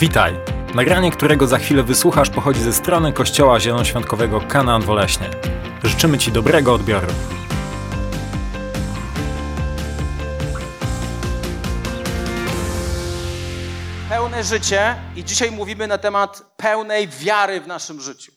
Witaj! 0.00 0.34
Nagranie, 0.74 1.10
którego 1.10 1.46
za 1.46 1.58
chwilę 1.58 1.82
wysłuchasz, 1.82 2.30
pochodzi 2.30 2.60
ze 2.60 2.72
strony 2.72 3.12
Kościoła 3.12 3.60
Zielonoświątkowego 3.60 4.40
Kanaan 4.40 4.82
Woleśnie. 4.82 5.30
Życzymy 5.84 6.18
Ci 6.18 6.32
dobrego 6.32 6.74
odbioru. 6.74 7.06
Pełne 14.08 14.44
życie 14.44 14.96
i 15.16 15.24
dzisiaj 15.24 15.50
mówimy 15.50 15.86
na 15.86 15.98
temat 15.98 16.42
pełnej 16.56 17.08
wiary 17.08 17.60
w 17.60 17.66
naszym 17.66 18.00
życiu. 18.00 18.32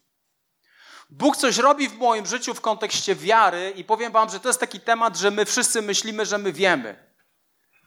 Bóg 1.09 1.37
coś 1.37 1.57
robi 1.57 1.89
w 1.89 1.97
moim 1.97 2.25
życiu 2.25 2.53
w 2.53 2.61
kontekście 2.61 3.15
wiary 3.15 3.73
i 3.75 3.83
powiem 3.83 4.11
wam, 4.11 4.29
że 4.29 4.39
to 4.39 4.49
jest 4.49 4.59
taki 4.59 4.79
temat, 4.79 5.17
że 5.17 5.31
my 5.31 5.45
wszyscy 5.45 5.81
myślimy, 5.81 6.25
że 6.25 6.37
my 6.37 6.53
wiemy. 6.53 7.11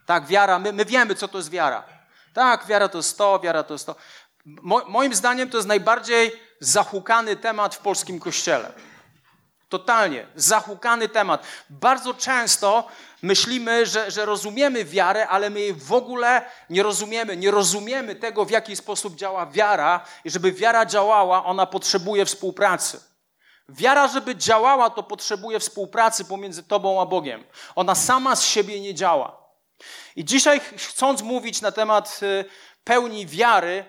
Tak, 0.07 0.27
wiara, 0.27 0.59
my, 0.59 0.73
my 0.73 0.85
wiemy, 0.85 1.15
co 1.15 1.29
to 1.29 1.39
jest 1.39 1.51
wiara. 1.51 1.94
Tak, 2.35 2.67
wiara 2.67 2.89
to 2.89 2.99
jest 2.99 3.19
to, 3.19 3.41
wiara 3.41 3.63
to 3.63 3.75
jest 3.75 3.87
to. 3.87 3.97
Mo, 4.45 4.83
moim 4.89 5.15
zdaniem 5.15 5.51
to 5.51 5.57
jest 5.57 5.69
najbardziej 5.69 6.33
zahukany 6.61 7.37
temat 7.37 7.75
w 7.75 7.79
polskim 7.79 8.21
kościele. 8.21 8.73
Totalnie, 9.69 10.27
zahukany 10.37 11.09
temat. 11.09 11.43
Bardzo 11.71 12.15
często 12.15 12.89
myślimy, 13.23 13.87
że, 13.87 14.11
że 14.11 14.25
rozumiemy 14.25 14.85
wiarę, 14.85 15.29
ale 15.29 15.51
my 15.51 15.61
jej 15.61 15.75
w 15.75 15.93
ogóle 15.93 16.43
nie 16.71 16.83
rozumiemy. 16.83 17.37
Nie 17.37 17.51
rozumiemy 17.51 18.15
tego, 18.15 18.45
w 18.45 18.51
jaki 18.51 18.77
sposób 18.77 19.17
działa 19.17 19.47
wiara 19.47 20.05
i 20.25 20.31
żeby 20.31 20.53
wiara 20.53 20.87
działała, 20.87 21.45
ona 21.45 21.67
potrzebuje 21.67 22.25
współpracy. 22.25 23.01
Wiara, 23.69 24.09
żeby 24.09 24.37
działała, 24.37 24.91
to 24.91 25.03
potrzebuje 25.03 25.61
współpracy 25.61 26.25
pomiędzy 26.25 26.63
Tobą 26.63 27.01
a 27.01 27.07
Bogiem. 27.07 27.45
Ona 27.75 27.95
sama 27.95 28.37
z 28.37 28.45
siebie 28.45 28.81
nie 28.81 28.95
działa. 28.95 29.44
I 30.17 30.25
dzisiaj, 30.25 30.61
chcąc 30.77 31.23
mówić 31.23 31.61
na 31.61 31.73
temat 31.73 32.21
y, 32.23 32.45
pełni 32.85 33.27
wiary, 33.27 33.85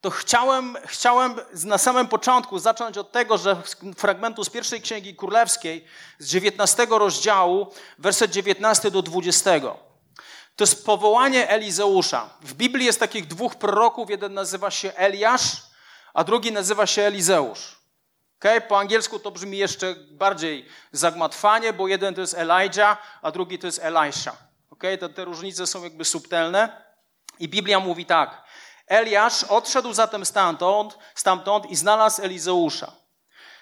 to 0.00 0.10
chciałem, 0.10 0.76
chciałem 0.86 1.34
na 1.64 1.78
samym 1.78 2.08
początku 2.08 2.58
zacząć 2.58 2.98
od 2.98 3.12
tego, 3.12 3.38
że 3.38 3.62
fragmentu 3.96 4.44
z 4.44 4.50
pierwszej 4.50 4.80
księgi 4.80 5.16
królewskiej, 5.16 5.84
z 6.18 6.28
19 6.28 6.86
rozdziału, 6.90 7.72
werset 7.98 8.30
19 8.30 8.90
do 8.90 9.02
20. 9.02 9.50
To 10.56 10.64
jest 10.64 10.86
powołanie 10.86 11.48
Elizeusza. 11.48 12.30
W 12.40 12.54
Biblii 12.54 12.86
jest 12.86 13.00
takich 13.00 13.26
dwóch 13.26 13.54
proroków, 13.54 14.10
jeden 14.10 14.34
nazywa 14.34 14.70
się 14.70 14.92
Eliasz, 14.94 15.62
a 16.14 16.24
drugi 16.24 16.52
nazywa 16.52 16.86
się 16.86 17.02
Elizeusz. 17.02 17.76
Okay? 18.38 18.60
Po 18.60 18.78
angielsku 18.78 19.18
to 19.18 19.30
brzmi 19.30 19.58
jeszcze 19.58 19.94
bardziej 20.10 20.66
zagmatwanie, 20.92 21.72
bo 21.72 21.88
jeden 21.88 22.14
to 22.14 22.20
jest 22.20 22.34
Elijah, 22.34 23.18
a 23.22 23.30
drugi 23.30 23.58
to 23.58 23.66
jest 23.66 23.80
Elisha. 23.82 24.45
Okay? 24.76 24.98
Te, 24.98 25.08
te 25.08 25.24
różnice 25.24 25.66
są 25.66 25.84
jakby 25.84 26.04
subtelne. 26.04 26.82
I 27.38 27.48
Biblia 27.48 27.80
mówi 27.80 28.06
tak. 28.06 28.42
Eliasz 28.86 29.44
odszedł 29.44 29.92
zatem 29.92 30.26
stamtąd, 30.26 30.98
stamtąd 31.14 31.66
i 31.66 31.76
znalazł 31.76 32.22
Elizeusza, 32.22 32.92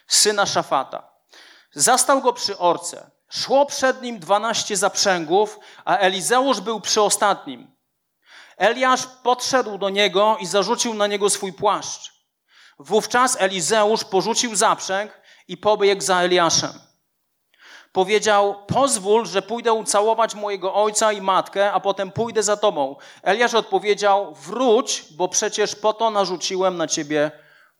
syna 0.06 0.46
Szafata. 0.46 1.10
Zastał 1.72 2.20
go 2.20 2.32
przy 2.32 2.58
orce. 2.58 3.10
Szło 3.30 3.66
przed 3.66 4.02
nim 4.02 4.18
dwanaście 4.18 4.76
zaprzęgów, 4.76 5.58
a 5.84 5.96
Elizeusz 5.96 6.60
był 6.60 6.80
przy 6.80 7.02
ostatnim. 7.02 7.76
Eliasz 8.56 9.06
podszedł 9.22 9.78
do 9.78 9.90
niego 9.90 10.36
i 10.40 10.46
zarzucił 10.46 10.94
na 10.94 11.06
niego 11.06 11.30
swój 11.30 11.52
płaszcz. 11.52 12.12
Wówczas 12.78 13.36
Elizeusz 13.40 14.04
porzucił 14.04 14.56
zaprzęg 14.56 15.20
i 15.48 15.56
pobiegł 15.56 16.02
za 16.02 16.20
Eliaszem 16.20 16.93
powiedział: 17.94 18.56
Pozwól, 18.66 19.26
że 19.26 19.42
pójdę 19.42 19.72
ucałować 19.72 20.34
mojego 20.34 20.74
ojca 20.74 21.12
i 21.12 21.20
matkę, 21.20 21.72
a 21.72 21.80
potem 21.80 22.10
pójdę 22.10 22.42
za 22.42 22.56
tobą. 22.56 22.96
Eliasz 23.22 23.54
odpowiedział: 23.54 24.34
Wróć, 24.34 25.04
bo 25.10 25.28
przecież 25.28 25.76
po 25.76 25.92
to 25.92 26.10
narzuciłem 26.10 26.76
na 26.76 26.86
ciebie 26.86 27.30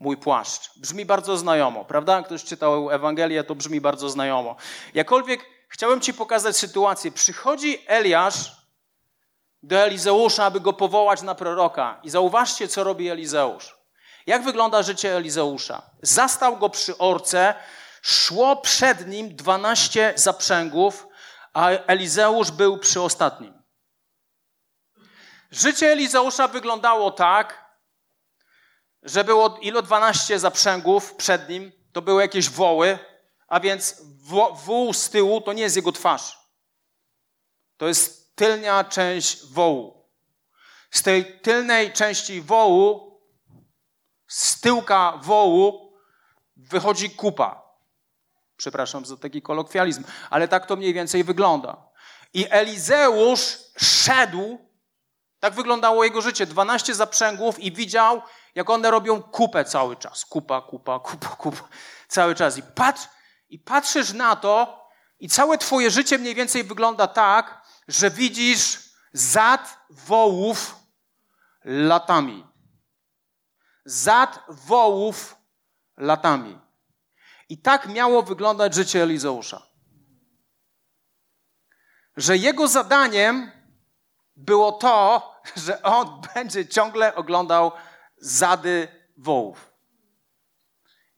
mój 0.00 0.16
płaszcz. 0.16 0.78
Brzmi 0.78 1.04
bardzo 1.04 1.36
znajomo, 1.36 1.84
prawda? 1.84 2.22
Ktoś 2.22 2.44
czytał 2.44 2.90
Ewangelię, 2.90 3.44
to 3.44 3.54
brzmi 3.54 3.80
bardzo 3.80 4.08
znajomo. 4.10 4.56
Jakkolwiek 4.94 5.46
chciałem 5.68 6.00
ci 6.00 6.14
pokazać 6.14 6.56
sytuację. 6.56 7.12
Przychodzi 7.12 7.78
Eliasz 7.86 8.52
do 9.62 9.76
Elizeusza, 9.76 10.44
aby 10.44 10.60
go 10.60 10.72
powołać 10.72 11.22
na 11.22 11.34
proroka. 11.34 12.00
I 12.02 12.10
zauważcie, 12.10 12.68
co 12.68 12.84
robi 12.84 13.08
Elizeusz. 13.08 13.76
Jak 14.26 14.44
wygląda 14.44 14.82
życie 14.82 15.16
Elizeusza? 15.16 15.82
Zastał 16.02 16.56
go 16.56 16.68
przy 16.68 16.98
orce, 16.98 17.54
Szło 18.06 18.56
przed 18.56 19.06
nim 19.06 19.36
dwanaście 19.36 20.12
zaprzęgów, 20.16 21.06
a 21.52 21.68
Elizeusz 21.68 22.50
był 22.50 22.78
przy 22.78 23.00
ostatnim. 23.00 23.62
Życie 25.50 25.92
Elizeusza 25.92 26.48
wyglądało 26.48 27.10
tak, 27.10 27.76
że 29.02 29.24
było 29.24 29.58
ilo 29.58 29.82
12 29.82 30.38
zaprzęgów 30.38 31.14
przed 31.14 31.48
nim, 31.48 31.72
to 31.92 32.02
były 32.02 32.22
jakieś 32.22 32.50
woły, 32.50 32.98
a 33.48 33.60
więc 33.60 34.02
wół 34.54 34.92
z 34.92 35.10
tyłu 35.10 35.40
to 35.40 35.52
nie 35.52 35.62
jest 35.62 35.76
jego 35.76 35.92
twarz. 35.92 36.38
To 37.76 37.86
jest 37.88 38.36
tylnia 38.36 38.84
część 38.84 39.46
wołu. 39.46 40.10
Z 40.90 41.02
tej 41.02 41.40
tylnej 41.40 41.92
części 41.92 42.42
wołu, 42.42 43.20
z 44.26 44.60
tyłka 44.60 45.20
wołu 45.22 45.92
wychodzi 46.56 47.10
kupa. 47.10 47.63
Przepraszam 48.56 49.06
za 49.06 49.16
taki 49.16 49.42
kolokwializm, 49.42 50.04
ale 50.30 50.48
tak 50.48 50.66
to 50.66 50.76
mniej 50.76 50.94
więcej 50.94 51.24
wygląda. 51.24 51.76
I 52.34 52.46
Elizeusz 52.50 53.58
szedł, 53.78 54.58
tak 55.40 55.54
wyglądało 55.54 56.04
jego 56.04 56.22
życie, 56.22 56.46
12 56.46 56.94
zaprzęgów 56.94 57.60
i 57.60 57.72
widział, 57.72 58.22
jak 58.54 58.70
one 58.70 58.90
robią 58.90 59.22
kupę 59.22 59.64
cały 59.64 59.96
czas. 59.96 60.24
Kupa, 60.24 60.60
kupa, 60.60 60.98
kupa, 60.98 61.28
kupa, 61.28 61.68
cały 62.08 62.34
czas. 62.34 62.58
I, 62.58 62.62
patrz, 62.62 63.08
i 63.48 63.58
patrzysz 63.58 64.12
na 64.12 64.36
to 64.36 64.84
i 65.18 65.28
całe 65.28 65.58
twoje 65.58 65.90
życie 65.90 66.18
mniej 66.18 66.34
więcej 66.34 66.64
wygląda 66.64 67.06
tak, 67.06 67.62
że 67.88 68.10
widzisz 68.10 68.78
zad 69.12 69.78
wołów 69.90 70.76
latami. 71.64 72.46
Zad 73.84 74.40
wołów 74.48 75.36
latami. 75.96 76.63
I 77.48 77.58
tak 77.58 77.86
miało 77.88 78.22
wyglądać 78.22 78.74
życie 78.74 79.02
Elizeusza. 79.02 79.62
Że 82.16 82.36
jego 82.36 82.68
zadaniem 82.68 83.52
było 84.36 84.72
to, 84.72 85.34
że 85.56 85.82
on 85.82 86.20
będzie 86.34 86.68
ciągle 86.68 87.14
oglądał 87.14 87.72
zady 88.16 88.88
wołów. 89.16 89.70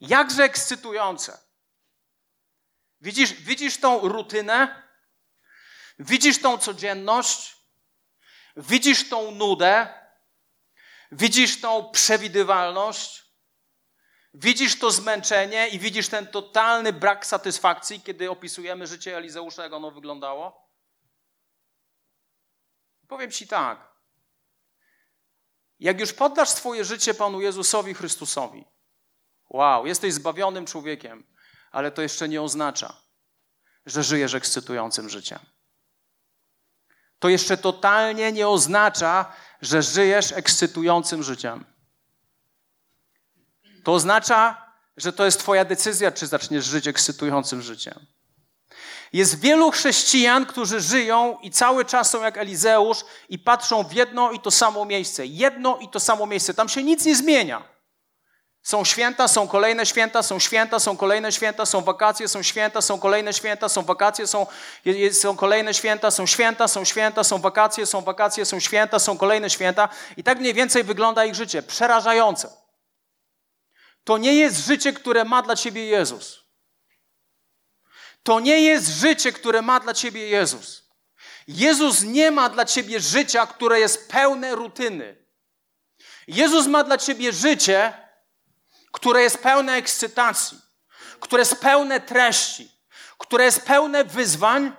Jakże 0.01 0.45
ekscytujące. 0.45 1.39
Widzisz, 3.01 3.33
widzisz 3.33 3.81
tą 3.81 4.09
rutynę? 4.09 4.83
Widzisz 5.99 6.41
tą 6.41 6.59
codzienność? 6.59 7.57
Widzisz 8.57 9.09
tą 9.09 9.31
nudę? 9.31 9.89
Widzisz 11.13 11.61
tą 11.61 11.91
przewidywalność? 11.91 13.26
Widzisz 14.39 14.79
to 14.79 14.91
zmęczenie 14.91 15.69
i 15.69 15.79
widzisz 15.79 16.09
ten 16.09 16.27
totalny 16.27 16.93
brak 16.93 17.27
satysfakcji, 17.27 18.01
kiedy 18.01 18.31
opisujemy 18.31 18.87
życie 18.87 19.17
Elizeusza, 19.17 19.63
jak 19.63 19.73
ono 19.73 19.91
wyglądało? 19.91 20.71
Powiem 23.09 23.31
Ci 23.31 23.49
tak. 23.49 23.97
Jak 25.79 26.01
już 26.01 26.13
poddasz 26.13 26.49
swoje 26.49 26.85
życie 26.85 27.15
Panu 27.15 27.41
Jezusowi 27.41 27.95
Chrystusowi, 27.95 28.65
wow, 29.51 29.87
jesteś 29.87 30.15
zbawionym 30.15 30.67
człowiekiem, 30.67 31.35
ale 31.71 31.91
to 31.91 32.03
jeszcze 32.03 32.29
nie 32.29 32.43
oznacza, 32.43 32.97
że 33.87 34.03
żyjesz 34.03 34.35
ekscytującym 34.35 35.09
życiem. 35.09 35.39
To 37.19 37.29
jeszcze 37.29 37.57
totalnie 37.57 38.33
nie 38.33 38.49
oznacza, 38.49 39.33
że 39.61 39.83
żyjesz 39.83 40.33
ekscytującym 40.33 41.23
życiem. 41.23 41.76
To 43.87 43.93
oznacza, 43.93 44.67
że 44.97 45.13
to 45.13 45.25
jest 45.25 45.41
Twoja 45.41 45.65
decyzja, 45.65 46.13
czy 46.13 46.27
zaczniesz 46.27 46.65
żyć 46.65 46.87
ekscytującym 46.87 47.63
życiem. 47.63 48.07
Jest 49.13 49.41
wielu 49.41 49.71
chrześcijan, 49.71 50.47
którzy 50.47 50.81
żyją 50.81 51.39
i 51.43 51.51
cały 51.51 51.85
czas 51.85 52.11
są 52.11 52.23
jak 52.23 52.39
Elizeusz 52.39 52.99
i 53.29 53.39
patrzą 53.39 53.85
w 53.85 53.93
jedno 53.93 54.31
i 54.33 54.41
to 54.41 54.51
samo 54.51 54.85
miejsce. 54.85 55.27
Jedno 55.27 55.79
i 55.79 55.89
to 55.89 56.01
samo 56.01 56.27
miejsce. 56.27 56.55
Tam 56.55 56.69
się 56.69 56.83
nic 56.83 57.05
nie 57.05 57.17
zmienia. 57.17 57.63
Są 58.63 58.85
święta, 58.85 59.29
są 59.29 59.49
kolejne 59.49 59.87
święta, 59.87 60.23
są 60.23 60.39
święta, 60.39 60.79
są 60.79 60.97
kolejne 60.97 61.33
święta, 61.33 61.67
są 61.67 61.83
wakacje, 61.83 62.29
są 62.29 62.43
święta, 62.43 62.81
są 62.81 62.99
kolejne 62.99 63.33
święta, 63.33 63.69
są 63.69 63.83
wakacje, 63.83 64.27
są, 64.27 64.47
są 65.13 65.37
kolejne 65.37 65.75
święta, 65.75 66.11
są 66.11 66.27
święta, 66.27 66.69
są 66.69 66.85
święta, 66.85 67.25
są 67.25 67.39
wakacje, 67.39 67.87
są 67.87 68.01
wakacje, 68.01 68.45
są 68.45 68.61
święta, 68.61 68.99
są 68.99 69.19
kolejne 69.19 69.51
święta. 69.51 69.89
I 70.17 70.25
tak 70.25 70.39
mniej 70.39 70.55
więcej 70.55 70.85
wygląda 70.85 71.25
ich 71.25 71.35
życie. 71.35 71.63
Przerażające. 71.63 72.66
To 74.07 74.19
nie 74.19 74.35
jest 74.35 74.67
życie, 74.67 74.93
które 74.93 75.25
ma 75.25 75.43
dla 75.43 75.57
ciebie 75.57 75.87
Jezus. 75.87 76.45
To 78.23 78.41
nie 78.41 78.61
jest 78.61 78.89
życie, 78.89 79.33
które 79.33 79.63
ma 79.63 79.81
dla 79.81 79.95
ciebie 79.95 80.29
Jezus. 80.29 80.83
Jezus 81.49 82.03
nie 82.03 82.31
ma 82.31 82.49
dla 82.49 82.65
ciebie 82.65 83.01
życia, 83.01 83.47
które 83.47 83.81
jest 83.81 84.11
pełne 84.11 84.55
rutyny. 84.55 85.17
Jezus 86.29 86.67
ma 86.67 86.85
dla 86.85 86.99
ciebie 86.99 87.33
życie, 87.33 88.09
które 88.93 89.23
jest 89.23 89.39
pełne 89.39 89.73
ekscytacji, 89.73 90.59
które 91.21 91.41
jest 91.41 91.61
pełne 91.61 92.01
treści, 92.01 92.71
które 93.19 93.45
jest 93.45 93.61
pełne 93.61 94.05
wyzwań, 94.05 94.73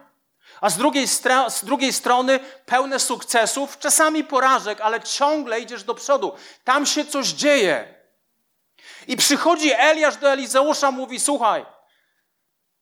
a 0.61 0.69
z 0.69 0.77
drugiej, 0.77 1.07
z 1.07 1.63
drugiej 1.63 1.93
strony 1.93 2.39
pełne 2.65 2.99
sukcesów, 2.99 3.79
czasami 3.79 4.23
porażek, 4.23 4.81
ale 4.81 5.01
ciągle 5.01 5.59
idziesz 5.59 5.83
do 5.83 5.95
przodu. 5.95 6.35
Tam 6.63 6.85
się 6.85 7.05
coś 7.05 7.27
dzieje. 7.27 7.96
I 9.07 9.17
przychodzi 9.17 9.71
Eliasz 9.73 10.17
do 10.17 10.31
Elizeusza, 10.31 10.91
mówi: 10.91 11.19
Słuchaj, 11.19 11.65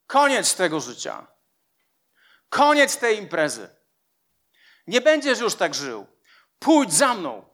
koniec 0.08 0.56
tego 0.56 0.80
życia. 0.80 1.28
Koniec 2.50 2.98
tej 2.98 3.18
imprezy. 3.18 3.76
Nie 4.88 5.02
będziesz 5.02 5.40
już 5.40 5.56
tak 5.56 5.76
żył. 5.76 6.08
Pójdź 6.60 6.94
za 6.94 7.14
mną. 7.14 7.50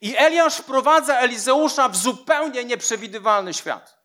I 0.00 0.16
Eliasz 0.16 0.56
wprowadza 0.56 1.18
Elizeusza 1.18 1.88
w 1.88 1.96
zupełnie 1.96 2.64
nieprzewidywalny 2.64 3.54
świat. 3.54 3.98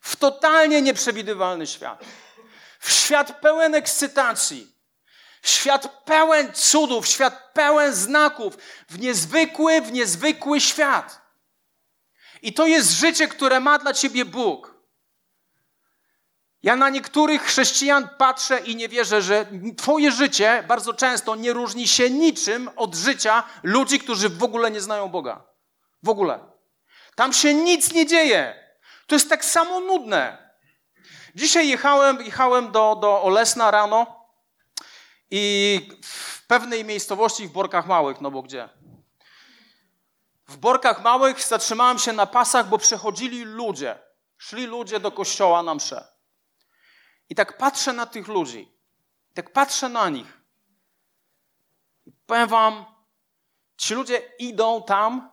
W 0.00 0.16
totalnie 0.16 0.82
nieprzewidywalny 0.82 1.66
świat. 1.66 2.04
W 2.80 2.90
świat 2.90 3.40
pełen 3.40 3.74
ekscytacji. 3.74 4.76
Świat 5.42 6.04
pełen 6.04 6.52
cudów, 6.52 7.06
świat 7.06 7.52
pełen 7.52 7.94
znaków, 7.94 8.56
w 8.88 8.98
niezwykły, 8.98 9.80
w 9.80 9.92
niezwykły 9.92 10.60
świat. 10.60 11.25
I 12.46 12.52
to 12.52 12.66
jest 12.66 12.90
życie, 12.90 13.28
które 13.28 13.60
ma 13.60 13.78
dla 13.78 13.92
ciebie 13.92 14.24
Bóg. 14.24 14.74
Ja 16.62 16.76
na 16.76 16.88
niektórych 16.88 17.42
chrześcijan 17.42 18.08
patrzę 18.18 18.58
i 18.58 18.76
nie 18.76 18.88
wierzę, 18.88 19.22
że 19.22 19.46
Twoje 19.76 20.12
życie 20.12 20.64
bardzo 20.68 20.94
często 20.94 21.36
nie 21.36 21.52
różni 21.52 21.88
się 21.88 22.10
niczym 22.10 22.70
od 22.76 22.94
życia 22.94 23.44
ludzi, 23.62 23.98
którzy 23.98 24.28
w 24.28 24.42
ogóle 24.42 24.70
nie 24.70 24.80
znają 24.80 25.08
Boga. 25.08 25.44
W 26.02 26.08
ogóle. 26.08 26.38
Tam 27.14 27.32
się 27.32 27.54
nic 27.54 27.92
nie 27.92 28.06
dzieje. 28.06 28.54
To 29.06 29.14
jest 29.14 29.28
tak 29.28 29.44
samo 29.44 29.80
nudne. 29.80 30.50
Dzisiaj 31.34 31.68
jechałem, 31.68 32.22
jechałem 32.22 32.72
do, 32.72 32.96
do 33.00 33.22
Olesna 33.22 33.70
rano 33.70 34.26
i 35.30 35.80
w 36.04 36.46
pewnej 36.46 36.84
miejscowości 36.84 37.48
w 37.48 37.52
Borkach 37.52 37.86
Małych, 37.86 38.20
no 38.20 38.30
bo 38.30 38.42
gdzie? 38.42 38.68
W 40.48 40.56
Borkach 40.56 41.02
Małych 41.02 41.44
zatrzymałem 41.44 41.98
się 41.98 42.12
na 42.12 42.26
pasach, 42.26 42.68
bo 42.68 42.78
przechodzili 42.78 43.44
ludzie. 43.44 43.98
Szli 44.38 44.66
ludzie 44.66 45.00
do 45.00 45.12
kościoła 45.12 45.62
na 45.62 45.74
msze. 45.74 46.08
I 47.28 47.34
tak 47.34 47.58
patrzę 47.58 47.92
na 47.92 48.06
tych 48.06 48.28
ludzi. 48.28 48.72
Tak 49.34 49.52
patrzę 49.52 49.88
na 49.88 50.08
nich. 50.08 50.40
I 52.06 52.12
powiem 52.26 52.48
wam, 52.48 52.84
ci 53.76 53.94
ludzie 53.94 54.22
idą 54.38 54.82
tam, 54.82 55.30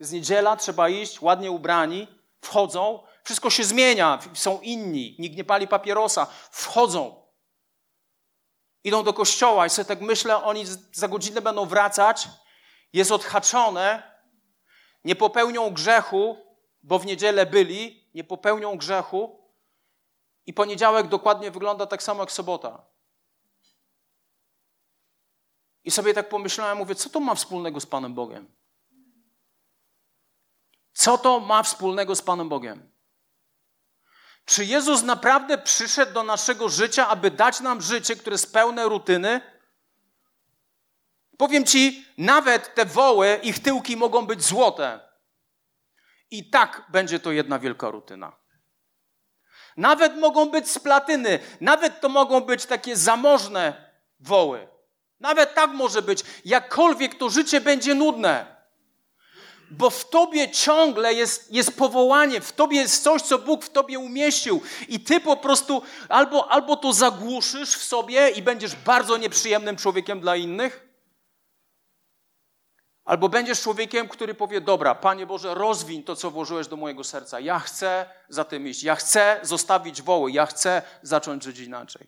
z 0.00 0.12
niedziela, 0.12 0.56
trzeba 0.56 0.88
iść, 0.88 1.22
ładnie 1.22 1.50
ubrani, 1.50 2.08
wchodzą, 2.40 3.02
wszystko 3.24 3.50
się 3.50 3.64
zmienia, 3.64 4.18
są 4.34 4.60
inni, 4.60 5.16
nikt 5.18 5.36
nie 5.36 5.44
pali 5.44 5.68
papierosa, 5.68 6.26
wchodzą. 6.50 7.28
Idą 8.84 9.04
do 9.04 9.12
kościoła 9.12 9.66
i 9.66 9.70
sobie 9.70 9.86
tak 9.86 10.00
myślę, 10.00 10.44
oni 10.44 10.64
za 10.92 11.08
godzinę 11.08 11.40
będą 11.40 11.66
wracać, 11.66 12.28
jest 12.92 13.12
odhaczone, 13.12 14.17
nie 15.08 15.16
popełnią 15.16 15.70
grzechu, 15.70 16.36
bo 16.82 16.98
w 16.98 17.06
niedzielę 17.06 17.46
byli, 17.46 18.10
nie 18.14 18.24
popełnią 18.24 18.78
grzechu, 18.78 19.38
i 20.46 20.52
poniedziałek 20.52 21.08
dokładnie 21.08 21.50
wygląda 21.50 21.86
tak 21.86 22.02
samo 22.02 22.20
jak 22.22 22.32
sobota. 22.32 22.82
I 25.84 25.90
sobie 25.90 26.14
tak 26.14 26.28
pomyślałem, 26.28 26.78
mówię, 26.78 26.94
co 26.94 27.10
to 27.10 27.20
ma 27.20 27.34
wspólnego 27.34 27.80
z 27.80 27.86
Panem 27.86 28.14
Bogiem? 28.14 28.54
Co 30.92 31.18
to 31.18 31.40
ma 31.40 31.62
wspólnego 31.62 32.14
z 32.14 32.22
Panem 32.22 32.48
Bogiem? 32.48 32.92
Czy 34.44 34.64
Jezus 34.64 35.02
naprawdę 35.02 35.58
przyszedł 35.58 36.12
do 36.12 36.22
naszego 36.22 36.68
życia, 36.68 37.08
aby 37.08 37.30
dać 37.30 37.60
nam 37.60 37.80
życie, 37.80 38.16
które 38.16 38.34
jest 38.34 38.52
pełne 38.52 38.88
rutyny? 38.88 39.57
Powiem 41.38 41.64
ci, 41.64 42.04
nawet 42.18 42.74
te 42.74 42.84
woły, 42.84 43.40
ich 43.42 43.58
tyłki 43.58 43.96
mogą 43.96 44.26
być 44.26 44.42
złote. 44.44 45.00
I 46.30 46.50
tak 46.50 46.84
będzie 46.88 47.20
to 47.20 47.32
jedna 47.32 47.58
wielka 47.58 47.90
rutyna. 47.90 48.32
Nawet 49.76 50.16
mogą 50.16 50.50
być 50.50 50.70
z 50.70 50.78
platyny, 50.78 51.38
nawet 51.60 52.00
to 52.00 52.08
mogą 52.08 52.40
być 52.40 52.66
takie 52.66 52.96
zamożne 52.96 53.90
woły. 54.20 54.68
Nawet 55.20 55.54
tak 55.54 55.70
może 55.70 56.02
być. 56.02 56.24
Jakkolwiek 56.44 57.14
to 57.14 57.30
życie 57.30 57.60
będzie 57.60 57.94
nudne. 57.94 58.56
Bo 59.70 59.90
w 59.90 60.10
tobie 60.10 60.50
ciągle 60.50 61.14
jest, 61.14 61.52
jest 61.52 61.76
powołanie, 61.76 62.40
w 62.40 62.52
tobie 62.52 62.76
jest 62.80 63.02
coś, 63.02 63.22
co 63.22 63.38
Bóg 63.38 63.64
w 63.64 63.70
tobie 63.70 63.98
umieścił. 63.98 64.62
I 64.88 65.00
ty 65.00 65.20
po 65.20 65.36
prostu 65.36 65.82
albo, 66.08 66.50
albo 66.50 66.76
to 66.76 66.92
zagłuszysz 66.92 67.76
w 67.76 67.84
sobie 67.84 68.30
i 68.30 68.42
będziesz 68.42 68.76
bardzo 68.76 69.16
nieprzyjemnym 69.16 69.76
człowiekiem 69.76 70.20
dla 70.20 70.36
innych, 70.36 70.87
Albo 73.08 73.28
będziesz 73.28 73.62
człowiekiem, 73.62 74.08
który 74.08 74.34
powie: 74.34 74.60
Dobra, 74.60 74.94
Panie 74.94 75.26
Boże, 75.26 75.54
rozwiń 75.54 76.02
to, 76.02 76.16
co 76.16 76.30
włożyłeś 76.30 76.68
do 76.68 76.76
mojego 76.76 77.04
serca. 77.04 77.40
Ja 77.40 77.58
chcę 77.58 78.10
za 78.28 78.44
tym 78.44 78.68
iść. 78.68 78.82
Ja 78.82 78.96
chcę 78.96 79.40
zostawić 79.42 80.02
woły. 80.02 80.32
Ja 80.32 80.46
chcę 80.46 80.82
zacząć 81.02 81.44
żyć 81.44 81.58
inaczej. 81.58 82.06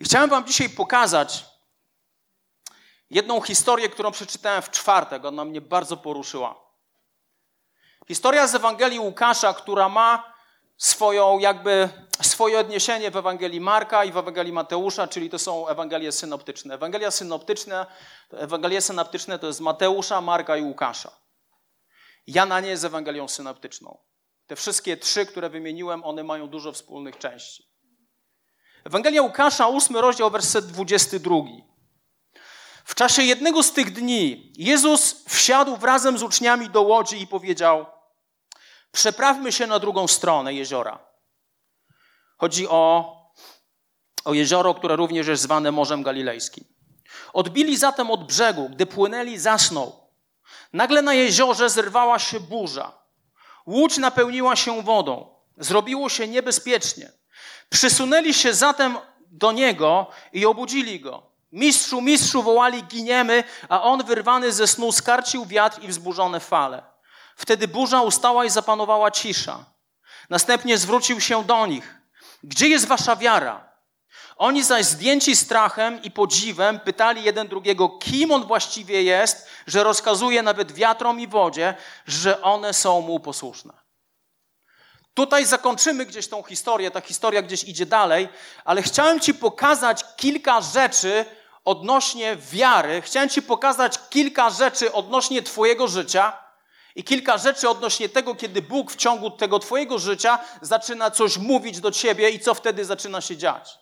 I 0.00 0.04
chciałem 0.04 0.30
Wam 0.30 0.46
dzisiaj 0.46 0.68
pokazać 0.70 1.44
jedną 3.10 3.40
historię, 3.40 3.88
którą 3.88 4.10
przeczytałem 4.10 4.62
w 4.62 4.70
czwartek. 4.70 5.24
Ona 5.24 5.44
mnie 5.44 5.60
bardzo 5.60 5.96
poruszyła. 5.96 6.54
Historia 8.08 8.46
z 8.46 8.54
Ewangelii 8.54 9.00
Łukasza, 9.00 9.54
która 9.54 9.88
ma 9.88 10.33
swoją 10.84 11.38
jakby 11.38 11.88
swoje 12.22 12.58
odniesienie 12.58 13.10
w 13.10 13.16
Ewangelii 13.16 13.60
Marka 13.60 14.04
i 14.04 14.12
w 14.12 14.16
Ewangelii 14.16 14.52
Mateusza, 14.52 15.08
czyli 15.08 15.30
to 15.30 15.38
są 15.38 15.68
Ewangelie 15.68 16.12
synoptyczne. 16.12 16.74
Ewangelia 16.74 17.10
synoptyczne, 17.10 17.86
Ewangelie 18.30 18.80
synoptyczne 18.80 19.38
to 19.38 19.46
jest 19.46 19.60
Mateusza, 19.60 20.20
Marka 20.20 20.56
i 20.56 20.62
Łukasza. 20.62 21.10
Jana 22.26 22.60
nie 22.60 22.68
jest 22.68 22.84
Ewangelią 22.84 23.28
synoptyczną. 23.28 23.98
Te 24.46 24.56
wszystkie 24.56 24.96
trzy, 24.96 25.26
które 25.26 25.50
wymieniłem, 25.50 26.04
one 26.04 26.24
mają 26.24 26.48
dużo 26.48 26.72
wspólnych 26.72 27.18
części. 27.18 27.64
Ewangelia 28.84 29.22
Łukasza, 29.22 29.66
ósmy 29.66 30.00
rozdział, 30.00 30.30
werset 30.30 30.66
22. 30.66 31.34
W 32.84 32.94
czasie 32.94 33.22
jednego 33.22 33.62
z 33.62 33.72
tych 33.72 33.92
dni 33.92 34.52
Jezus 34.56 35.24
wsiadł 35.28 35.86
razem 35.86 36.18
z 36.18 36.22
uczniami 36.22 36.70
do 36.70 36.82
łodzi 36.82 37.22
i 37.22 37.26
powiedział: 37.26 37.86
Przeprawmy 38.94 39.52
się 39.52 39.66
na 39.66 39.78
drugą 39.78 40.08
stronę 40.08 40.54
jeziora. 40.54 40.98
Chodzi 42.36 42.68
o, 42.68 43.16
o 44.24 44.34
jezioro, 44.34 44.74
które 44.74 44.96
również 44.96 45.26
jest 45.26 45.42
zwane 45.42 45.72
Morzem 45.72 46.02
Galilejskim. 46.02 46.64
Odbili 47.32 47.76
zatem 47.76 48.10
od 48.10 48.26
brzegu, 48.26 48.68
gdy 48.68 48.86
płynęli, 48.86 49.38
zasnął. 49.38 49.92
Nagle 50.72 51.02
na 51.02 51.14
jeziorze 51.14 51.70
zerwała 51.70 52.18
się 52.18 52.40
burza. 52.40 52.92
Łódź 53.66 53.98
napełniła 53.98 54.56
się 54.56 54.82
wodą. 54.82 55.34
Zrobiło 55.58 56.08
się 56.08 56.28
niebezpiecznie. 56.28 57.12
Przysunęli 57.70 58.34
się 58.34 58.54
zatem 58.54 58.98
do 59.20 59.52
niego 59.52 60.06
i 60.32 60.46
obudzili 60.46 61.00
go. 61.00 61.22
Mistrzu, 61.52 62.00
mistrzu 62.00 62.42
wołali, 62.42 62.82
giniemy, 62.84 63.44
a 63.68 63.82
on 63.82 64.04
wyrwany 64.04 64.52
ze 64.52 64.66
snu 64.66 64.92
skarcił 64.92 65.46
wiatr 65.46 65.82
i 65.82 65.88
wzburzone 65.88 66.40
fale. 66.40 66.93
Wtedy 67.36 67.68
burza 67.68 68.02
ustała 68.02 68.44
i 68.44 68.50
zapanowała 68.50 69.10
cisza. 69.10 69.64
Następnie 70.30 70.78
zwrócił 70.78 71.20
się 71.20 71.44
do 71.44 71.66
nich. 71.66 71.94
Gdzie 72.42 72.68
jest 72.68 72.86
wasza 72.86 73.16
wiara? 73.16 73.74
Oni 74.36 74.64
zaś 74.64 74.84
zdjęci 74.84 75.36
strachem 75.36 76.02
i 76.02 76.10
podziwem 76.10 76.80
pytali 76.80 77.24
jeden 77.24 77.48
drugiego, 77.48 77.88
kim 77.88 78.32
on 78.32 78.46
właściwie 78.46 79.02
jest, 79.02 79.48
że 79.66 79.84
rozkazuje 79.84 80.42
nawet 80.42 80.72
wiatrom 80.72 81.20
i 81.20 81.26
wodzie, 81.26 81.74
że 82.06 82.42
one 82.42 82.74
są 82.74 83.00
mu 83.00 83.20
posłuszne. 83.20 83.84
Tutaj 85.14 85.46
zakończymy 85.46 86.06
gdzieś 86.06 86.28
tą 86.28 86.42
historię, 86.42 86.90
ta 86.90 87.00
historia 87.00 87.42
gdzieś 87.42 87.64
idzie 87.64 87.86
dalej, 87.86 88.28
ale 88.64 88.82
chciałem 88.82 89.20
Ci 89.20 89.34
pokazać 89.34 90.04
kilka 90.16 90.60
rzeczy 90.60 91.24
odnośnie 91.64 92.36
wiary. 92.36 93.02
Chciałem 93.02 93.28
Ci 93.28 93.42
pokazać 93.42 93.98
kilka 94.10 94.50
rzeczy 94.50 94.92
odnośnie 94.92 95.42
Twojego 95.42 95.88
życia, 95.88 96.43
i 96.94 97.04
kilka 97.04 97.38
rzeczy 97.38 97.68
odnośnie 97.68 98.08
tego, 98.08 98.34
kiedy 98.34 98.62
Bóg 98.62 98.92
w 98.92 98.96
ciągu 98.96 99.30
tego 99.30 99.58
Twojego 99.58 99.98
życia 99.98 100.38
zaczyna 100.62 101.10
coś 101.10 101.38
mówić 101.38 101.80
do 101.80 101.90
Ciebie 101.90 102.30
i 102.30 102.40
co 102.40 102.54
wtedy 102.54 102.84
zaczyna 102.84 103.20
się 103.20 103.36
dziać. 103.36 103.78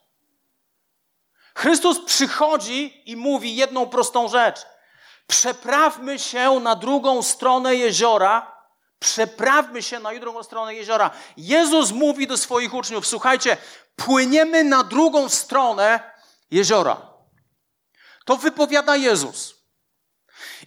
Chrystus 1.55 2.01
przychodzi 2.05 3.03
i 3.11 3.17
mówi 3.17 3.57
jedną 3.57 3.87
prostą 3.87 4.29
rzecz. 4.29 4.61
Przeprawmy 5.27 6.19
się 6.19 6.61
na 6.61 6.75
drugą 6.75 7.23
stronę 7.23 7.75
jeziora. 7.75 8.63
Przeprawmy 8.99 9.83
się 9.83 9.99
na 9.99 10.15
drugą 10.15 10.43
stronę 10.43 10.75
jeziora. 10.75 11.11
Jezus 11.37 11.91
mówi 11.91 12.27
do 12.27 12.37
swoich 12.37 12.75
uczniów: 12.75 13.07
Słuchajcie, 13.07 13.57
płyniemy 13.97 14.65
na 14.65 14.85
drugą 14.85 15.29
stronę 15.29 16.13
jeziora. 16.51 17.13
To 18.25 18.37
wypowiada 18.37 18.97
Jezus. 18.97 19.62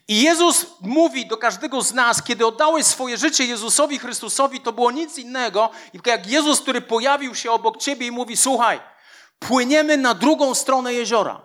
I 0.07 0.21
Jezus 0.21 0.65
mówi 0.81 1.25
do 1.25 1.37
każdego 1.37 1.81
z 1.81 1.93
nas, 1.93 2.23
kiedy 2.23 2.45
oddałeś 2.45 2.85
swoje 2.85 3.17
życie 3.17 3.45
Jezusowi 3.45 3.99
Chrystusowi, 3.99 4.61
to 4.61 4.73
było 4.73 4.91
nic 4.91 5.17
innego, 5.17 5.69
jak 6.05 6.27
Jezus, 6.27 6.61
który 6.61 6.81
pojawił 6.81 7.35
się 7.35 7.51
obok 7.51 7.77
ciebie 7.77 8.07
i 8.07 8.11
mówi: 8.11 8.37
Słuchaj, 8.37 8.79
płyniemy 9.39 9.97
na 9.97 10.13
drugą 10.13 10.55
stronę 10.55 10.93
jeziora. 10.93 11.41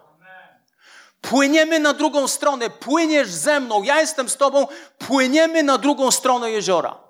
Płyniemy 1.20 1.78
na 1.78 1.92
drugą 1.94 2.28
stronę, 2.28 2.70
płyniesz 2.70 3.28
ze 3.28 3.60
mną, 3.60 3.82
ja 3.82 4.00
jestem 4.00 4.28
z 4.28 4.36
tobą, 4.36 4.66
płyniemy 4.98 5.62
na 5.62 5.78
drugą 5.78 6.10
stronę 6.10 6.50
jeziora. 6.50 7.09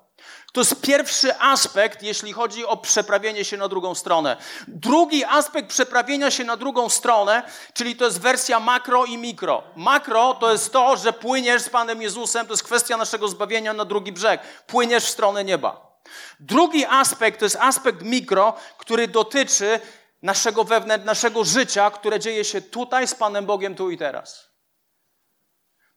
To 0.53 0.61
jest 0.61 0.81
pierwszy 0.81 1.41
aspekt, 1.41 2.03
jeśli 2.03 2.33
chodzi 2.33 2.67
o 2.67 2.77
przeprawienie 2.77 3.45
się 3.45 3.57
na 3.57 3.69
drugą 3.69 3.95
stronę. 3.95 4.37
Drugi 4.69 5.25
aspekt 5.25 5.69
przeprawienia 5.69 6.31
się 6.31 6.45
na 6.45 6.57
drugą 6.57 6.89
stronę, 6.89 7.43
czyli 7.75 7.97
to 7.97 8.05
jest 8.05 8.21
wersja 8.21 8.61
makro 8.61 9.05
i 9.05 9.19
mikro. 9.19 9.63
Makro 9.77 10.35
to 10.35 10.53
jest 10.53 10.73
to, 10.73 10.97
że 10.97 11.13
płyniesz 11.13 11.63
z 11.63 11.69
Panem 11.69 12.03
Jezusem, 12.03 12.47
to 12.47 12.53
jest 12.53 12.63
kwestia 12.63 12.97
naszego 12.97 13.29
zbawienia 13.29 13.73
na 13.73 13.85
drugi 13.85 14.13
brzeg. 14.13 14.41
Płyniesz 14.67 15.05
w 15.05 15.11
stronę 15.11 15.45
nieba. 15.45 16.01
Drugi 16.41 16.85
aspekt 16.85 17.39
to 17.39 17.45
jest 17.47 17.57
aspekt 17.57 18.03
mikro, 18.03 18.55
który 18.79 19.09
dotyczy 19.09 19.81
naszego 20.23 20.65
wewnętrznego, 20.65 21.05
naszego 21.05 21.45
życia, 21.45 21.91
które 21.91 22.21
dzieje 22.21 22.45
się 22.45 22.61
tutaj 22.61 23.09
z 23.09 23.15
Panem 23.15 23.47
Bogiem 23.47 23.75
tu 23.75 23.91
i 23.91 23.99
teraz. 23.99 24.50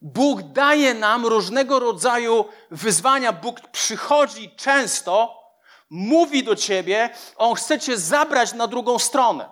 Bóg 0.04 0.42
daje 0.42 0.94
nam 0.94 1.26
różnego 1.26 1.78
rodzaju 1.78 2.44
wyzwania. 2.70 3.32
Bóg 3.32 3.60
przychodzi 3.60 4.50
często, 4.56 5.42
mówi 5.90 6.44
do 6.44 6.56
ciebie, 6.56 7.10
On 7.36 7.54
chce 7.54 7.80
cię 7.80 7.98
zabrać 7.98 8.52
na 8.52 8.66
drugą 8.66 8.98
stronę. 8.98 9.48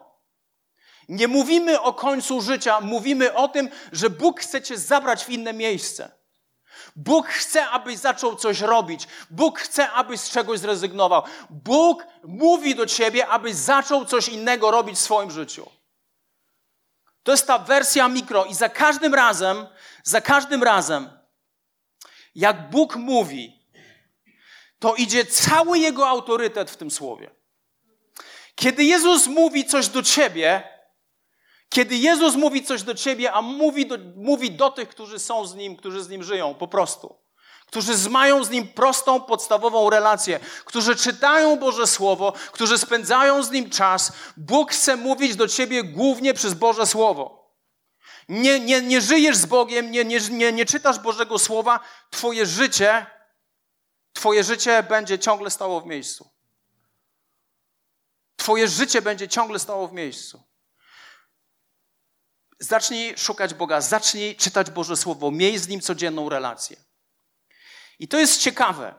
Nie 1.08 1.28
mówimy 1.28 1.80
o 1.80 1.92
końcu 1.92 2.40
życia, 2.40 2.80
mówimy 2.80 3.34
o 3.34 3.48
tym, 3.48 3.68
że 3.92 4.10
Bóg 4.10 4.40
chce 4.40 4.62
cię 4.62 4.78
zabrać 4.78 5.24
w 5.24 5.30
inne 5.30 5.52
miejsce. 5.52 6.10
Bóg 6.96 7.26
chce, 7.26 7.68
abyś 7.68 7.98
zaczął 7.98 8.36
coś 8.36 8.60
robić. 8.60 9.08
Bóg 9.30 9.58
chce, 9.58 9.90
abyś 9.90 10.20
z 10.20 10.30
czegoś 10.30 10.58
zrezygnował. 10.58 11.22
Bóg 11.50 12.06
mówi 12.24 12.74
do 12.74 12.86
ciebie, 12.86 13.26
abyś 13.26 13.54
zaczął 13.54 14.04
coś 14.04 14.28
innego 14.28 14.70
robić 14.70 14.96
w 14.96 15.00
swoim 15.00 15.30
życiu. 15.30 15.70
To 17.22 17.32
jest 17.32 17.46
ta 17.46 17.58
wersja 17.58 18.08
mikro 18.08 18.44
i 18.44 18.54
za 18.54 18.68
każdym 18.68 19.14
razem, 19.14 19.66
za 20.02 20.20
każdym 20.20 20.62
razem, 20.62 21.10
jak 22.34 22.70
Bóg 22.70 22.96
mówi, 22.96 23.62
to 24.78 24.94
idzie 24.94 25.24
cały 25.24 25.78
Jego 25.78 26.08
autorytet 26.08 26.70
w 26.70 26.76
tym 26.76 26.90
słowie. 26.90 27.30
Kiedy 28.54 28.84
Jezus 28.84 29.26
mówi 29.26 29.64
coś 29.64 29.88
do 29.88 30.02
ciebie, 30.02 30.68
kiedy 31.68 31.96
Jezus 31.96 32.34
mówi 32.34 32.62
coś 32.62 32.82
do 32.82 32.94
ciebie, 32.94 33.32
a 33.32 33.42
mówi 33.42 33.86
do, 33.86 33.98
mówi 34.16 34.50
do 34.50 34.70
tych, 34.70 34.88
którzy 34.88 35.18
są 35.18 35.46
z 35.46 35.54
Nim, 35.54 35.76
którzy 35.76 36.02
z 36.02 36.08
Nim 36.08 36.22
żyją, 36.22 36.54
po 36.54 36.68
prostu. 36.68 37.21
Którzy 37.72 38.10
mają 38.10 38.44
z 38.44 38.50
Nim 38.50 38.68
prostą, 38.68 39.20
podstawową 39.20 39.90
relację, 39.90 40.40
którzy 40.64 40.96
czytają 40.96 41.56
Boże 41.56 41.86
Słowo, 41.86 42.32
którzy 42.52 42.78
spędzają 42.78 43.42
z 43.42 43.50
Nim 43.50 43.70
czas, 43.70 44.12
Bóg 44.36 44.72
chce 44.72 44.96
mówić 44.96 45.36
do 45.36 45.48
ciebie 45.48 45.84
głównie 45.84 46.34
przez 46.34 46.54
Boże 46.54 46.86
Słowo. 46.86 47.52
Nie, 48.28 48.60
nie, 48.60 48.82
nie 48.82 49.00
żyjesz 49.00 49.36
z 49.36 49.46
Bogiem, 49.46 49.90
nie, 49.90 50.04
nie, 50.04 50.20
nie, 50.20 50.52
nie 50.52 50.66
czytasz 50.66 50.98
Bożego 50.98 51.38
Słowa, 51.38 51.80
Twoje 52.10 52.46
życie, 52.46 53.06
Twoje 54.12 54.44
życie 54.44 54.82
będzie 54.82 55.18
ciągle 55.18 55.50
stało 55.50 55.80
w 55.80 55.86
miejscu. 55.86 56.30
Twoje 58.36 58.68
życie 58.68 59.02
będzie 59.02 59.28
ciągle 59.28 59.58
stało 59.58 59.88
w 59.88 59.92
miejscu. 59.92 60.42
Zacznij 62.58 63.18
szukać 63.18 63.54
Boga, 63.54 63.80
zacznij 63.80 64.36
czytać 64.36 64.70
Boże 64.70 64.96
Słowo, 64.96 65.30
miej 65.30 65.58
z 65.58 65.68
Nim 65.68 65.80
codzienną 65.80 66.28
relację. 66.28 66.91
I 68.02 68.08
to 68.08 68.18
jest 68.18 68.40
ciekawe, 68.40 68.94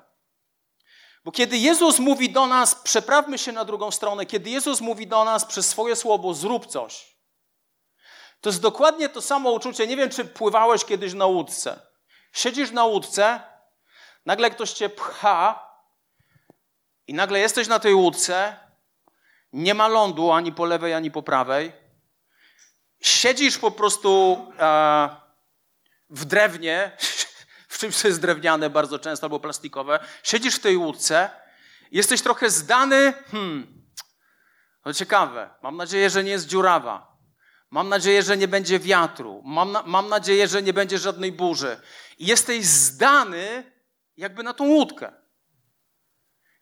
bo 1.23 1.31
kiedy 1.31 1.57
Jezus 1.57 1.99
mówi 1.99 2.29
do 2.29 2.47
nas, 2.47 2.75
przeprawmy 2.75 3.37
się 3.37 3.51
na 3.51 3.65
drugą 3.65 3.91
stronę, 3.91 4.25
kiedy 4.25 4.49
Jezus 4.49 4.81
mówi 4.81 5.07
do 5.07 5.23
nas 5.23 5.45
przez 5.45 5.69
swoje 5.69 5.95
słowo, 5.95 6.33
zrób 6.33 6.67
coś, 6.67 7.17
to 8.41 8.49
jest 8.49 8.61
dokładnie 8.61 9.09
to 9.09 9.21
samo 9.21 9.51
uczucie. 9.51 9.87
Nie 9.87 9.97
wiem, 9.97 10.09
czy 10.09 10.25
pływałeś 10.25 10.85
kiedyś 10.85 11.13
na 11.13 11.25
łódce. 11.25 11.79
Siedzisz 12.33 12.71
na 12.71 12.85
łódce, 12.85 13.41
nagle 14.25 14.51
ktoś 14.51 14.71
cię 14.71 14.89
pcha 14.89 15.69
i 17.07 17.13
nagle 17.13 17.39
jesteś 17.39 17.67
na 17.67 17.79
tej 17.79 17.93
łódce, 17.93 18.59
nie 19.53 19.73
ma 19.73 19.87
lądu 19.87 20.31
ani 20.31 20.51
po 20.51 20.65
lewej, 20.65 20.93
ani 20.93 21.11
po 21.11 21.23
prawej 21.23 21.73
siedzisz 23.01 23.57
po 23.57 23.71
prostu 23.71 24.37
e, 24.59 25.09
w 26.09 26.25
drewnie, 26.25 26.91
czymś, 27.83 27.95
co 27.95 28.07
jest 28.07 28.21
drewniane 28.21 28.69
bardzo 28.69 28.99
często 28.99 29.25
albo 29.25 29.39
plastikowe, 29.39 29.99
siedzisz 30.23 30.55
w 30.55 30.59
tej 30.59 30.77
łódce, 30.77 31.29
jesteś 31.91 32.21
trochę 32.21 32.49
zdany, 32.49 33.13
hmm, 33.31 33.83
no 34.85 34.93
ciekawe, 34.93 35.49
mam 35.63 35.77
nadzieję, 35.77 36.09
że 36.09 36.23
nie 36.23 36.31
jest 36.31 36.47
dziurawa. 36.47 37.13
Mam 37.69 37.89
nadzieję, 37.89 38.23
że 38.23 38.37
nie 38.37 38.47
będzie 38.47 38.79
wiatru. 38.79 39.41
Mam, 39.45 39.71
na, 39.71 39.83
mam 39.85 40.09
nadzieję, 40.09 40.47
że 40.47 40.61
nie 40.61 40.73
będzie 40.73 40.97
żadnej 40.97 41.31
burzy. 41.31 41.81
I 42.17 42.25
jesteś 42.25 42.65
zdany 42.65 43.71
jakby 44.17 44.43
na 44.43 44.53
tą 44.53 44.67
łódkę. 44.67 45.11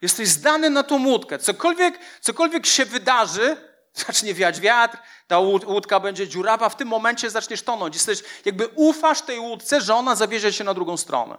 Jesteś 0.01 0.28
zdany 0.28 0.70
na 0.70 0.84
tą 0.84 1.06
łódkę. 1.06 1.40
Cokolwiek, 1.40 2.00
cokolwiek 2.22 2.66
się 2.66 2.86
wydarzy, 2.86 3.58
zacznie 3.93 4.33
wiać 4.33 4.60
wiatr, 4.60 4.98
ta 5.27 5.39
łódka 5.39 6.00
będzie 6.00 6.27
dziurawa, 6.27 6.69
w 6.69 6.75
tym 6.75 6.88
momencie 6.88 7.29
zaczniesz 7.29 7.62
tonąć. 7.62 7.95
Jesteś, 7.95 8.24
jakby 8.45 8.67
ufasz 8.67 9.21
tej 9.21 9.39
łódce, 9.39 9.81
że 9.81 9.95
ona 9.95 10.15
zawiezie 10.15 10.53
się 10.53 10.63
na 10.63 10.74
drugą 10.74 10.98
stronę. 10.98 11.38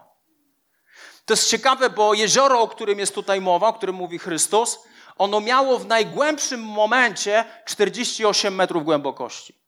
To 1.24 1.32
jest 1.34 1.48
ciekawe, 1.48 1.90
bo 1.90 2.14
jezioro, 2.14 2.60
o 2.60 2.68
którym 2.68 2.98
jest 2.98 3.14
tutaj 3.14 3.40
mowa, 3.40 3.68
o 3.68 3.72
którym 3.72 3.94
mówi 3.94 4.18
Chrystus, 4.18 4.78
ono 5.16 5.40
miało 5.40 5.78
w 5.78 5.86
najgłębszym 5.86 6.62
momencie 6.62 7.44
48 7.66 8.54
metrów 8.54 8.84
głębokości. 8.84 9.62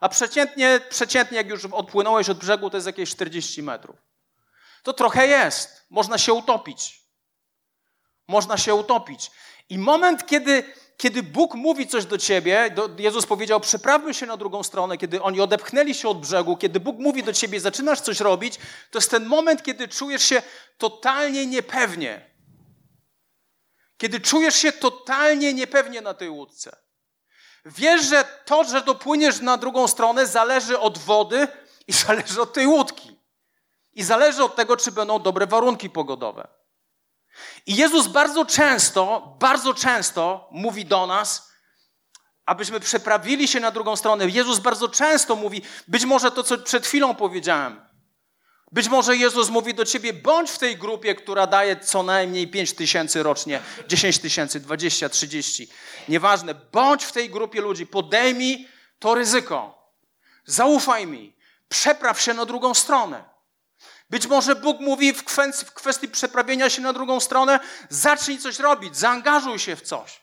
A 0.00 0.08
przeciętnie, 0.08 0.80
przeciętnie, 0.90 1.36
jak 1.36 1.48
już 1.48 1.64
odpłynąłeś 1.64 2.28
od 2.28 2.38
brzegu, 2.38 2.70
to 2.70 2.76
jest 2.76 2.86
jakieś 2.86 3.10
40 3.10 3.62
metrów. 3.62 3.96
To 4.82 4.92
trochę 4.92 5.26
jest. 5.26 5.86
Można 5.90 6.18
się 6.18 6.32
utopić. 6.32 7.02
Można 8.28 8.56
się 8.56 8.74
utopić. 8.74 9.30
I 9.68 9.78
moment, 9.78 10.26
kiedy 10.26 10.74
kiedy 10.98 11.22
Bóg 11.22 11.54
mówi 11.54 11.86
coś 11.86 12.04
do 12.04 12.18
ciebie, 12.18 12.70
do, 12.70 12.90
Jezus 12.98 13.26
powiedział, 13.26 13.60
przeprawmy 13.60 14.14
się 14.14 14.26
na 14.26 14.36
drugą 14.36 14.62
stronę, 14.62 14.98
kiedy 14.98 15.22
oni 15.22 15.40
odepchnęli 15.40 15.94
się 15.94 16.08
od 16.08 16.20
brzegu, 16.20 16.56
kiedy 16.56 16.80
Bóg 16.80 16.98
mówi 16.98 17.22
do 17.22 17.32
ciebie, 17.32 17.60
zaczynasz 17.60 18.00
coś 18.00 18.20
robić, 18.20 18.54
to 18.90 18.98
jest 18.98 19.10
ten 19.10 19.26
moment, 19.26 19.62
kiedy 19.62 19.88
czujesz 19.88 20.24
się 20.24 20.42
totalnie 20.78 21.46
niepewnie. 21.46 22.30
Kiedy 23.98 24.20
czujesz 24.20 24.54
się 24.54 24.72
totalnie 24.72 25.54
niepewnie 25.54 26.00
na 26.00 26.14
tej 26.14 26.30
łódce. 26.30 26.76
Wiesz, 27.64 28.04
że 28.04 28.24
to, 28.44 28.64
że 28.64 28.82
dopłyniesz 28.82 29.40
na 29.40 29.56
drugą 29.56 29.88
stronę, 29.88 30.26
zależy 30.26 30.78
od 30.78 30.98
wody 30.98 31.48
i 31.86 31.92
zależy 32.06 32.42
od 32.42 32.52
tej 32.52 32.66
łódki. 32.66 33.20
I 33.92 34.02
zależy 34.02 34.44
od 34.44 34.56
tego, 34.56 34.76
czy 34.76 34.92
będą 34.92 35.18
dobre 35.18 35.46
warunki 35.46 35.90
pogodowe. 35.90 36.57
I 37.66 37.76
Jezus 37.76 38.06
bardzo 38.06 38.44
często, 38.44 39.36
bardzo 39.40 39.74
często 39.74 40.48
mówi 40.52 40.84
do 40.84 41.06
nas, 41.06 41.52
abyśmy 42.46 42.80
przeprawili 42.80 43.48
się 43.48 43.60
na 43.60 43.70
drugą 43.70 43.96
stronę. 43.96 44.28
Jezus 44.28 44.58
bardzo 44.58 44.88
często 44.88 45.36
mówi, 45.36 45.62
być 45.88 46.04
może 46.04 46.30
to, 46.30 46.42
co 46.42 46.58
przed 46.58 46.86
chwilą 46.86 47.14
powiedziałem. 47.14 47.88
Być 48.72 48.88
może 48.88 49.16
Jezus 49.16 49.48
mówi 49.48 49.74
do 49.74 49.84
ciebie, 49.84 50.12
bądź 50.12 50.50
w 50.50 50.58
tej 50.58 50.76
grupie, 50.76 51.14
która 51.14 51.46
daje 51.46 51.76
co 51.76 52.02
najmniej 52.02 52.48
5 52.48 52.72
tysięcy 52.72 53.22
rocznie, 53.22 53.60
10 53.88 54.18
tysięcy, 54.18 54.60
20, 54.60 55.08
30. 55.08 55.68
Nieważne, 56.08 56.54
bądź 56.54 57.04
w 57.04 57.12
tej 57.12 57.30
grupie 57.30 57.60
ludzi, 57.60 57.86
podejmij 57.86 58.68
to 58.98 59.14
ryzyko. 59.14 59.92
Zaufaj 60.44 61.06
mi, 61.06 61.36
przepraw 61.68 62.20
się 62.20 62.34
na 62.34 62.44
drugą 62.44 62.74
stronę. 62.74 63.24
Być 64.10 64.26
może 64.26 64.56
Bóg 64.56 64.80
mówi 64.80 65.12
w 65.12 65.24
kwestii, 65.24 65.66
w 65.66 65.72
kwestii 65.72 66.08
przeprawienia 66.08 66.70
się 66.70 66.82
na 66.82 66.92
drugą 66.92 67.20
stronę, 67.20 67.60
zacznij 67.88 68.38
coś 68.38 68.58
robić, 68.58 68.96
zaangażuj 68.96 69.58
się 69.58 69.76
w 69.76 69.82
coś. 69.82 70.20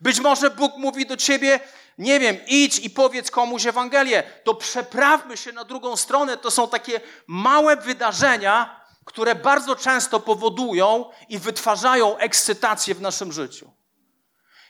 Być 0.00 0.20
może 0.20 0.50
Bóg 0.50 0.76
mówi 0.76 1.06
do 1.06 1.16
ciebie, 1.16 1.60
nie 1.98 2.20
wiem, 2.20 2.36
idź 2.46 2.78
i 2.78 2.90
powiedz 2.90 3.30
komuś 3.30 3.66
Ewangelię. 3.66 4.22
To 4.44 4.54
przeprawmy 4.54 5.36
się 5.36 5.52
na 5.52 5.64
drugą 5.64 5.96
stronę. 5.96 6.36
To 6.36 6.50
są 6.50 6.68
takie 6.68 7.00
małe 7.26 7.76
wydarzenia, 7.76 8.80
które 9.04 9.34
bardzo 9.34 9.76
często 9.76 10.20
powodują 10.20 11.10
i 11.28 11.38
wytwarzają 11.38 12.16
ekscytację 12.16 12.94
w 12.94 13.00
naszym 13.00 13.32
życiu. 13.32 13.72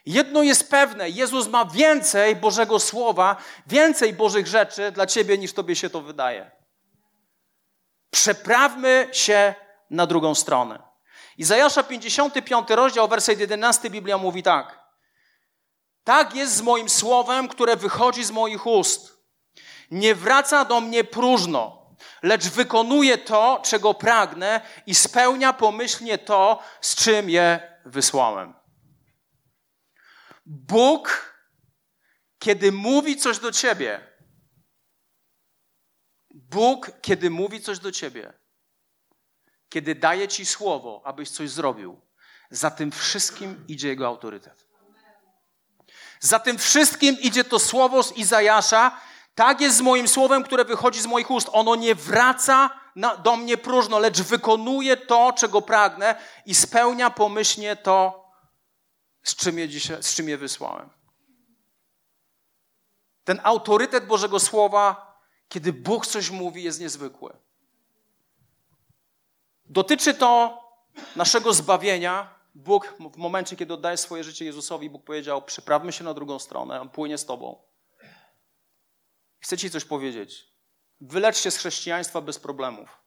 Jedno 0.07 0.43
jest 0.43 0.71
pewne: 0.71 1.11
Jezus 1.11 1.49
ma 1.49 1.65
więcej 1.65 2.37
Bożego 2.37 2.79
Słowa, 2.79 3.37
więcej 3.67 4.13
Bożych 4.13 4.47
rzeczy 4.47 4.93
dla 4.93 5.07
ciebie, 5.07 5.39
niż 5.39 5.53
tobie 5.53 5.77
się 5.77 5.91
to 5.91 6.01
wydaje. 6.01 6.62
Przeprawmy 8.13 9.09
się 9.13 9.55
na 9.91 10.07
drugą 10.07 10.35
stronę. 10.35 10.83
Izajasza 11.39 11.83
55 11.83 12.71
rozdział, 12.71 13.09
werset 13.09 13.41
11 13.41 13.91
Biblia 13.91 14.19
mówi 14.19 14.43
tak. 14.43 14.83
Tak 16.05 16.35
jest 16.35 16.57
z 16.57 16.61
moim 16.61 16.89
słowem, 16.89 17.49
które 17.49 17.77
wychodzi 17.77 18.25
z 18.25 18.31
moich 18.31 18.67
ust. 18.67 19.13
Nie 19.91 20.15
wraca 20.15 20.65
do 20.65 20.81
mnie 20.81 21.05
próżno, 21.05 21.87
lecz 22.23 22.49
wykonuje 22.49 23.19
to, 23.19 23.63
czego 23.65 23.95
pragnę 23.95 24.61
i 24.87 24.95
spełnia 24.95 25.53
pomyślnie 25.53 26.19
to, 26.19 26.63
z 26.81 26.95
czym 26.95 27.31
je 27.31 27.77
wysłałem. 27.85 28.55
Bóg, 30.47 31.35
kiedy 32.39 32.73
mówi 32.73 33.17
coś 33.17 33.39
do 33.39 33.53
ciebie, 33.53 34.12
Bóg, 36.53 36.91
kiedy 37.03 37.31
mówi 37.31 37.61
coś 37.61 37.79
do 37.79 37.93
ciebie, 37.93 38.33
kiedy 39.69 39.95
daje 39.95 40.29
ci 40.29 40.47
słowo, 40.47 41.03
abyś 41.05 41.31
coś 41.31 41.51
zrobił, 41.51 42.01
za 42.51 42.71
tym 42.71 42.91
wszystkim 42.91 43.65
idzie 43.69 43.89
jego 43.89 44.07
autorytet. 44.07 44.67
Za 46.21 46.39
tym 46.39 46.59
wszystkim 46.59 47.21
idzie 47.21 47.45
to 47.45 47.59
słowo 47.59 48.03
z 48.03 48.17
Izajasza. 48.17 49.01
Tak 49.35 49.61
jest 49.61 49.77
z 49.77 49.81
moim 49.81 50.09
słowem, 50.09 50.45
które 50.45 50.65
wychodzi 50.65 51.01
z 51.01 51.07
moich 51.07 51.31
ust. 51.31 51.49
Ono 51.53 51.77
nie 51.77 51.95
wraca 51.95 52.71
na, 52.97 53.17
do 53.17 53.37
mnie 53.37 53.57
próżno, 53.57 53.99
lecz 53.99 54.23
wykonuje 54.23 54.97
to, 54.97 55.33
czego 55.33 55.63
pragnę 55.63 56.15
i 56.47 56.55
spełnia 56.55 57.11
pomyślnie 57.11 57.77
to, 57.77 58.25
z 59.23 59.37
czym 59.37 59.59
je, 59.59 59.69
dzisiaj, 59.69 60.03
z 60.03 60.15
czym 60.15 60.29
je 60.29 60.39
wysłałem. 60.39 60.91
Ten 63.25 63.41
autorytet 63.43 64.07
Bożego 64.07 64.41
Słowa, 64.41 65.12
kiedy 65.53 65.73
Bóg 65.73 66.07
coś 66.07 66.31
mówi, 66.31 66.63
jest 66.63 66.81
niezwykły. 66.81 67.37
Dotyczy 69.65 70.15
to 70.15 70.61
naszego 71.17 71.53
zbawienia. 71.53 72.35
Bóg 72.55 72.95
w 73.13 73.17
momencie, 73.17 73.57
kiedy 73.57 73.75
oddaje 73.75 73.97
swoje 73.97 74.25
życie 74.25 74.45
Jezusowi, 74.45 74.91
Bóg 74.91 75.05
powiedział: 75.05 75.43
Przeprawmy 75.43 75.93
się 75.93 76.05
na 76.05 76.15
drugą 76.15 76.39
stronę, 76.39 76.81
on 76.81 76.91
płynie 76.91 77.19
z 77.19 77.27
tobą. 77.27 77.63
Chcę 79.41 79.59
ci 79.59 79.71
coś 79.71 79.85
powiedzieć. 79.85 80.49
Wylecz 81.01 81.37
się 81.37 81.51
z 81.51 81.57
chrześcijaństwa 81.57 82.21
bez 82.21 82.39
problemów. 82.39 82.99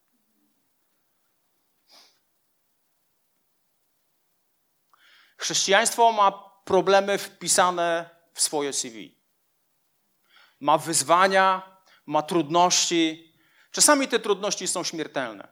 Chrześcijaństwo 5.38 6.12
ma 6.12 6.32
problemy 6.66 7.18
wpisane 7.18 8.10
w 8.34 8.42
swoje 8.42 8.74
CV. 8.74 9.22
Ma 10.60 10.78
wyzwania, 10.78 11.75
ma 12.06 12.22
trudności. 12.22 13.34
Czasami 13.72 14.08
te 14.08 14.20
trudności 14.20 14.68
są 14.68 14.84
śmiertelne. 14.84 15.48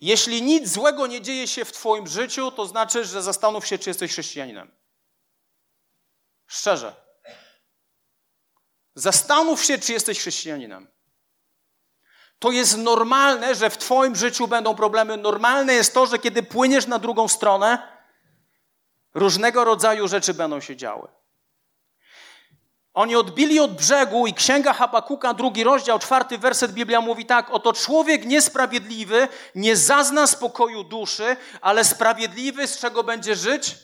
Jeśli 0.00 0.42
nic 0.42 0.68
złego 0.68 1.06
nie 1.06 1.20
dzieje 1.20 1.48
się 1.48 1.64
w 1.64 1.72
Twoim 1.72 2.06
życiu, 2.06 2.50
to 2.50 2.66
znaczy, 2.66 3.04
że 3.04 3.22
zastanów 3.22 3.66
się, 3.66 3.78
czy 3.78 3.90
jesteś 3.90 4.12
chrześcijaninem. 4.12 4.70
Szczerze. 6.46 6.94
Zastanów 8.94 9.64
się, 9.64 9.78
czy 9.78 9.92
jesteś 9.92 10.18
chrześcijaninem. 10.18 10.88
To 12.38 12.52
jest 12.52 12.78
normalne, 12.78 13.54
że 13.54 13.70
w 13.70 13.78
Twoim 13.78 14.16
życiu 14.16 14.48
będą 14.48 14.74
problemy. 14.74 15.16
Normalne 15.16 15.74
jest 15.74 15.94
to, 15.94 16.06
że 16.06 16.18
kiedy 16.18 16.42
płyniesz 16.42 16.86
na 16.86 16.98
drugą 16.98 17.28
stronę, 17.28 17.98
różnego 19.14 19.64
rodzaju 19.64 20.08
rzeczy 20.08 20.34
będą 20.34 20.60
się 20.60 20.76
działy. 20.76 21.08
Oni 22.96 23.16
odbili 23.16 23.60
od 23.60 23.74
brzegu 23.74 24.26
i 24.26 24.34
Księga 24.34 24.72
Habakuka, 24.72 25.34
drugi 25.34 25.64
rozdział, 25.64 25.98
czwarty 25.98 26.38
werset 26.38 26.72
Biblia 26.72 27.00
mówi 27.00 27.26
tak, 27.26 27.50
oto 27.50 27.72
człowiek 27.72 28.24
niesprawiedliwy 28.24 29.28
nie 29.54 29.76
zazna 29.76 30.26
spokoju 30.26 30.84
duszy, 30.84 31.36
ale 31.60 31.84
sprawiedliwy 31.84 32.66
z 32.66 32.78
czego 32.78 33.04
będzie 33.04 33.36
żyć? 33.36 33.76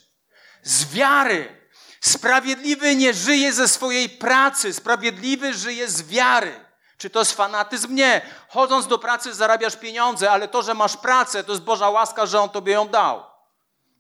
Z 0.62 0.92
wiary. 0.92 1.68
Sprawiedliwy 2.00 2.96
nie 2.96 3.14
żyje 3.14 3.52
ze 3.52 3.68
swojej 3.68 4.08
pracy, 4.08 4.72
sprawiedliwy 4.72 5.54
żyje 5.54 5.88
z 5.88 6.02
wiary. 6.02 6.64
Czy 6.98 7.10
to 7.10 7.18
jest 7.18 7.32
fanatyzm? 7.32 7.94
Nie. 7.94 8.22
Chodząc 8.48 8.86
do 8.86 8.98
pracy 8.98 9.34
zarabiasz 9.34 9.76
pieniądze, 9.76 10.30
ale 10.30 10.48
to, 10.48 10.62
że 10.62 10.74
masz 10.74 10.96
pracę, 10.96 11.44
to 11.44 11.52
jest 11.52 11.64
Boża 11.64 11.90
łaska, 11.90 12.26
że 12.26 12.40
On 12.40 12.50
tobie 12.50 12.72
ją 12.72 12.88
dał. 12.88 13.20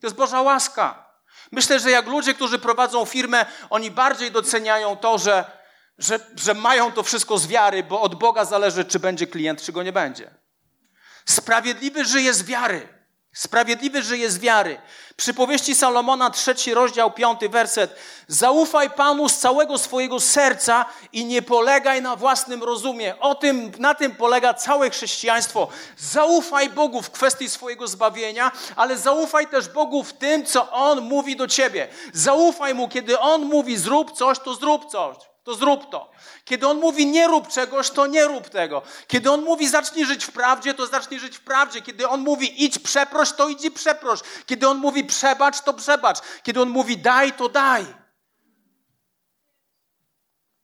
To 0.00 0.06
jest 0.06 0.16
Boża 0.16 0.42
łaska. 0.42 1.01
Myślę, 1.52 1.80
że 1.80 1.90
jak 1.90 2.06
ludzie, 2.06 2.34
którzy 2.34 2.58
prowadzą 2.58 3.04
firmę, 3.04 3.46
oni 3.70 3.90
bardziej 3.90 4.30
doceniają 4.30 4.96
to, 4.96 5.18
że, 5.18 5.44
że, 5.98 6.20
że 6.36 6.54
mają 6.54 6.92
to 6.92 7.02
wszystko 7.02 7.38
z 7.38 7.46
wiary, 7.46 7.82
bo 7.82 8.00
od 8.00 8.14
Boga 8.14 8.44
zależy, 8.44 8.84
czy 8.84 8.98
będzie 8.98 9.26
klient, 9.26 9.62
czy 9.62 9.72
go 9.72 9.82
nie 9.82 9.92
będzie. 9.92 10.30
Sprawiedliwy 11.24 12.04
żyje 12.04 12.34
z 12.34 12.42
wiary. 12.42 13.01
Sprawiedliwy 13.34 14.02
żyje 14.02 14.30
z 14.30 14.38
wiary. 14.38 14.78
Przypowieści 15.16 15.74
Salomona, 15.74 16.30
trzeci 16.30 16.74
rozdział, 16.74 17.10
piąty 17.10 17.48
werset. 17.48 17.96
Zaufaj 18.28 18.90
Panu 18.90 19.28
z 19.28 19.38
całego 19.38 19.78
swojego 19.78 20.20
serca 20.20 20.84
i 21.12 21.24
nie 21.24 21.42
polegaj 21.42 22.02
na 22.02 22.16
własnym 22.16 22.62
rozumie. 22.62 23.18
O 23.20 23.34
tym, 23.34 23.72
na 23.78 23.94
tym 23.94 24.14
polega 24.14 24.54
całe 24.54 24.90
chrześcijaństwo. 24.90 25.68
Zaufaj 25.98 26.70
Bogu 26.70 27.02
w 27.02 27.10
kwestii 27.10 27.48
swojego 27.48 27.88
zbawienia, 27.88 28.52
ale 28.76 28.98
zaufaj 28.98 29.46
też 29.46 29.68
Bogu 29.68 30.04
w 30.04 30.12
tym, 30.12 30.46
co 30.46 30.70
On 30.70 31.00
mówi 31.00 31.36
do 31.36 31.48
ciebie. 31.48 31.88
Zaufaj 32.12 32.74
Mu, 32.74 32.88
kiedy 32.88 33.18
On 33.18 33.44
mówi 33.44 33.76
zrób 33.76 34.12
coś, 34.12 34.38
to 34.38 34.54
zrób 34.54 34.90
coś 34.90 35.31
to 35.44 35.54
zrób 35.54 35.90
to. 35.90 36.10
Kiedy 36.44 36.68
On 36.68 36.80
mówi 36.80 37.06
nie 37.06 37.28
rób 37.28 37.48
czegoś, 37.48 37.90
to 37.90 38.06
nie 38.06 38.24
rób 38.24 38.48
tego. 38.48 38.82
Kiedy 39.06 39.30
On 39.30 39.44
mówi 39.44 39.68
zacznij 39.68 40.06
żyć 40.06 40.24
w 40.24 40.32
prawdzie, 40.32 40.74
to 40.74 40.86
zacznij 40.86 41.20
żyć 41.20 41.36
w 41.36 41.40
prawdzie. 41.40 41.82
Kiedy 41.82 42.08
On 42.08 42.20
mówi 42.20 42.64
idź 42.64 42.78
przeproś, 42.78 43.32
to 43.32 43.48
idź 43.48 43.64
i 43.64 43.70
przeproś. 43.70 44.20
Kiedy 44.46 44.68
On 44.68 44.78
mówi 44.78 45.04
przebacz, 45.04 45.60
to 45.60 45.74
przebacz. 45.74 46.18
Kiedy 46.42 46.62
On 46.62 46.68
mówi 46.68 46.98
daj, 46.98 47.32
to 47.32 47.48
daj. 47.48 47.86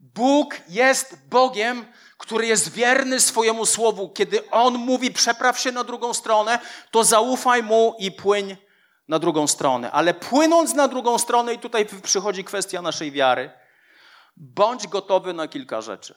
Bóg 0.01 0.55
jest 0.69 1.29
Bogiem, 1.29 1.87
który 2.19 2.47
jest 2.47 2.73
wierny 2.73 3.21
swojemu 3.21 3.67
słowu. 3.67 4.09
Kiedy 4.09 4.51
On 4.51 4.75
mówi 4.75 5.11
przepraw 5.11 5.61
się 5.61 5.73
na 5.73 5.85
drugą 5.85 6.15
stronę, 6.15 6.59
to 6.91 7.05
zaufaj 7.05 7.63
Mu 7.63 7.97
i 7.99 8.13
płyń 8.13 8.57
na 9.09 9.19
drugą 9.19 9.47
stronę. 9.47 9.93
Ale 9.93 10.15
płynąc 10.15 10.75
na 10.75 10.89
drugą 10.89 11.19
stronę, 11.19 11.55
i 11.55 11.59
tutaj 11.59 11.87
przychodzi 12.03 12.45
kwestia 12.45 12.83
naszej 12.83 13.13
wiary, 13.13 13.51
Bądź 14.41 14.89
gotowy 14.89 15.33
na 15.33 15.49
kilka 15.49 15.81
rzeczy. 15.81 16.15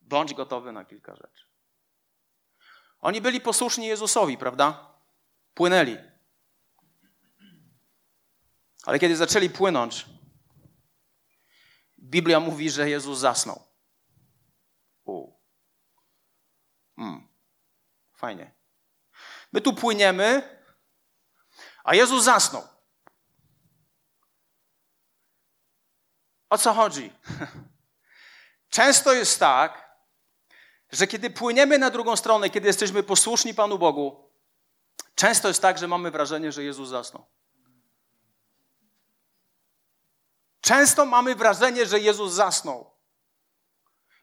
Bądź 0.00 0.34
gotowy 0.34 0.72
na 0.72 0.84
kilka 0.84 1.16
rzeczy. 1.16 1.44
Oni 3.00 3.20
byli 3.20 3.40
posłuszni 3.40 3.86
Jezusowi, 3.86 4.38
prawda? 4.38 4.94
Płynęli. 5.54 5.96
Ale 8.84 8.98
kiedy 8.98 9.16
zaczęli 9.16 9.50
płynąć, 9.50 10.06
Biblia 11.98 12.40
mówi, 12.40 12.70
że 12.70 12.90
Jezus 12.90 13.18
zasnął. 13.18 13.62
U. 15.04 15.32
Hmm. 16.96 17.28
Fajnie. 18.14 18.54
My 19.52 19.60
tu 19.60 19.74
płyniemy, 19.74 20.53
a 21.84 21.94
Jezus 21.94 22.24
zasnął. 22.24 22.68
O 26.50 26.58
co 26.58 26.72
chodzi? 26.74 27.12
Często 28.68 29.12
jest 29.12 29.40
tak, 29.40 29.96
że 30.92 31.06
kiedy 31.06 31.30
płyniemy 31.30 31.78
na 31.78 31.90
drugą 31.90 32.16
stronę, 32.16 32.50
kiedy 32.50 32.66
jesteśmy 32.66 33.02
posłuszni 33.02 33.54
Panu 33.54 33.78
Bogu, 33.78 34.30
często 35.14 35.48
jest 35.48 35.62
tak, 35.62 35.78
że 35.78 35.88
mamy 35.88 36.10
wrażenie, 36.10 36.52
że 36.52 36.64
Jezus 36.64 36.88
zasnął. 36.88 37.26
Często 40.60 41.06
mamy 41.06 41.34
wrażenie, 41.34 41.86
że 41.86 42.00
Jezus 42.00 42.32
zasnął. 42.32 42.90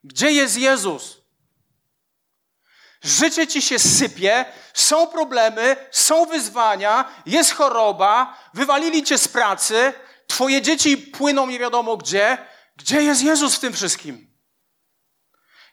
Gdzie 0.04 0.32
jest 0.32 0.58
Jezus? 0.58 1.21
Życie 3.04 3.48
ci 3.48 3.62
się 3.62 3.80
sypie, 3.80 4.46
są 4.74 5.08
problemy, 5.08 5.76
są 5.92 6.26
wyzwania, 6.26 7.12
jest 7.26 7.52
choroba, 7.52 8.38
wywalili 8.54 9.04
cię 9.04 9.18
z 9.18 9.28
pracy, 9.28 9.94
twoje 10.28 10.62
dzieci 10.62 10.98
płyną 10.98 11.48
nie 11.48 11.60
wiadomo 11.60 11.98
gdzie. 11.98 12.38
Gdzie 12.76 13.04
jest 13.04 13.22
Jezus 13.22 13.56
w 13.56 13.60
tym 13.60 13.74
wszystkim? 13.74 14.38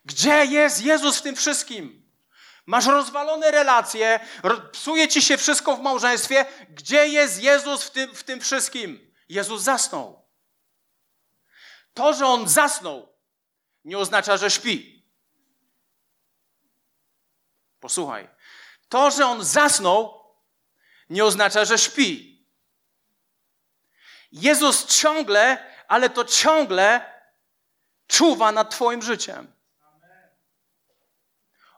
Gdzie 0.04 0.44
jest 0.44 0.82
Jezus 0.82 1.18
w 1.18 1.22
tym 1.22 1.36
wszystkim? 1.36 2.08
Masz 2.66 2.86
rozwalone 2.86 3.50
relacje, 3.50 4.20
psuje 4.72 5.08
ci 5.08 5.22
się 5.22 5.36
wszystko 5.36 5.76
w 5.76 5.80
małżeństwie. 5.80 6.46
Gdzie 6.68 7.08
jest 7.08 7.42
Jezus 7.42 7.84
w 7.84 7.90
tym, 7.90 8.14
w 8.14 8.22
tym 8.22 8.40
wszystkim? 8.40 9.14
Jezus 9.28 9.62
zasnął. 9.62 10.28
To, 11.94 12.14
że 12.14 12.26
on 12.26 12.48
zasnął, 12.48 13.18
nie 13.84 13.98
oznacza, 13.98 14.36
że 14.36 14.50
śpi. 14.50 14.97
Posłuchaj. 17.80 18.28
To, 18.88 19.10
że 19.10 19.26
on 19.26 19.44
zasnął, 19.44 20.24
nie 21.10 21.24
oznacza, 21.24 21.64
że 21.64 21.78
śpi. 21.78 22.38
Jezus 24.32 24.86
ciągle, 24.86 25.64
ale 25.88 26.10
to 26.10 26.24
ciągle 26.24 27.12
czuwa 28.06 28.52
nad 28.52 28.70
Twoim 28.70 29.02
życiem. 29.02 29.52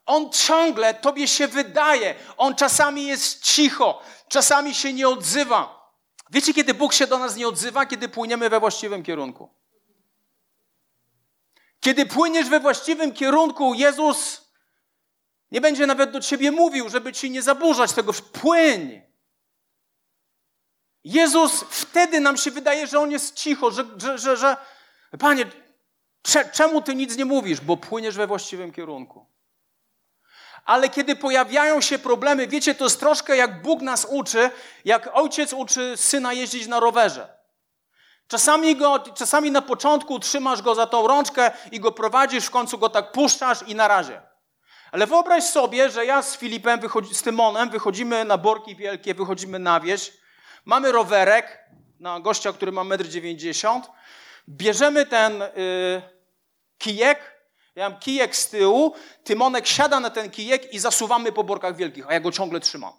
On 0.07 0.33
ciągle 0.33 0.95
Tobie 0.95 1.29
się 1.29 1.49
wydaje. 1.49 2.15
On 2.37 2.55
czasami 2.55 3.07
jest 3.07 3.43
cicho, 3.43 4.03
czasami 4.29 4.75
się 4.75 4.93
nie 4.93 5.09
odzywa. 5.09 5.91
Wiecie, 6.31 6.55
kiedy 6.55 6.75
Bóg 6.75 6.93
się 6.93 7.07
do 7.07 7.19
nas 7.19 7.37
nie 7.37 7.49
odzywa? 7.49 7.87
Kiedy 7.87 8.09
płyniemy 8.09 8.51
we 8.51 8.61
właściwym 8.61 9.03
kierunku. 9.03 9.55
Kiedy 11.81 12.07
płyniesz 12.07 12.49
we 12.49 12.61
właściwym 12.61 13.13
kierunku, 13.13 13.75
Jezus 13.75 14.50
nie 15.51 15.61
będzie 15.61 15.87
nawet 15.87 16.11
do 16.11 16.21
ciebie 16.21 16.51
mówił, 16.51 16.89
żeby 16.89 17.13
ci 17.13 17.31
nie 17.31 17.43
zaburzać 17.43 17.93
tego. 17.93 18.13
Płyń. 18.13 19.03
Jezus 21.05 21.65
wtedy 21.71 22.21
nam 22.21 22.37
się 22.37 22.51
wydaje, 22.51 22.87
że 22.87 23.01
on 23.01 23.11
jest 23.11 23.35
cicho, 23.35 23.71
że, 23.71 23.85
że, 23.97 24.19
że, 24.19 24.37
że 24.37 24.57
Panie, 25.19 25.47
czemu 26.53 26.83
ty 26.83 26.95
nic 26.95 27.17
nie 27.17 27.25
mówisz? 27.25 27.61
Bo 27.61 27.77
płyniesz 27.77 28.17
we 28.17 28.27
właściwym 28.27 28.73
kierunku. 28.73 29.27
Ale 30.65 30.89
kiedy 30.89 31.17
pojawiają 31.17 31.81
się 31.81 31.99
problemy, 31.99 32.47
wiecie, 32.47 32.75
to 32.75 32.85
jest 32.85 33.01
troszkę 33.01 33.37
jak 33.37 33.63
Bóg 33.63 33.83
nas 33.83 34.07
uczy, 34.11 34.51
jak 34.85 35.11
ojciec 35.13 35.53
uczy 35.53 35.97
syna 35.97 36.33
jeździć 36.33 36.67
na 36.67 36.81
rowerze. 36.81 37.29
Czasami, 38.29 38.77
go, 38.77 38.99
czasami 38.99 39.51
na 39.51 39.63
początku 39.63 40.19
trzymasz 40.19 40.63
go 40.63 40.75
za 40.75 40.87
tą 40.87 41.07
rączkę 41.07 41.51
i 41.73 41.81
go 41.81 41.93
prowadzisz, 41.93 42.47
w 42.47 42.51
końcu 42.51 42.79
go 42.79 42.89
tak 42.89 43.13
puszczasz 43.13 43.63
i 43.67 43.75
na 43.75 43.89
razie. 43.89 44.30
Ale 44.93 45.07
wyobraź 45.07 45.45
sobie, 45.45 45.91
że 45.91 46.07
ja 46.07 46.23
z 46.23 46.37
Filipem, 46.37 46.81
wychodzi, 46.81 47.15
z 47.15 47.23
Tymonem 47.23 47.71
wychodzimy 47.71 48.25
na 48.25 48.39
Borki 48.39 48.77
Wielkie, 48.77 49.15
wychodzimy 49.15 49.59
na 49.59 49.81
wieś, 49.81 50.13
mamy 50.65 50.93
rowerek 50.93 51.65
na 52.01 52.21
gościa, 52.21 52.53
który 52.53 52.73
ma 52.73 52.83
1,90 52.83 53.77
m, 53.77 53.83
bierzemy 54.49 55.07
ten 55.07 55.43
y, 55.43 55.49
kijek, 56.79 57.41
ja 57.75 57.91
mam 57.91 57.99
kijek 57.99 58.37
z 58.37 58.51
tyłu, 58.51 58.95
Tymonek 59.25 59.67
siada 59.67 60.01
na 60.01 60.11
ten 60.11 60.31
kijek 60.31 60.75
i 60.75 60.79
zasuwamy 60.79 61.33
po 61.33 61.45
Borkach 61.45 61.77
Wielkich, 61.77 62.05
a 62.09 62.13
ja 62.13 62.21
go 62.21 62.33
ciągle 62.33 62.61
trzymam. 62.61 62.93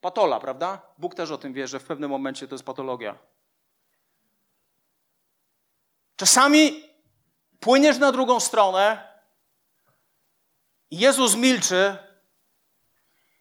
Patola, 0.00 0.40
prawda? 0.40 0.82
Bóg 0.98 1.14
też 1.14 1.30
o 1.30 1.38
tym 1.38 1.52
wie, 1.52 1.68
że 1.68 1.78
w 1.78 1.84
pewnym 1.84 2.10
momencie 2.10 2.48
to 2.48 2.54
jest 2.54 2.64
patologia. 2.64 3.18
Czasami 6.16 6.84
płyniesz 7.60 7.98
na 7.98 8.12
drugą 8.12 8.40
stronę, 8.40 9.05
Jezus 10.90 11.34
milczy 11.34 11.98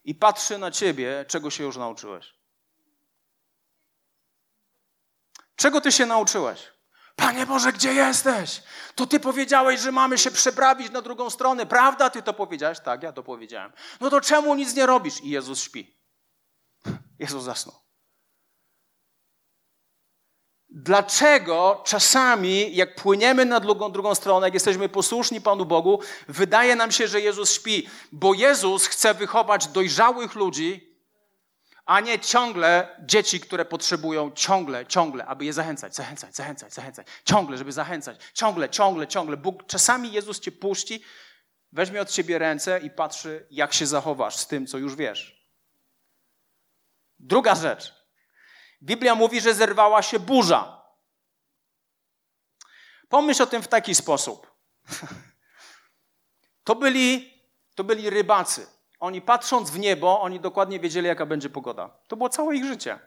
i 0.04 0.16
patrzy 0.16 0.58
na 0.58 0.72
ciebie, 0.72 1.26
czego 1.28 1.50
się 1.50 1.64
już 1.64 1.78
nauczyłeś. 1.78 2.36
Czego 5.56 5.82
ty 5.82 5.92
się 5.92 6.06
nauczyłeś? 6.06 6.72
Panie 7.16 7.46
Boże, 7.46 7.74
gdzie 7.74 7.94
jesteś? 7.94 8.64
To 8.96 9.08
ty 9.08 9.20
powiedziałeś, 9.20 9.82
że 9.82 9.92
mamy 9.92 10.18
się 10.18 10.32
przeprawić 10.32 10.92
na 10.92 11.02
drugą 11.02 11.30
stronę. 11.30 11.66
Prawda? 11.66 12.10
Ty 12.10 12.24
to 12.24 12.34
powiedziałeś? 12.34 12.80
Tak, 12.80 13.04
ja 13.04 13.14
to 13.14 13.24
powiedziałem. 13.24 13.74
No 14.00 14.10
to 14.10 14.22
czemu 14.22 14.56
nic 14.56 14.76
nie 14.76 14.86
robisz? 14.86 15.22
I 15.24 15.30
Jezus 15.30 15.64
śpi. 15.64 15.98
Jezus 17.20 17.44
zasnął. 17.44 17.85
Dlaczego 20.78 21.82
czasami, 21.86 22.76
jak 22.76 22.96
płyniemy 22.96 23.46
na 23.46 23.60
drugą, 23.60 23.92
drugą 23.92 24.16
stronę, 24.16 24.48
jak 24.48 24.54
jesteśmy 24.54 24.90
posłuszni 24.90 25.42
Panu 25.42 25.66
Bogu, 25.66 26.00
wydaje 26.28 26.76
nam 26.76 26.92
się, 26.92 27.08
że 27.08 27.22
Jezus 27.22 27.54
śpi? 27.54 27.90
Bo 28.12 28.34
Jezus 28.34 28.86
chce 28.86 29.14
wychować 29.14 29.68
dojrzałych 29.68 30.36
ludzi, 30.36 30.96
a 31.86 32.00
nie 32.00 32.20
ciągle 32.20 32.98
dzieci, 33.06 33.40
które 33.40 33.66
potrzebują 33.66 34.32
ciągle, 34.32 34.86
ciągle, 34.86 35.26
aby 35.26 35.46
je 35.46 35.54
zachęcać, 35.54 35.96
zachęcać, 35.96 36.36
zachęcać, 36.36 36.74
zachęcać. 36.74 37.08
Ciągle, 37.26 37.58
żeby 37.58 37.72
zachęcać. 37.72 38.20
Ciągle, 38.34 38.70
ciągle, 38.70 39.08
ciągle. 39.08 39.38
Bóg, 39.38 39.66
czasami 39.68 40.12
Jezus 40.12 40.40
cię 40.40 40.52
puści, 40.52 41.04
weźmie 41.72 42.02
od 42.02 42.10
ciebie 42.10 42.40
ręce 42.40 42.80
i 42.80 42.90
patrzy, 42.90 43.48
jak 43.52 43.74
się 43.74 43.86
zachowasz 43.86 44.36
z 44.36 44.48
tym, 44.48 44.68
co 44.68 44.78
już 44.78 44.96
wiesz. 44.96 45.46
Druga 47.20 47.56
rzecz. 47.56 48.05
Biblia 48.86 49.15
mówi, 49.15 49.41
że 49.41 49.54
zerwała 49.54 50.02
się 50.02 50.19
burza. 50.19 50.82
Pomyśl 53.10 53.43
o 53.43 53.48
tym 53.48 53.63
w 53.63 53.67
taki 53.67 53.95
sposób. 53.95 54.48
To 56.63 56.76
byli, 56.76 57.34
to 57.76 57.84
byli 57.84 58.10
rybacy. 58.10 58.67
Oni 59.00 59.21
patrząc 59.21 59.71
w 59.71 59.80
niebo, 59.80 60.21
oni 60.21 60.39
dokładnie 60.39 60.80
wiedzieli, 60.80 61.08
jaka 61.08 61.26
będzie 61.26 61.50
pogoda. 61.50 61.89
To 62.08 62.15
było 62.15 62.30
całe 62.30 62.56
ich 62.56 62.65
życie. 62.65 63.00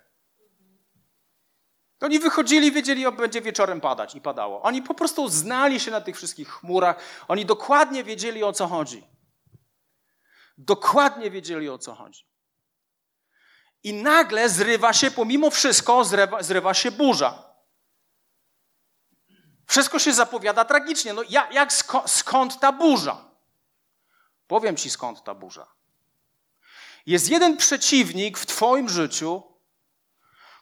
Oni 2.01 2.19
wychodzili, 2.19 2.73
wiedzieli, 2.73 3.03
że 3.03 3.13
będzie 3.13 3.41
wieczorem 3.41 3.81
padać 3.81 4.15
i 4.15 4.21
padało. 4.21 4.63
Oni 4.63 4.83
po 4.83 4.95
prostu 4.95 5.29
znali 5.29 5.81
się 5.81 5.91
na 5.91 6.01
tych 6.01 6.17
wszystkich 6.17 6.49
chmurach. 6.49 6.99
Oni 7.29 7.47
dokładnie 7.47 8.05
wiedzieli, 8.05 8.45
o 8.45 8.53
co 8.53 8.67
chodzi. 8.67 9.07
Dokładnie 10.59 11.31
wiedzieli, 11.31 11.69
o 11.69 11.79
co 11.79 11.95
chodzi. 11.95 12.25
I 13.83 13.93
nagle 13.93 14.49
zrywa 14.49 14.93
się, 14.93 15.11
pomimo 15.11 15.51
wszystko, 15.51 16.05
zrywa, 16.05 16.43
zrywa 16.43 16.75
się 16.75 16.91
burza. 16.91 17.49
Wszystko 19.67 19.99
się 19.99 20.13
zapowiada 20.13 20.65
tragicznie. 20.65 21.13
No 21.13 21.23
jak, 21.29 21.55
jak 21.55 21.73
skąd 22.07 22.61
ta 22.61 22.73
burza? 22.73 23.25
Powiem 24.47 24.77
ci 24.77 24.91
skąd 24.91 25.25
ta 25.25 25.35
burza. 25.35 25.67
Jest 27.07 27.29
jeden 27.29 27.57
przeciwnik 27.57 28.39
w 28.39 28.47
Twoim 28.47 28.89
życiu, 28.89 29.43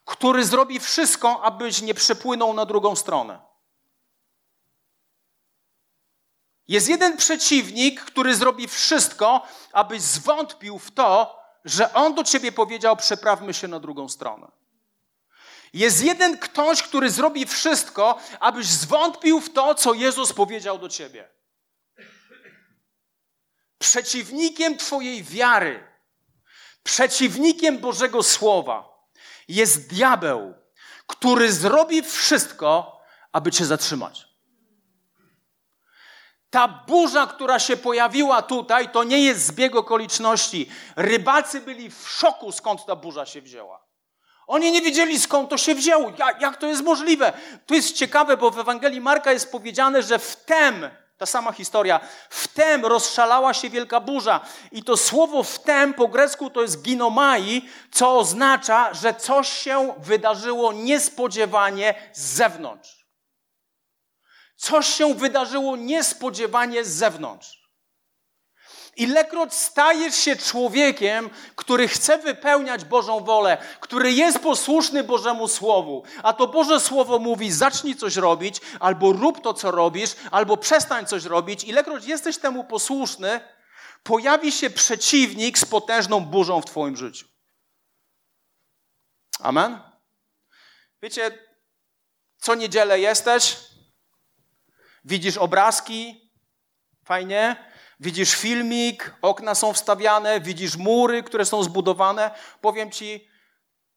który 0.05 0.45
zrobi 0.45 0.81
wszystko, 0.81 1.43
abyś 1.43 1.83
nie 1.83 1.95
przepłynął 1.95 2.55
na 2.55 2.67
drugą 2.67 2.97
stronę. 2.97 3.41
Jest 6.69 6.89
jeden 6.89 7.17
przeciwnik, 7.17 8.05
który 8.05 8.35
zrobi 8.35 8.69
wszystko, 8.69 9.47
abyś 9.73 10.03
zwątpił 10.03 10.79
w 10.79 10.91
to, 10.91 11.41
że 11.67 11.93
on 11.93 12.15
do 12.15 12.25
ciebie 12.25 12.53
powiedział: 12.53 12.97
Przeprawmy 12.97 13.55
się 13.55 13.69
na 13.69 13.81
drugą 13.81 14.09
stronę. 14.09 14.51
Jest 15.73 16.05
jeden 16.05 16.39
ktoś, 16.39 16.83
który 16.83 17.11
zrobi 17.11 17.47
wszystko, 17.47 18.19
abyś 18.41 18.67
zwątpił 18.67 19.41
w 19.41 19.53
to, 19.53 19.75
co 19.75 19.95
Jezus 19.95 20.33
powiedział 20.33 20.79
do 20.79 20.89
ciebie. 20.89 21.29
Przeciwnikiem 23.79 24.79
Twojej 24.79 25.23
wiary, 25.23 25.93
przeciwnikiem 26.83 27.79
Bożego 27.79 28.23
Słowa 28.23 29.09
jest 29.49 29.89
diabeł, 29.89 30.55
który 31.07 31.53
zrobi 31.53 32.03
wszystko, 32.03 33.01
aby 33.33 33.53
Cię 33.53 33.67
zatrzymać. 33.67 34.26
Ta 36.51 36.69
burza, 36.69 37.27
która 37.27 37.59
się 37.59 37.77
pojawiła 37.77 38.43
tutaj, 38.43 38.89
to 38.89 39.05
nie 39.05 39.21
jest 39.21 39.47
zbieg 39.47 39.77
okoliczności. 39.77 40.71
Rybacy 40.97 41.61
byli 41.61 41.91
w 41.91 42.09
szoku, 42.09 42.53
skąd 42.53 42.87
ta 42.87 42.97
burza 42.97 43.27
się 43.27 43.43
wzięła. 43.43 43.87
Oni 44.47 44.73
nie 44.73 44.83
wiedzieli, 44.83 45.21
skąd 45.21 45.51
to 45.51 45.59
się 45.59 45.75
wzięło. 45.75 46.13
Jak, 46.41 46.57
to 46.57 46.67
jest 46.67 46.83
możliwe? 46.83 47.33
To 47.67 47.75
jest 47.75 47.97
ciekawe, 47.97 48.37
bo 48.37 48.51
w 48.51 48.59
Ewangelii 48.59 49.01
Marka 49.01 49.33
jest 49.33 49.53
powiedziane, 49.53 50.03
że 50.03 50.19
wtem, 50.19 50.91
ta 51.19 51.27
sama 51.27 51.53
historia, 51.53 52.01
wtem 52.31 52.87
rozszalała 52.87 53.55
się 53.55 53.71
wielka 53.71 54.01
burza. 54.01 54.41
I 54.73 54.83
to 54.83 54.97
słowo 54.97 55.43
wtem 55.43 55.95
po 55.95 56.09
grecku 56.09 56.51
to 56.51 56.63
jest 56.63 56.83
ginomai, 56.83 57.69
co 57.93 58.19
oznacza, 58.19 58.95
że 58.95 59.15
coś 59.15 59.49
się 59.49 59.95
wydarzyło 59.99 60.73
niespodziewanie 60.73 61.95
z 62.13 62.35
zewnątrz. 62.35 62.96
Coś 64.57 64.87
się 64.87 65.15
wydarzyło 65.15 65.77
niespodziewanie 65.77 66.85
z 66.85 66.89
zewnątrz. 66.89 67.67
Ilekroć 68.97 69.55
stajesz 69.55 70.17
się 70.17 70.37
człowiekiem, 70.37 71.31
który 71.57 71.89
chce 71.89 72.19
wypełniać 72.19 72.85
Bożą 72.85 73.25
wolę, 73.25 73.59
który 73.81 74.13
jest 74.13 74.39
posłuszny 74.39 75.05
Bożemu 75.05 75.49
Słowu, 75.49 76.03
a 76.23 76.33
to 76.33 76.47
Boże 76.47 76.81
Słowo 76.81 77.19
mówi: 77.19 77.53
zacznij 77.53 77.97
coś 77.97 78.17
robić, 78.17 78.61
albo 78.81 79.13
rób 79.13 79.43
to, 79.43 79.55
co 79.55 79.71
robisz, 79.71 80.11
albo 80.31 80.57
przestań 80.57 81.07
coś 81.07 81.25
robić, 81.25 81.65
ilekroć 81.65 82.05
jesteś 82.05 82.39
temu 82.39 82.65
posłuszny, 82.65 83.41
pojawi 84.03 84.53
się 84.53 84.71
przeciwnik 84.71 85.59
z 85.59 85.65
potężną 85.65 86.21
burzą 86.21 86.61
w 86.61 86.67
Twoim 86.67 86.97
życiu. 86.97 87.27
Amen? 89.41 89.81
Wiecie, 91.03 91.39
co 92.39 92.55
niedzielę 92.55 93.01
jesteś, 93.01 93.57
Widzisz 95.07 95.37
obrazki, 95.37 96.31
fajnie. 97.05 97.57
Widzisz 98.01 98.35
filmik, 98.35 99.15
okna 99.23 99.55
są 99.55 99.73
wstawiane, 99.73 100.41
widzisz 100.41 100.77
mury, 100.77 101.23
które 101.23 101.45
są 101.45 101.63
zbudowane. 101.63 102.31
Powiem 102.61 102.91
ci, 102.91 103.29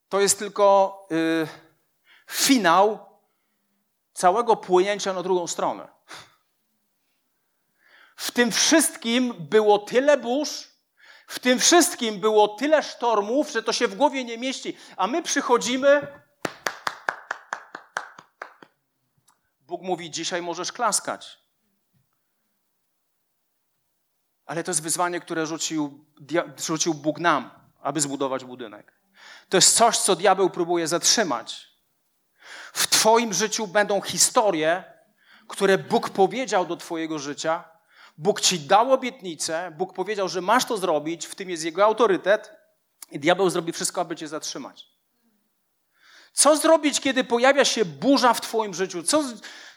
to 0.10 0.20
jest 0.20 0.40
tylko 0.40 0.98
yy, 1.10 1.48
finał 2.32 3.00
całego 4.14 4.56
płynięcia 4.56 5.14
na 5.14 5.24
drugą 5.24 5.48
stronę. 5.48 5.88
W 8.16 8.32
tym 8.32 8.52
wszystkim 8.52 9.34
było 9.40 9.80
tyle 9.80 10.18
burz, 10.18 10.68
w 11.28 11.40
tym 11.40 11.60
wszystkim 11.60 12.20
było 12.20 12.48
tyle 12.48 12.84
sztormów, 12.84 13.52
że 13.52 13.64
to 13.64 13.74
się 13.74 13.88
w 13.88 13.96
głowie 13.96 14.24
nie 14.24 14.38
mieści. 14.38 14.78
A 14.98 15.08
my 15.08 15.24
przychodzimy 15.24 16.08
Bóg 19.70 19.82
mówi: 19.82 20.12
Dzisiaj 20.12 20.42
możesz 20.42 20.72
klaskać. 20.72 21.40
Ale 24.46 24.64
to 24.64 24.72
jest 24.72 24.82
wyzwanie, 24.82 25.20
które 25.20 25.46
rzucił, 25.46 26.06
rzucił 26.58 26.94
Bóg 26.94 27.20
nam, 27.20 27.52
aby 27.82 28.02
zbudować 28.02 28.46
budynek. 28.46 29.00
To 29.50 29.58
jest 29.58 29.76
coś, 29.76 29.98
co 29.98 30.16
diabeł 30.16 30.50
próbuje 30.50 30.88
zatrzymać. 30.88 31.68
W 32.74 32.88
Twoim 32.88 33.34
życiu 33.34 33.68
będą 33.68 34.02
historie, 34.02 34.84
które 35.48 35.78
Bóg 35.78 36.10
powiedział 36.10 36.66
do 36.66 36.78
Twojego 36.78 37.20
życia, 37.20 37.64
Bóg 38.18 38.42
Ci 38.42 38.60
dał 38.60 38.94
obietnicę, 38.94 39.72
Bóg 39.78 39.94
powiedział, 39.94 40.30
że 40.30 40.42
masz 40.42 40.66
to 40.66 40.78
zrobić, 40.78 41.26
w 41.26 41.36
tym 41.36 41.50
jest 41.50 41.64
Jego 41.64 41.86
autorytet 41.86 42.52
i 43.12 43.20
diabeł 43.20 43.50
zrobi 43.50 43.72
wszystko, 43.72 44.02
aby 44.02 44.16
Cię 44.16 44.28
zatrzymać. 44.28 44.99
Co 46.34 46.58
zrobić, 46.58 47.00
kiedy 47.00 47.24
pojawia 47.24 47.66
się 47.66 47.86
burza 47.86 48.34
w 48.34 48.42
Twoim 48.42 48.74
życiu? 48.74 49.04
Co, 49.04 49.24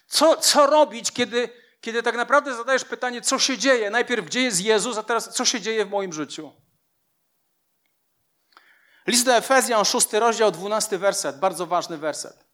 co, 0.07 0.37
co 0.37 0.67
robić, 0.67 1.13
kiedy, 1.13 1.49
kiedy 1.81 2.03
tak 2.03 2.17
naprawdę 2.17 2.57
zadajesz 2.57 2.85
pytanie, 2.85 3.23
co 3.23 3.39
się 3.39 3.59
dzieje? 3.59 3.91
Najpierw, 3.91 4.27
gdzie 4.27 4.43
jest 4.43 4.61
Jezus, 4.61 4.99
a 4.99 5.03
teraz, 5.03 5.35
co 5.35 5.45
się 5.45 5.61
dzieje 5.61 5.85
w 5.85 5.91
moim 5.91 6.13
życiu? 6.13 6.53
List 9.07 9.25
do 9.25 9.37
Efezjan, 9.37 9.85
6 9.85 10.13
rozdział, 10.13 10.51
12 10.51 10.99
werset, 10.99 11.39
bardzo 11.39 11.67
ważny 11.67 11.99
werset. 11.99 12.45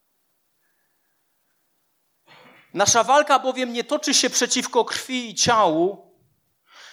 Nasza 2.74 3.04
walka 3.04 3.38
bowiem 3.38 3.72
nie 3.72 3.84
toczy 3.84 4.14
się 4.14 4.30
przeciwko 4.30 4.84
krwi 4.84 5.30
i 5.30 5.34
ciału. 5.34 6.08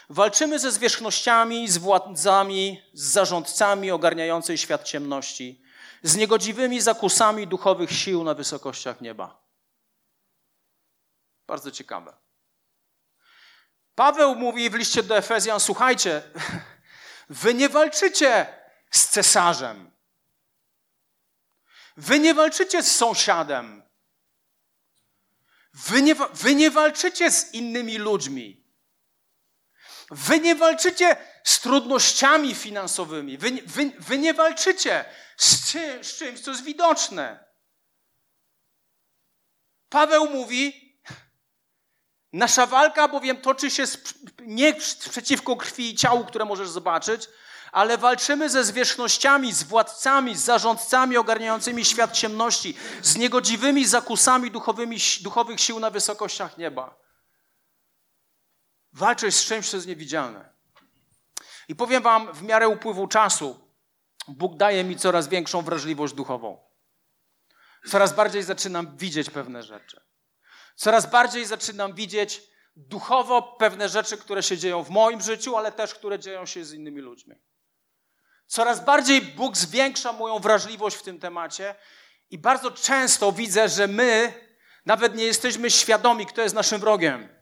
Walczymy 0.09 0.59
ze 0.59 0.71
zwierzchnościami, 0.71 1.67
z 1.67 1.77
władzami, 1.77 2.81
z 2.93 3.03
zarządcami 3.03 3.91
ogarniającej 3.91 4.57
świat 4.57 4.83
ciemności, 4.83 5.61
z 6.05 6.15
niegodziwymi 6.15 6.81
zakusami 6.81 7.47
duchowych 7.47 7.91
sił 7.91 8.23
na 8.23 8.33
wysokościach 8.33 9.01
nieba. 9.01 9.41
Bardzo 11.47 11.71
ciekawe. 11.71 12.13
Paweł 13.95 14.35
mówi 14.35 14.69
w 14.69 14.73
liście 14.73 15.03
do 15.03 15.17
Efezjan: 15.17 15.59
Słuchajcie, 15.59 16.23
wy 17.29 17.53
nie 17.53 17.69
walczycie 17.69 18.47
z 18.91 19.09
cesarzem. 19.09 19.91
Wy 21.97 22.19
nie 22.19 22.33
walczycie 22.33 22.83
z 22.83 22.95
sąsiadem. 22.95 23.83
Wy 25.73 26.01
nie, 26.01 26.15
wy 26.15 26.55
nie 26.55 26.71
walczycie 26.71 27.31
z 27.31 27.53
innymi 27.53 27.97
ludźmi. 27.97 28.64
Wy 30.11 30.39
nie 30.39 30.55
walczycie 30.55 31.15
z 31.43 31.59
trudnościami 31.59 32.55
finansowymi. 32.55 33.37
Wy, 33.37 33.51
wy, 33.51 33.91
wy 33.99 34.17
nie 34.17 34.33
walczycie 34.33 35.05
z, 35.37 35.45
z 36.01 36.17
czymś, 36.17 36.39
co 36.39 36.51
jest 36.51 36.63
widoczne. 36.63 37.45
Paweł 39.89 40.29
mówi, 40.29 40.95
nasza 42.33 42.65
walka 42.65 43.07
bowiem 43.07 43.37
toczy 43.37 43.71
się 43.71 43.83
nie 44.39 44.73
przeciwko 45.09 45.55
krwi 45.55 45.89
i 45.89 45.95
ciału, 45.95 46.25
które 46.25 46.45
możesz 46.45 46.69
zobaczyć, 46.69 47.29
ale 47.71 47.97
walczymy 47.97 48.49
ze 48.49 48.63
zwierzchnościami, 48.63 49.53
z 49.53 49.63
władcami, 49.63 50.35
z 50.35 50.43
zarządcami 50.43 51.17
ogarniającymi 51.17 51.85
świat 51.85 52.11
ciemności, 52.11 52.77
z 53.01 53.17
niegodziwymi 53.17 53.85
zakusami 53.85 54.51
duchowymi, 54.51 54.97
duchowych 55.21 55.59
sił 55.59 55.79
na 55.79 55.89
wysokościach 55.89 56.57
nieba. 56.57 57.04
Walczysz 58.95 59.35
z 59.35 59.45
czymś, 59.45 59.69
co 59.69 59.77
jest 59.77 59.87
niewidzialne. 59.87 60.49
I 61.67 61.75
powiem 61.75 62.03
Wam, 62.03 62.33
w 62.33 62.43
miarę 62.43 62.67
upływu 62.67 63.07
czasu, 63.07 63.69
Bóg 64.27 64.57
daje 64.57 64.83
mi 64.83 64.97
coraz 64.97 65.27
większą 65.27 65.61
wrażliwość 65.61 66.13
duchową. 66.13 66.57
Coraz 67.87 68.13
bardziej 68.13 68.43
zaczynam 68.43 68.97
widzieć 68.97 69.29
pewne 69.29 69.63
rzeczy. 69.63 70.01
Coraz 70.75 71.11
bardziej 71.11 71.45
zaczynam 71.45 71.93
widzieć 71.93 72.41
duchowo 72.75 73.41
pewne 73.41 73.89
rzeczy, 73.89 74.17
które 74.17 74.43
się 74.43 74.57
dzieją 74.57 74.83
w 74.83 74.89
moim 74.89 75.21
życiu, 75.21 75.57
ale 75.57 75.71
też 75.71 75.93
które 75.93 76.19
dzieją 76.19 76.45
się 76.45 76.65
z 76.65 76.73
innymi 76.73 77.01
ludźmi. 77.01 77.35
Coraz 78.47 78.85
bardziej 78.85 79.21
Bóg 79.21 79.57
zwiększa 79.57 80.13
moją 80.13 80.39
wrażliwość 80.39 80.97
w 80.97 81.03
tym 81.03 81.19
temacie 81.19 81.75
i 82.29 82.37
bardzo 82.37 82.71
często 82.71 83.31
widzę, 83.31 83.69
że 83.69 83.87
my 83.87 84.33
nawet 84.85 85.15
nie 85.15 85.25
jesteśmy 85.25 85.71
świadomi, 85.71 86.25
kto 86.25 86.41
jest 86.41 86.55
naszym 86.55 86.81
wrogiem. 86.81 87.34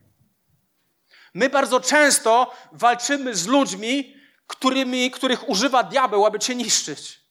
My 1.34 1.50
bardzo 1.50 1.80
często 1.80 2.56
walczymy 2.72 3.36
z 3.36 3.48
ludźmi, 3.48 4.16
którymi, 4.48 5.12
których 5.12 5.50
używa 5.50 5.84
diabeł, 5.84 6.26
aby 6.26 6.40
cię 6.40 6.56
niszczyć. 6.56 7.24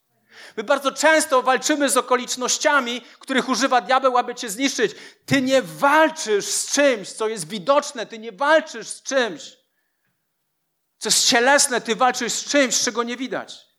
My 0.56 0.64
bardzo 0.64 0.92
często 0.92 1.42
walczymy 1.42 1.90
z 1.90 1.96
okolicznościami, 1.96 3.00
których 3.18 3.48
używa 3.48 3.80
diabeł, 3.80 4.18
aby 4.18 4.34
cię 4.34 4.50
zniszczyć. 4.50 4.92
Ty 5.26 5.42
nie 5.42 5.62
walczysz 5.62 6.44
z 6.44 6.72
czymś, 6.72 7.12
co 7.12 7.28
jest 7.28 7.48
widoczne, 7.48 8.06
ty 8.06 8.18
nie 8.18 8.32
walczysz 8.32 8.88
z 8.88 9.02
czymś, 9.02 9.56
co 10.98 11.08
jest 11.08 11.26
cielesne, 11.26 11.80
ty 11.80 11.96
walczysz 11.96 12.32
z 12.32 12.44
czymś, 12.44 12.80
czego 12.80 13.02
nie 13.02 13.16
widać. 13.16 13.72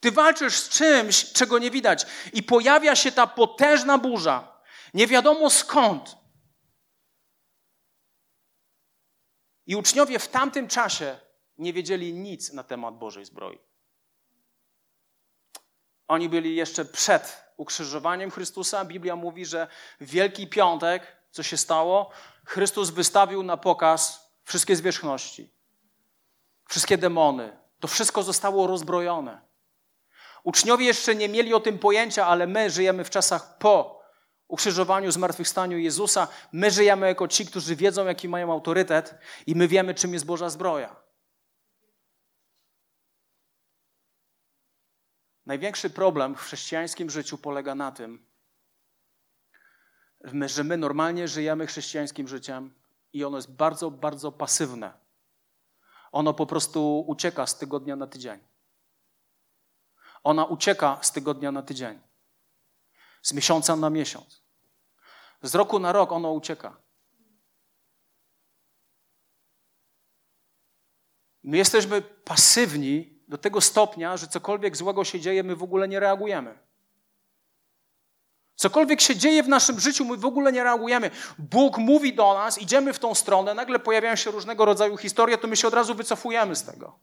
Ty 0.00 0.10
walczysz 0.10 0.56
z 0.56 0.68
czymś, 0.68 1.32
czego 1.32 1.58
nie 1.58 1.70
widać. 1.70 2.06
I 2.32 2.42
pojawia 2.42 2.96
się 2.96 3.12
ta 3.12 3.26
potężna 3.26 3.98
burza. 3.98 4.62
Nie 4.94 5.06
wiadomo 5.06 5.50
skąd. 5.50 6.16
I 9.66 9.76
uczniowie 9.76 10.18
w 10.18 10.28
tamtym 10.28 10.68
czasie 10.68 11.18
nie 11.58 11.72
wiedzieli 11.72 12.12
nic 12.12 12.52
na 12.52 12.64
temat 12.64 12.98
Bożej 12.98 13.24
zbroi. 13.24 13.58
Oni 16.08 16.28
byli 16.28 16.56
jeszcze 16.56 16.84
przed 16.84 17.44
ukrzyżowaniem 17.56 18.30
Chrystusa. 18.30 18.84
Biblia 18.84 19.16
mówi, 19.16 19.46
że 19.46 19.66
Wielki 20.00 20.46
Piątek, 20.46 21.16
co 21.30 21.42
się 21.42 21.56
stało, 21.56 22.10
Chrystus 22.46 22.90
wystawił 22.90 23.42
na 23.42 23.56
pokaz 23.56 24.30
wszystkie 24.44 24.76
zwierzchności, 24.76 25.52
wszystkie 26.68 26.98
demony. 26.98 27.56
To 27.80 27.88
wszystko 27.88 28.22
zostało 28.22 28.66
rozbrojone. 28.66 29.40
Uczniowie 30.42 30.86
jeszcze 30.86 31.14
nie 31.14 31.28
mieli 31.28 31.54
o 31.54 31.60
tym 31.60 31.78
pojęcia, 31.78 32.26
ale 32.26 32.46
my 32.46 32.70
żyjemy 32.70 33.04
w 33.04 33.10
czasach 33.10 33.58
po 33.58 34.03
ukrzyżowaniu, 34.48 35.10
zmartwychwstaniu 35.10 35.78
Jezusa. 35.78 36.28
My 36.52 36.70
żyjemy 36.70 37.06
jako 37.06 37.28
ci, 37.28 37.46
którzy 37.46 37.76
wiedzą, 37.76 38.06
jaki 38.06 38.28
mają 38.28 38.52
autorytet 38.52 39.14
i 39.46 39.54
my 39.54 39.68
wiemy, 39.68 39.94
czym 39.94 40.12
jest 40.12 40.26
Boża 40.26 40.50
zbroja. 40.50 41.04
Największy 45.46 45.90
problem 45.90 46.34
w 46.34 46.40
chrześcijańskim 46.40 47.10
życiu 47.10 47.38
polega 47.38 47.74
na 47.74 47.92
tym, 47.92 48.26
że 50.24 50.64
my 50.64 50.76
normalnie 50.76 51.28
żyjemy 51.28 51.66
chrześcijańskim 51.66 52.28
życiem 52.28 52.74
i 53.12 53.24
ono 53.24 53.36
jest 53.36 53.52
bardzo, 53.52 53.90
bardzo 53.90 54.32
pasywne. 54.32 54.92
Ono 56.12 56.34
po 56.34 56.46
prostu 56.46 57.04
ucieka 57.06 57.46
z 57.46 57.58
tygodnia 57.58 57.96
na 57.96 58.06
tydzień. 58.06 58.40
Ona 60.24 60.44
ucieka 60.44 60.98
z 61.02 61.12
tygodnia 61.12 61.52
na 61.52 61.62
tydzień, 61.62 62.00
z 63.24 63.32
miesiąca 63.32 63.76
na 63.76 63.90
miesiąc. 63.90 64.42
Z 65.42 65.54
roku 65.54 65.78
na 65.78 65.92
rok 65.92 66.12
ono 66.12 66.32
ucieka. 66.32 66.76
My 71.42 71.56
jesteśmy 71.56 72.02
pasywni 72.02 73.22
do 73.28 73.38
tego 73.38 73.60
stopnia, 73.60 74.16
że 74.16 74.28
cokolwiek 74.28 74.76
złego 74.76 75.04
się 75.04 75.20
dzieje, 75.20 75.42
my 75.42 75.56
w 75.56 75.62
ogóle 75.62 75.88
nie 75.88 76.00
reagujemy. 76.00 76.58
Cokolwiek 78.54 79.00
się 79.00 79.16
dzieje 79.16 79.42
w 79.42 79.48
naszym 79.48 79.80
życiu, 79.80 80.04
my 80.04 80.16
w 80.16 80.24
ogóle 80.24 80.52
nie 80.52 80.64
reagujemy. 80.64 81.10
Bóg 81.38 81.78
mówi 81.78 82.14
do 82.14 82.34
nas, 82.34 82.58
idziemy 82.58 82.92
w 82.92 82.98
tą 82.98 83.14
stronę, 83.14 83.54
nagle 83.54 83.78
pojawiają 83.78 84.16
się 84.16 84.30
różnego 84.30 84.64
rodzaju 84.64 84.96
historie, 84.96 85.38
to 85.38 85.48
my 85.48 85.56
się 85.56 85.68
od 85.68 85.74
razu 85.74 85.94
wycofujemy 85.94 86.56
z 86.56 86.64
tego. 86.64 86.98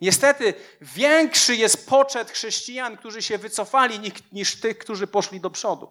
Niestety 0.00 0.54
większy 0.80 1.56
jest 1.56 1.88
poczet 1.88 2.30
chrześcijan, 2.30 2.96
którzy 2.96 3.22
się 3.22 3.38
wycofali, 3.38 4.12
niż 4.32 4.60
tych, 4.60 4.78
którzy 4.78 5.06
poszli 5.06 5.40
do 5.40 5.50
przodu. 5.50 5.90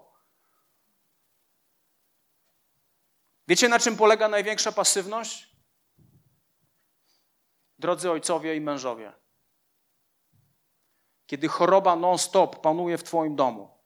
Wiecie, 3.47 3.69
na 3.69 3.79
czym 3.79 3.97
polega 3.97 4.27
największa 4.27 4.71
pasywność? 4.71 5.55
Drodzy 7.79 8.11
ojcowie 8.11 8.55
i 8.55 8.61
mężowie, 8.61 9.13
kiedy 11.25 11.47
choroba 11.47 11.95
non-stop 11.95 12.61
panuje 12.61 12.97
w 12.97 13.03
Twoim 13.03 13.35
domu, 13.35 13.77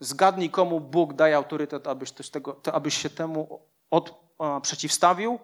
zgadnij, 0.00 0.50
komu 0.50 0.80
Bóg 0.80 1.12
daje 1.12 1.36
autorytet, 1.36 1.86
abyś, 1.86 2.12
tego, 2.12 2.60
abyś 2.72 2.96
się 2.96 3.10
temu 3.10 3.68
od, 3.90 4.34
a, 4.38 4.60
przeciwstawił 4.60 5.38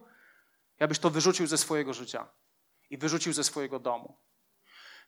i 0.80 0.84
abyś 0.84 0.98
to 0.98 1.10
wyrzucił 1.10 1.46
ze 1.46 1.58
swojego 1.58 1.94
życia 1.94 2.39
i 2.90 2.98
wyrzucił 2.98 3.32
ze 3.32 3.44
swojego 3.44 3.78
domu. 3.78 4.16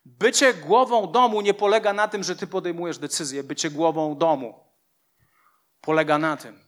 Bycie 0.05 0.53
głową 0.53 1.11
domu 1.11 1.41
nie 1.41 1.53
polega 1.53 1.93
na 1.93 2.07
tym, 2.07 2.23
że 2.23 2.35
ty 2.35 2.47
podejmujesz 2.47 2.97
decyzję. 2.97 3.43
Bycie 3.43 3.69
głową 3.69 4.17
domu 4.17 4.63
polega 5.81 6.17
na 6.17 6.37
tym, 6.37 6.59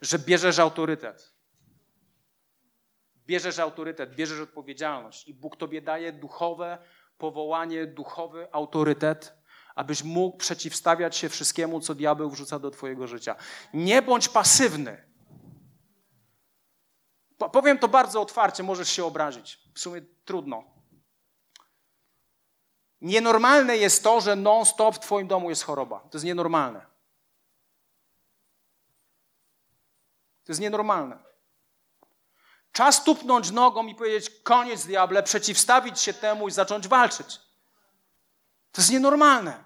że 0.00 0.18
bierzesz 0.18 0.58
autorytet. 0.58 1.32
Bierzesz 3.26 3.58
autorytet, 3.58 4.14
bierzesz 4.14 4.40
odpowiedzialność 4.40 5.28
i 5.28 5.34
Bóg 5.34 5.56
tobie 5.56 5.82
daje 5.82 6.12
duchowe 6.12 6.78
powołanie, 7.18 7.86
duchowy 7.86 8.48
autorytet, 8.52 9.34
abyś 9.74 10.02
mógł 10.02 10.36
przeciwstawiać 10.36 11.16
się 11.16 11.28
wszystkiemu, 11.28 11.80
co 11.80 11.94
diabeł 11.94 12.30
wrzuca 12.30 12.58
do 12.58 12.70
twojego 12.70 13.06
życia. 13.06 13.36
Nie 13.74 14.02
bądź 14.02 14.28
pasywny. 14.28 15.07
Powiem 17.38 17.78
to 17.78 17.88
bardzo 17.88 18.20
otwarcie, 18.20 18.62
możesz 18.62 18.88
się 18.88 19.04
obrazić. 19.04 19.58
W 19.74 19.80
sumie 19.80 20.02
trudno. 20.24 20.64
Nienormalne 23.00 23.76
jest 23.76 24.02
to, 24.02 24.20
że 24.20 24.36
non-stop 24.36 24.94
w 24.94 24.98
Twoim 24.98 25.28
domu 25.28 25.50
jest 25.50 25.62
choroba. 25.62 26.00
To 26.00 26.10
jest 26.12 26.24
nienormalne. 26.24 26.80
To 30.44 30.52
jest 30.52 30.60
nienormalne. 30.60 31.18
Czas 32.72 33.04
tupnąć 33.04 33.50
nogą 33.50 33.86
i 33.86 33.94
powiedzieć: 33.94 34.30
koniec, 34.42 34.86
diable, 34.86 35.22
przeciwstawić 35.22 36.00
się 36.00 36.12
temu 36.12 36.48
i 36.48 36.50
zacząć 36.50 36.88
walczyć. 36.88 37.40
To 38.72 38.80
jest 38.80 38.90
nienormalne. 38.90 39.64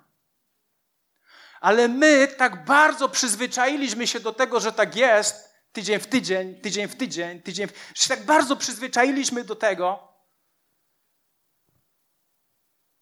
Ale 1.60 1.88
my 1.88 2.28
tak 2.28 2.64
bardzo 2.64 3.08
przyzwyczailiśmy 3.08 4.06
się 4.06 4.20
do 4.20 4.32
tego, 4.32 4.60
że 4.60 4.72
tak 4.72 4.96
jest, 4.96 5.51
tydzień 5.72 6.00
w 6.00 6.06
tydzień, 6.06 6.60
tydzień 6.60 6.88
w 6.88 6.96
tydzień, 6.96 7.42
tydzień 7.42 7.66
w... 7.66 7.72
Że 7.94 8.08
tak 8.08 8.24
bardzo 8.24 8.56
przyzwyczailiśmy 8.56 9.44
do 9.44 9.56
tego, 9.56 10.08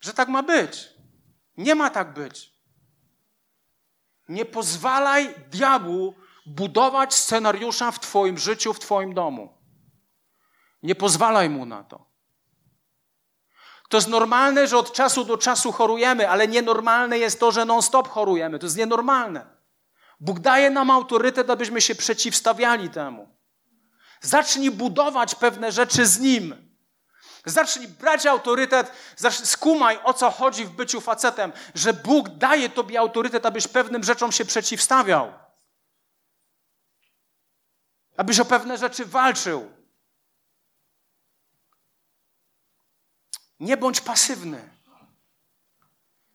że 0.01 0.15
tak 0.15 0.29
ma 0.29 0.43
być. 0.43 0.89
Nie 1.57 1.75
ma 1.75 1.91
tak 1.91 2.15
być. 2.15 2.53
Nie 4.29 4.45
pozwalaj 4.45 5.35
diabłu 5.51 6.15
budować 6.47 7.15
scenariusza 7.15 7.91
w 7.91 8.01
Twoim 8.01 8.39
życiu, 8.39 8.75
w 8.75 8.81
Twoim 8.81 9.15
domu. 9.15 9.59
Nie 10.83 10.95
pozwalaj 10.95 11.51
mu 11.51 11.67
na 11.67 11.85
to. 11.85 12.11
To 13.89 13.97
jest 13.97 14.09
normalne, 14.09 14.69
że 14.69 14.79
od 14.79 14.93
czasu 14.93 15.25
do 15.25 15.39
czasu 15.39 15.73
chorujemy, 15.73 16.29
ale 16.29 16.49
nienormalne 16.49 17.19
jest 17.19 17.41
to, 17.41 17.53
że 17.53 17.65
non-stop 17.65 18.09
chorujemy. 18.09 18.59
To 18.59 18.67
jest 18.67 18.77
nienormalne. 18.77 19.60
Bóg 20.21 20.39
daje 20.39 20.71
nam 20.71 20.91
autorytet, 20.91 21.51
abyśmy 21.51 21.81
się 21.81 21.95
przeciwstawiali 21.95 22.91
temu. 22.91 23.37
Zacznij 24.21 24.71
budować 24.71 25.35
pewne 25.35 25.73
rzeczy 25.73 26.07
z 26.07 26.19
Nim. 26.19 26.71
Zacznij 27.45 27.89
brać 27.89 28.27
autorytet, 28.27 28.93
skumaj 29.45 29.99
o 30.05 30.15
co 30.15 30.31
chodzi 30.31 30.65
w 30.65 30.71
byciu 30.71 31.01
facetem, 31.01 31.53
że 31.75 31.93
Bóg 31.93 32.29
daje 32.29 32.69
Tobie 32.69 33.01
autorytet, 33.01 33.47
abyś 33.47 33.69
pewnym 33.69 34.05
rzeczom 34.05 34.33
się 34.33 34.45
przeciwstawiał. 34.45 35.33
Abyś 38.17 38.41
o 38.41 38.45
pewne 38.45 38.79
rzeczy 38.79 39.07
walczył. 39.07 39.73
Nie 43.61 43.77
bądź 43.77 44.01
pasywny. 44.01 44.80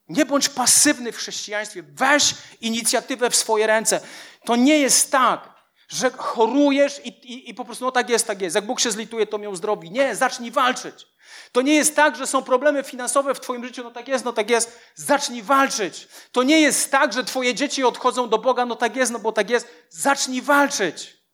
Nie 0.09 0.25
bądź 0.25 0.49
pasywny 0.49 1.11
w 1.11 1.17
chrześcijaństwie. 1.17 1.83
Weź 1.83 2.35
inicjatywę 2.61 3.29
w 3.29 3.35
swoje 3.35 3.67
ręce. 3.67 4.01
To 4.45 4.55
nie 4.55 4.79
jest 4.79 5.11
tak, 5.11 5.55
że 5.89 6.11
chorujesz 6.11 7.01
i, 7.05 7.07
i, 7.07 7.49
i, 7.49 7.53
po 7.53 7.65
prostu 7.65 7.85
no 7.85 7.91
tak 7.91 8.09
jest, 8.09 8.27
tak 8.27 8.41
jest. 8.41 8.55
Jak 8.55 8.65
Bóg 8.65 8.79
się 8.79 8.91
zlituje, 8.91 9.27
to 9.27 9.37
mnie 9.37 9.49
uzdrowi. 9.49 9.91
Nie, 9.91 10.15
zacznij 10.15 10.51
walczyć. 10.51 11.07
To 11.51 11.61
nie 11.61 11.75
jest 11.75 11.95
tak, 11.95 12.15
że 12.15 12.27
są 12.27 12.43
problemy 12.43 12.83
finansowe 12.83 13.35
w 13.35 13.39
twoim 13.39 13.65
życiu, 13.65 13.83
no 13.83 13.91
tak 13.91 14.07
jest, 14.07 14.25
no 14.25 14.33
tak 14.33 14.49
jest. 14.49 14.79
Zacznij 14.95 15.43
walczyć. 15.43 16.07
To 16.31 16.43
nie 16.43 16.61
jest 16.61 16.91
tak, 16.91 17.13
że 17.13 17.23
twoje 17.23 17.55
dzieci 17.55 17.83
odchodzą 17.83 18.29
do 18.29 18.37
Boga, 18.37 18.65
no 18.65 18.75
tak 18.75 18.95
jest, 18.95 19.11
no 19.11 19.19
bo 19.19 19.31
tak 19.31 19.49
jest. 19.49 19.67
Zacznij 19.89 20.41
walczyć. 20.41 21.24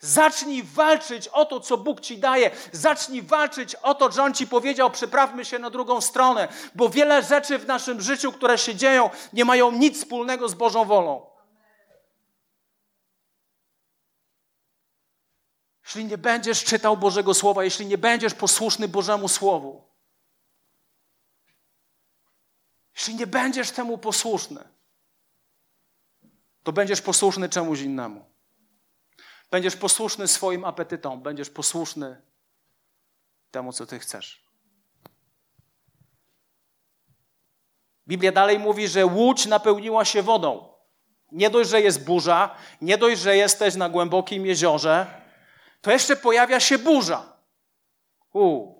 Zacznij 0.00 0.62
walczyć 0.62 1.28
o 1.28 1.44
to, 1.44 1.60
co 1.60 1.76
Bóg 1.76 2.00
ci 2.00 2.18
daje. 2.18 2.50
Zacznij 2.72 3.22
walczyć 3.22 3.74
o 3.74 3.94
to, 3.94 4.12
że 4.12 4.22
On 4.22 4.34
ci 4.34 4.46
powiedział, 4.46 4.90
przeprawmy 4.90 5.44
się 5.44 5.58
na 5.58 5.70
drugą 5.70 6.00
stronę, 6.00 6.48
bo 6.74 6.88
wiele 6.88 7.22
rzeczy 7.22 7.58
w 7.58 7.66
naszym 7.66 8.00
życiu, 8.00 8.32
które 8.32 8.58
się 8.58 8.74
dzieją, 8.74 9.10
nie 9.32 9.44
mają 9.44 9.72
nic 9.72 9.98
wspólnego 9.98 10.48
z 10.48 10.54
Bożą 10.54 10.84
wolą. 10.84 11.26
Jeśli 15.84 16.04
nie 16.04 16.18
będziesz 16.18 16.64
czytał 16.64 16.96
Bożego 16.96 17.34
Słowa, 17.34 17.64
jeśli 17.64 17.86
nie 17.86 17.98
będziesz 17.98 18.34
posłuszny 18.34 18.88
Bożemu 18.88 19.28
Słowu, 19.28 19.88
jeśli 22.94 23.14
nie 23.14 23.26
będziesz 23.26 23.70
temu 23.70 23.98
posłuszny, 23.98 24.68
to 26.62 26.72
będziesz 26.72 27.02
posłuszny 27.02 27.48
czemuś 27.48 27.80
innemu. 27.80 28.37
Będziesz 29.50 29.76
posłuszny 29.76 30.28
swoim 30.28 30.64
apetytom, 30.64 31.22
będziesz 31.22 31.50
posłuszny 31.50 32.22
temu, 33.50 33.72
co 33.72 33.86
ty 33.86 33.98
chcesz. 33.98 34.48
Biblia 38.08 38.32
dalej 38.32 38.58
mówi, 38.58 38.88
że 38.88 39.06
łódź 39.06 39.46
napełniła 39.46 40.04
się 40.04 40.22
wodą. 40.22 40.68
Nie 41.32 41.50
dość, 41.50 41.70
że 41.70 41.80
jest 41.80 42.04
burza, 42.04 42.54
nie 42.80 42.98
dość, 42.98 43.20
że 43.20 43.36
jesteś 43.36 43.74
na 43.74 43.88
głębokim 43.88 44.46
jeziorze, 44.46 45.06
to 45.80 45.90
jeszcze 45.90 46.16
pojawia 46.16 46.60
się 46.60 46.78
burza. 46.78 47.36
U. 48.32 48.74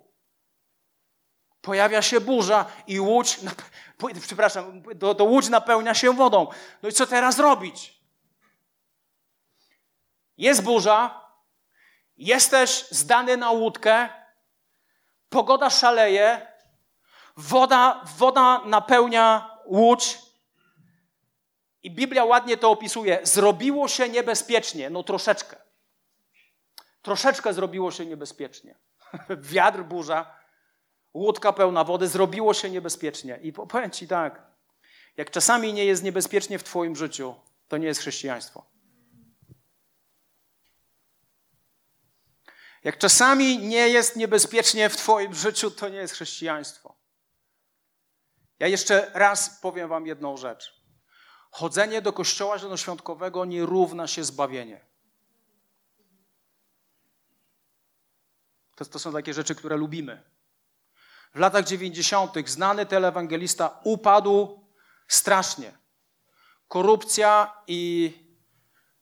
Pojawia 1.61 2.01
się 2.01 2.21
burza 2.21 2.65
i 2.87 2.99
łódź, 2.99 3.39
przepraszam, 4.27 4.83
to, 4.99 5.15
to 5.15 5.23
łódź 5.23 5.49
napełnia 5.49 5.93
się 5.93 6.13
wodą. 6.13 6.47
No 6.83 6.89
i 6.89 6.93
co 6.93 7.07
teraz 7.07 7.39
robić? 7.39 7.98
Jest 10.39 10.63
burza, 10.63 11.21
jesteś 12.17 12.85
zdany 12.89 13.37
na 13.37 13.51
łódkę, 13.51 14.09
pogoda 15.29 15.69
szaleje, 15.69 16.47
woda, 17.37 18.03
woda 18.17 18.61
napełnia 18.65 19.57
łódź. 19.65 20.17
I 21.83 21.91
Biblia 21.91 22.25
ładnie 22.25 22.57
to 22.57 22.71
opisuje. 22.71 23.19
Zrobiło 23.23 23.87
się 23.87 24.09
niebezpiecznie, 24.09 24.89
no 24.89 25.03
troszeczkę. 25.03 25.55
Troszeczkę 27.01 27.53
zrobiło 27.53 27.91
się 27.91 28.05
niebezpiecznie. 28.05 28.75
Wiatr, 29.53 29.83
burza, 29.83 30.35
łódka 31.13 31.53
pełna 31.53 31.83
wody, 31.83 32.07
zrobiło 32.07 32.53
się 32.53 32.69
niebezpiecznie. 32.69 33.39
I 33.41 33.53
powiem 33.53 33.91
Ci 33.91 34.07
tak, 34.07 34.41
jak 35.17 35.31
czasami 35.31 35.73
nie 35.73 35.85
jest 35.85 36.03
niebezpiecznie 36.03 36.59
w 36.59 36.63
Twoim 36.63 36.95
życiu, 36.95 37.35
to 37.67 37.77
nie 37.77 37.87
jest 37.87 37.99
chrześcijaństwo. 37.99 38.68
Jak 42.83 42.97
czasami 42.97 43.57
nie 43.57 43.89
jest 43.89 44.15
niebezpiecznie 44.15 44.89
w 44.89 44.97
Twoim 44.97 45.33
życiu, 45.33 45.71
to 45.71 45.89
nie 45.89 45.97
jest 45.97 46.13
chrześcijaństwo. 46.13 46.99
Ja 48.59 48.67
jeszcze 48.67 49.11
raz 49.13 49.59
powiem 49.61 49.89
Wam 49.89 50.07
jedną 50.07 50.37
rzecz. 50.37 50.83
Chodzenie 51.51 52.01
do 52.01 52.13
kościoła 52.13 52.57
zielonoświątkowego 52.57 53.45
nie 53.45 53.65
równa 53.65 54.07
się 54.07 54.23
zbawienie. 54.23 54.85
To, 58.75 58.85
to 58.85 58.99
są 58.99 59.13
takie 59.13 59.33
rzeczy, 59.33 59.55
które 59.55 59.77
lubimy. 59.77 60.23
W 61.35 61.39
latach 61.39 61.65
90. 61.65 62.49
znany 62.49 62.85
telewangelista 62.85 63.79
upadł 63.83 64.67
strasznie. 65.07 65.77
Korupcja 66.67 67.53
i 67.67 68.13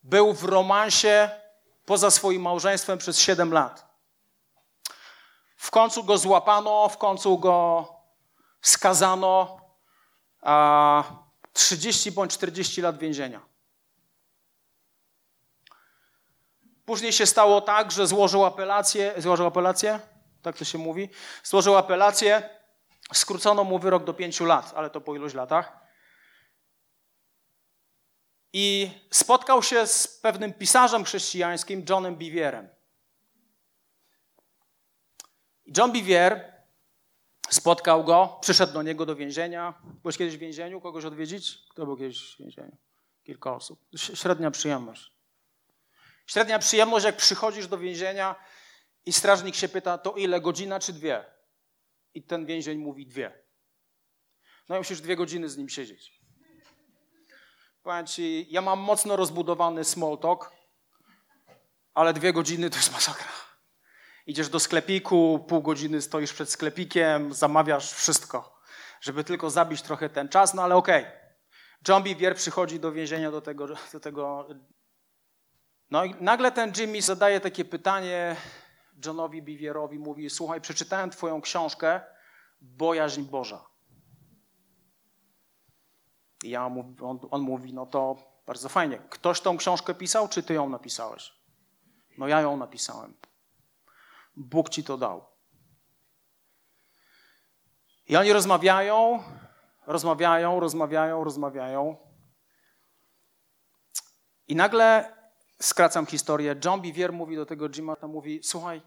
był 0.04 0.34
w 0.34 0.44
romansie 0.44 1.30
poza 1.88 2.12
swoim 2.12 2.42
małżeństwem 2.42 2.98
przez 2.98 3.20
7 3.20 3.54
lat. 3.54 3.88
W 5.58 5.72
końcu 5.72 6.04
go 6.04 6.18
złapano, 6.18 6.90
w 6.90 6.98
końcu 6.98 7.38
go 7.38 7.88
skazano 8.62 9.62
a 10.42 11.04
30 11.54 12.12
bądź 12.12 12.34
40 12.34 12.82
lat 12.82 12.98
więzienia. 12.98 13.42
Później 16.86 17.14
się 17.14 17.26
stało 17.26 17.62
tak, 17.62 17.92
że 17.92 18.08
złożył 18.08 18.46
apelację, 18.46 19.14
złożył 19.18 19.46
apelację, 19.46 20.00
tak 20.42 20.58
to 20.58 20.66
się 20.66 20.78
mówi, 20.78 21.10
złożył 21.44 21.78
apelację, 21.78 22.50
skrócono 23.14 23.64
mu 23.64 23.80
wyrok 23.80 24.04
do 24.04 24.14
pięciu 24.14 24.46
lat, 24.46 24.74
ale 24.76 24.90
to 24.90 25.02
po 25.02 25.16
iluś 25.16 25.34
latach. 25.34 25.87
I 28.54 28.92
spotkał 29.12 29.64
się 29.64 29.88
z 29.88 30.08
pewnym 30.08 30.54
pisarzem 30.54 31.04
chrześcijańskim, 31.04 31.86
Johnem 31.90 32.16
Bivierem. 32.16 32.70
John 35.78 35.92
Bivier 35.92 36.54
spotkał 37.50 38.04
go, 38.04 38.38
przyszedł 38.42 38.74
do 38.74 38.84
niego 38.84 39.06
do 39.06 39.16
więzienia. 39.16 39.74
Byłeś 40.02 40.18
kiedyś 40.18 40.38
w 40.38 40.40
więzieniu? 40.40 40.82
Kogoś 40.82 41.06
odwiedzić? 41.06 41.58
Kto 41.70 41.86
był 41.86 41.98
kiedyś 41.98 42.36
w 42.36 42.40
więzieniu? 42.40 42.78
Kilka 43.24 43.56
osób. 43.56 43.86
Średnia 43.96 44.52
przyjemność. 44.52 45.12
Średnia 46.28 46.60
przyjemność, 46.60 47.06
jak 47.06 47.18
przychodzisz 47.18 47.68
do 47.68 47.78
więzienia 47.78 48.36
i 49.06 49.14
strażnik 49.14 49.56
się 49.56 49.70
pyta, 49.70 49.98
to 49.98 50.12
ile, 50.12 50.42
godzina 50.42 50.80
czy 50.80 50.94
dwie? 50.94 51.26
I 52.14 52.24
ten 52.24 52.46
więzień 52.46 52.78
mówi 52.78 53.08
dwie. 53.08 53.44
No 54.70 54.76
i 54.76 54.78
musisz 54.78 55.02
dwie 55.02 55.16
godziny 55.16 55.50
z 55.50 55.58
nim 55.58 55.70
siedzieć. 55.70 56.17
Powiem 57.88 58.06
ja 58.50 58.62
mam 58.62 58.80
mocno 58.80 59.16
rozbudowany 59.16 59.84
small 59.84 60.18
talk, 60.18 60.52
ale 61.94 62.14
dwie 62.14 62.34
godziny 62.34 62.70
to 62.70 62.78
jest 62.78 62.94
masakra. 62.94 63.32
Idziesz 64.26 64.50
do 64.50 64.60
sklepiku, 64.60 65.46
pół 65.48 65.62
godziny 65.62 66.02
stoisz 66.02 66.34
przed 66.34 66.50
sklepikiem, 66.50 67.34
zamawiasz 67.34 67.94
wszystko, 67.94 68.60
żeby 69.02 69.24
tylko 69.24 69.50
zabić 69.50 69.82
trochę 69.82 70.10
ten 70.10 70.30
czas, 70.30 70.54
no 70.54 70.64
ale 70.64 70.76
okej. 70.76 71.02
Okay. 71.02 71.12
John 71.88 72.04
Bivier 72.04 72.36
przychodzi 72.36 72.80
do 72.80 72.92
więzienia 72.92 73.32
do 73.32 73.42
tego, 73.42 73.68
do 73.94 74.00
tego 74.00 74.48
no 75.92 76.06
i 76.06 76.16
nagle 76.20 76.52
ten 76.52 76.74
Jimmy 76.78 77.02
zadaje 77.02 77.40
takie 77.40 77.66
pytanie 77.66 78.36
Johnowi 79.06 79.42
Bivierowi, 79.42 80.00
mówi, 80.00 80.30
słuchaj, 80.30 80.62
przeczytałem 80.62 81.10
twoją 81.10 81.42
książkę 81.42 82.02
Bojaźń 82.62 83.22
Boża. 83.22 83.77
I 86.48 86.50
ja, 86.50 86.66
on, 87.02 87.20
on 87.32 87.42
mówi, 87.42 87.74
no 87.74 87.86
to 87.86 88.16
bardzo 88.46 88.70
fajnie. 88.70 89.00
Ktoś 89.10 89.42
tą 89.42 89.58
książkę 89.58 89.94
pisał, 89.94 90.28
czy 90.28 90.44
ty 90.44 90.54
ją 90.54 90.70
napisałeś? 90.70 91.34
No 92.18 92.28
ja 92.28 92.42
ją 92.42 92.58
napisałem. 92.58 93.14
Bóg 94.36 94.70
ci 94.70 94.84
to 94.84 94.98
dał. 94.98 95.26
I 98.08 98.16
oni 98.16 98.34
rozmawiają, 98.34 99.24
rozmawiają, 99.88 100.60
rozmawiają, 100.60 101.24
rozmawiają. 101.24 101.98
I 104.48 104.56
nagle, 104.56 105.16
skracam 105.62 106.06
historię, 106.06 106.56
John 106.66 106.82
Bivier 106.82 107.14
mówi 107.14 107.36
do 107.36 107.46
tego 107.46 107.70
Jima, 107.70 107.96
mówi, 108.08 108.40
słuchaj, 108.44 108.82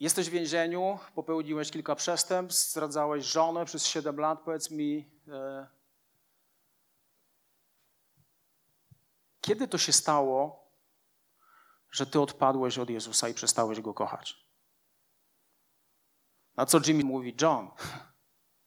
jesteś 0.00 0.28
w 0.28 0.32
więzieniu, 0.32 0.98
popełniłeś 1.14 1.70
kilka 1.70 1.94
przestępstw, 1.94 2.70
zdradzałeś 2.70 3.24
żonę 3.24 3.64
przez 3.64 3.86
7 3.86 4.16
lat, 4.16 4.40
powiedz 4.40 4.70
mi, 4.70 5.10
kiedy 9.44 9.68
to 9.68 9.78
się 9.78 9.92
stało, 9.92 10.70
że 11.90 12.06
ty 12.06 12.20
odpadłeś 12.20 12.78
od 12.78 12.90
Jezusa 12.90 13.28
i 13.28 13.34
przestałeś 13.34 13.80
Go 13.80 13.94
kochać? 13.94 14.46
Na 16.56 16.66
co 16.66 16.78
Jimmy 16.86 17.04
mówi, 17.04 17.36
John, 17.40 17.70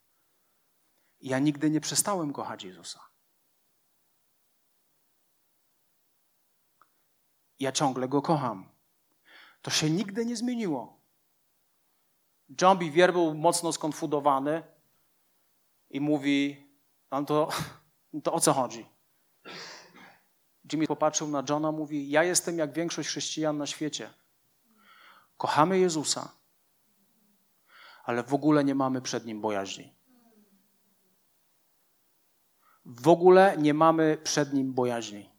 ja 1.32 1.40
nigdy 1.40 1.70
nie 1.70 1.82
przestałem 1.82 2.34
kochać 2.34 2.64
Jezusa. 2.64 3.08
Ja 7.60 7.72
ciągle 7.72 8.08
Go 8.08 8.22
kocham. 8.22 8.70
To 9.62 9.72
się 9.72 9.90
nigdy 9.90 10.26
nie 10.26 10.36
zmieniło. 10.36 11.02
John 12.62 12.78
Bivier 12.78 13.14
był 13.14 13.34
mocno 13.34 13.74
skonfudowany 13.74 14.64
i 15.90 16.02
mówi, 16.02 16.68
no 17.12 17.26
to, 17.26 17.50
to 18.24 18.34
o 18.34 18.40
co 18.40 18.54
chodzi? 18.54 18.97
Jimmy 20.72 20.88
popatrzył 20.88 21.28
na 21.28 21.44
Johna, 21.50 21.72
mówi, 21.72 22.10
ja 22.10 22.24
jestem 22.24 22.58
jak 22.58 22.74
większość 22.74 23.10
chrześcijan 23.10 23.58
na 23.58 23.68
świecie. 23.68 24.14
Kochamy 25.38 25.80
Jezusa, 25.80 26.32
ale 28.04 28.24
w 28.24 28.34
ogóle 28.34 28.64
nie 28.64 28.76
mamy 28.76 29.02
przed 29.02 29.26
Nim 29.26 29.42
bojaźni. 29.42 29.94
W 32.86 33.08
ogóle 33.08 33.58
nie 33.58 33.74
mamy 33.74 34.18
przed 34.24 34.54
Nim 34.54 34.74
bojaźni. 34.74 35.30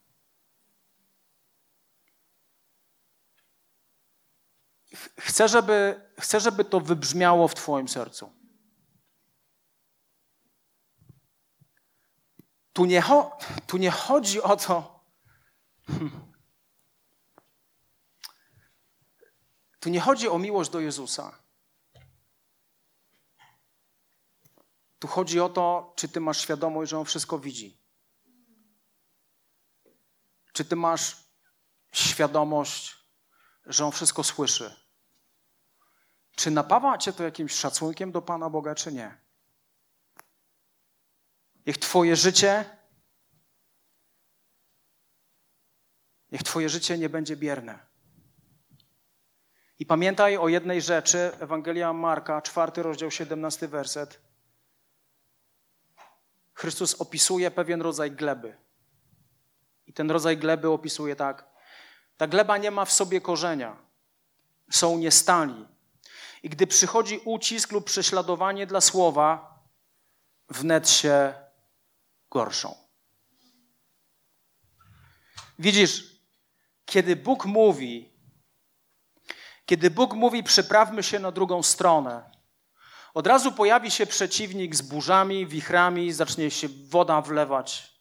Chcę 5.19 5.49
żeby, 5.49 6.01
chcę, 6.21 6.41
żeby 6.41 6.65
to 6.65 6.81
wybrzmiało 6.81 7.49
w 7.49 7.55
Twoim 7.55 7.89
sercu. 7.89 8.33
Tu 12.73 12.85
nie, 12.85 13.03
tu 13.67 13.77
nie 13.77 13.91
chodzi 13.91 14.43
o 14.43 14.57
to. 14.57 14.98
Tu 19.81 19.91
nie 19.91 20.01
chodzi 20.01 20.29
o 20.29 20.39
miłość 20.39 20.71
do 20.71 20.81
Jezusa. 20.81 21.39
Tu 24.99 25.09
chodzi 25.09 25.41
o 25.41 25.49
to, 25.49 25.93
czy 25.97 26.09
ty 26.09 26.21
masz 26.21 26.41
świadomość, 26.41 26.91
że 26.91 26.99
on 26.99 27.05
wszystko 27.05 27.39
widzi. 27.39 27.79
Czy 30.53 30.65
ty 30.65 30.77
masz 30.77 31.17
świadomość, 31.93 32.97
że 33.67 33.85
on 33.85 33.93
wszystko 33.93 34.25
słyszy? 34.25 34.77
Czy 36.37 36.51
napawa 36.51 36.99
cię 36.99 37.13
to 37.13 37.25
jakimś 37.25 37.53
szacunkiem 37.53 38.13
do 38.13 38.23
Pana 38.23 38.51
Boga, 38.51 38.75
czy 38.75 38.93
nie? 38.93 39.21
Niech 41.67 41.79
Twoje 41.79 42.17
życie, 42.17 42.78
niech 46.33 46.43
Twoje 46.43 46.69
życie 46.69 46.99
nie 46.99 47.09
będzie 47.09 47.37
bierne. 47.37 47.79
I 49.79 49.87
pamiętaj 49.87 50.37
o 50.37 50.49
jednej 50.49 50.83
rzeczy, 50.83 51.31
Ewangelia 51.41 51.93
Marka, 51.93 52.43
czwarty 52.43 52.83
rozdział, 52.83 53.11
17 53.11 53.69
werset. 53.69 54.21
Chrystus 56.55 56.95
opisuje 56.95 57.51
pewien 57.51 57.83
rodzaj 57.83 58.11
gleby. 58.11 58.57
I 59.87 59.93
ten 59.93 60.11
rodzaj 60.11 60.39
gleby 60.39 60.69
opisuje 60.69 61.17
tak. 61.17 61.45
Ta 62.17 62.27
gleba 62.27 62.57
nie 62.57 62.71
ma 62.71 62.85
w 62.85 62.93
sobie 62.93 63.21
korzenia. 63.21 63.77
Są 64.71 64.99
niestali. 64.99 65.67
I 66.43 66.49
gdy 66.49 66.67
przychodzi 66.67 67.21
ucisk 67.25 67.73
lub 67.73 67.85
prześladowanie 67.85 68.67
dla 68.67 68.81
słowa, 68.81 69.59
wnet 70.49 70.91
się 70.91 71.35
gorszą. 72.31 72.75
Widzisz, 75.59 76.18
kiedy 76.89 77.17
Bóg 77.17 77.47
mówi, 77.47 78.13
kiedy 79.67 79.91
Bóg 79.91 80.15
mówi, 80.15 80.43
przeprawmy 80.43 81.03
się 81.03 81.19
na 81.19 81.33
drugą 81.33 81.63
stronę, 81.63 82.31
od 83.15 83.27
razu 83.27 83.53
pojawi 83.53 83.91
się 83.91 84.07
przeciwnik 84.07 84.75
z 84.75 84.83
burzami, 84.83 85.47
wichrami, 85.47 86.13
zacznie 86.13 86.51
się 86.51 86.69
woda 86.69 87.21
wlewać 87.21 87.99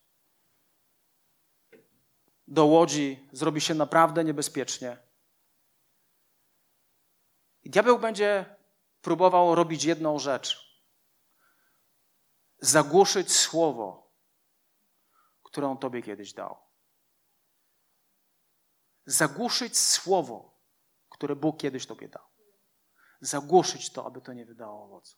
do 2.48 2.66
łodzi, 2.66 3.30
zrobi 3.32 3.62
się 3.62 3.74
naprawdę 3.74 4.24
niebezpiecznie. 4.24 4.98
I 7.64 7.70
diabeł 7.70 8.00
będzie 8.00 8.56
próbował 9.02 9.56
robić 9.56 9.84
jedną 9.84 10.20
rzecz: 10.20 10.82
zagłuszyć 12.60 13.32
słowo, 13.32 14.14
które 15.44 15.68
on 15.68 15.78
tobie 15.78 16.02
kiedyś 16.02 16.34
dał. 16.34 16.67
Zagłuszyć 19.08 19.78
słowo, 19.78 20.60
które 21.10 21.36
Bóg 21.36 21.58
kiedyś 21.58 21.86
tobie 21.86 22.08
dał 22.08 22.28
zagłuszyć 23.22 23.90
to, 23.90 24.06
aby 24.06 24.22
to 24.22 24.34
nie 24.34 24.46
wydało 24.46 24.84
owocu. 24.84 25.18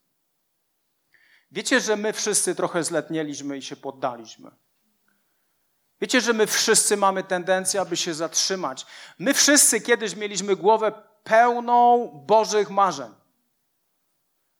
Wiecie, 1.51 1.79
że 1.79 1.95
my 1.95 2.13
wszyscy 2.13 2.55
trochę 2.55 2.83
zletnieliśmy 2.83 3.57
i 3.57 3.61
się 3.61 3.75
poddaliśmy. 3.75 4.51
Wiecie, 6.01 6.21
że 6.21 6.33
my 6.33 6.47
wszyscy 6.47 6.97
mamy 6.97 7.23
tendencję, 7.23 7.81
aby 7.81 7.97
się 7.97 8.13
zatrzymać. 8.13 8.85
My 9.19 9.33
wszyscy 9.33 9.81
kiedyś 9.81 10.15
mieliśmy 10.15 10.55
głowę 10.55 10.91
pełną 11.23 12.07
Bożych 12.27 12.69
marzeń. 12.69 13.15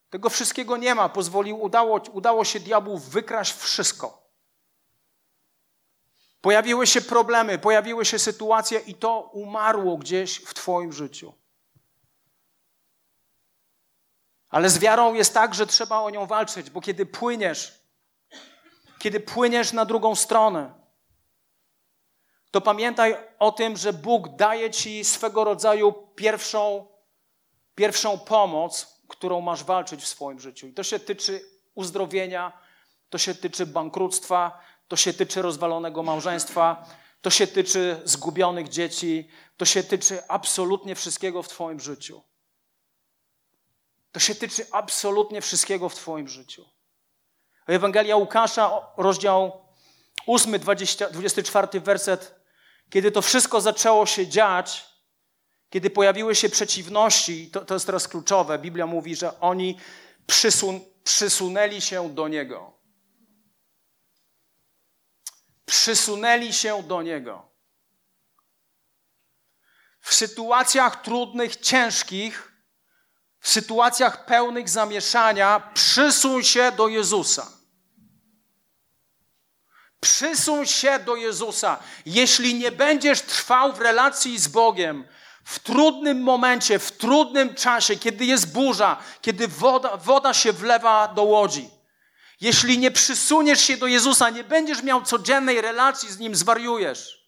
Tego 0.09 0.29
wszystkiego 0.29 0.77
nie 0.77 0.95
ma. 0.95 1.09
Pozwolił, 1.09 1.61
udało, 1.61 2.01
udało 2.11 2.45
się 2.45 2.59
diabłu 2.59 2.97
wykraść 2.97 3.53
wszystko. 3.57 4.18
Pojawiły 6.41 6.87
się 6.87 7.01
problemy, 7.01 7.59
pojawiły 7.59 8.05
się 8.05 8.19
sytuacje 8.19 8.79
i 8.79 8.95
to 8.95 9.19
umarło 9.19 9.97
gdzieś 9.97 10.37
w 10.37 10.53
Twoim 10.53 10.93
życiu. 10.93 11.33
Ale 14.49 14.69
z 14.69 14.79
wiarą 14.79 15.13
jest 15.13 15.33
tak, 15.33 15.55
że 15.55 15.67
trzeba 15.67 15.99
o 15.99 16.09
nią 16.09 16.25
walczyć, 16.25 16.69
bo 16.69 16.81
kiedy 16.81 17.05
płyniesz, 17.05 17.79
kiedy 18.99 19.19
płyniesz 19.19 19.73
na 19.73 19.85
drugą 19.85 20.15
stronę, 20.15 20.73
to 22.51 22.61
pamiętaj 22.61 23.17
o 23.39 23.51
tym, 23.51 23.77
że 23.77 23.93
Bóg 23.93 24.35
daje 24.35 24.71
ci 24.71 25.05
swego 25.05 25.43
rodzaju 25.43 25.93
pierwszą, 26.15 26.87
pierwszą 27.75 28.19
pomoc, 28.19 29.01
którą 29.07 29.41
masz 29.41 29.63
walczyć 29.63 30.01
w 30.01 30.07
swoim 30.07 30.39
życiu. 30.39 30.67
I 30.67 30.73
to 30.73 30.83
się 30.83 30.99
tyczy 30.99 31.41
uzdrowienia, 31.75 32.61
to 33.09 33.17
się 33.17 33.35
tyczy 33.35 33.65
bankructwa, 33.65 34.61
to 34.89 34.95
się 34.95 35.13
tyczy 35.13 35.41
rozwalonego 35.41 36.03
małżeństwa, 36.03 36.85
to 37.21 37.29
się 37.29 37.47
tyczy 37.47 38.01
zgubionych 38.05 38.69
dzieci, 38.69 39.29
to 39.57 39.65
się 39.65 39.83
tyczy 39.83 40.27
absolutnie 40.27 40.95
wszystkiego 40.95 41.43
w 41.43 41.47
Twoim 41.47 41.79
życiu. 41.79 42.23
To 44.11 44.19
się 44.19 44.35
tyczy 44.35 44.65
absolutnie 44.71 45.41
wszystkiego 45.41 45.89
w 45.89 45.95
Twoim 45.95 46.27
życiu. 46.27 46.65
Ewangelia 47.67 48.15
Łukasza, 48.15 48.87
rozdział 48.97 49.65
8, 50.27 50.59
20, 50.59 51.09
24 51.09 51.79
werset. 51.79 52.35
Kiedy 52.89 53.11
to 53.11 53.21
wszystko 53.21 53.61
zaczęło 53.61 54.05
się 54.05 54.27
dziać, 54.27 54.85
kiedy 55.69 55.89
pojawiły 55.89 56.35
się 56.35 56.49
przeciwności, 56.49 57.51
to, 57.51 57.65
to 57.65 57.73
jest 57.73 57.85
teraz 57.85 58.07
kluczowe, 58.07 58.59
Biblia 58.59 58.87
mówi, 58.87 59.15
że 59.15 59.39
oni 59.39 59.77
przysun, 60.27 60.81
przysunęli 61.03 61.81
się 61.81 62.09
do 62.09 62.27
Niego. 62.27 62.78
Przysunęli 65.69 66.53
się 66.53 66.83
do 66.83 67.01
Niego. 67.01 67.49
W 70.01 70.13
sytuacjach 70.13 71.01
trudnych, 71.01 71.55
ciężkich, 71.55 72.51
w 73.39 73.49
sytuacjach 73.49 74.25
pełnych 74.25 74.69
zamieszania, 74.69 75.71
przysuń 75.73 76.43
się 76.43 76.71
do 76.71 76.87
Jezusa. 76.87 77.47
Przysuń 79.99 80.65
się 80.65 80.99
do 80.99 81.15
Jezusa. 81.15 81.79
Jeśli 82.05 82.55
nie 82.55 82.71
będziesz 82.71 83.21
trwał 83.21 83.73
w 83.73 83.79
relacji 83.79 84.39
z 84.39 84.47
Bogiem, 84.47 85.07
w 85.43 85.59
trudnym 85.59 86.23
momencie, 86.23 86.79
w 86.79 86.91
trudnym 86.91 87.55
czasie, 87.55 87.95
kiedy 87.95 88.25
jest 88.25 88.53
burza, 88.53 88.97
kiedy 89.21 89.47
woda, 89.47 89.97
woda 89.97 90.33
się 90.33 90.53
wlewa 90.53 91.07
do 91.07 91.23
łodzi, 91.23 91.69
jeśli 92.41 92.77
nie 92.77 92.91
przysuniesz 92.91 93.61
się 93.61 93.77
do 93.77 93.87
Jezusa, 93.87 94.29
nie 94.29 94.43
będziesz 94.43 94.83
miał 94.83 95.01
codziennej 95.01 95.61
relacji 95.61 96.11
z 96.11 96.19
Nim, 96.19 96.35
zwariujesz. 96.35 97.19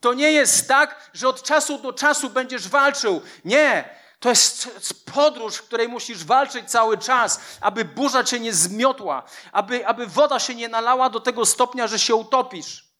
To 0.00 0.14
nie 0.14 0.32
jest 0.32 0.68
tak, 0.68 1.10
że 1.14 1.28
od 1.28 1.42
czasu 1.42 1.78
do 1.78 1.92
czasu 1.92 2.30
będziesz 2.30 2.68
walczył. 2.68 3.22
Nie. 3.44 4.00
To 4.20 4.28
jest 4.28 4.68
podróż, 5.14 5.56
w 5.56 5.62
której 5.62 5.88
musisz 5.88 6.24
walczyć 6.24 6.70
cały 6.70 6.98
czas, 6.98 7.40
aby 7.60 7.84
burza 7.84 8.24
cię 8.24 8.40
nie 8.40 8.52
zmiotła, 8.52 9.22
aby, 9.52 9.86
aby 9.86 10.06
woda 10.06 10.38
się 10.38 10.54
nie 10.54 10.68
nalała 10.68 11.10
do 11.10 11.20
tego 11.20 11.46
stopnia, 11.46 11.86
że 11.86 11.98
się 11.98 12.14
utopisz. 12.14 12.90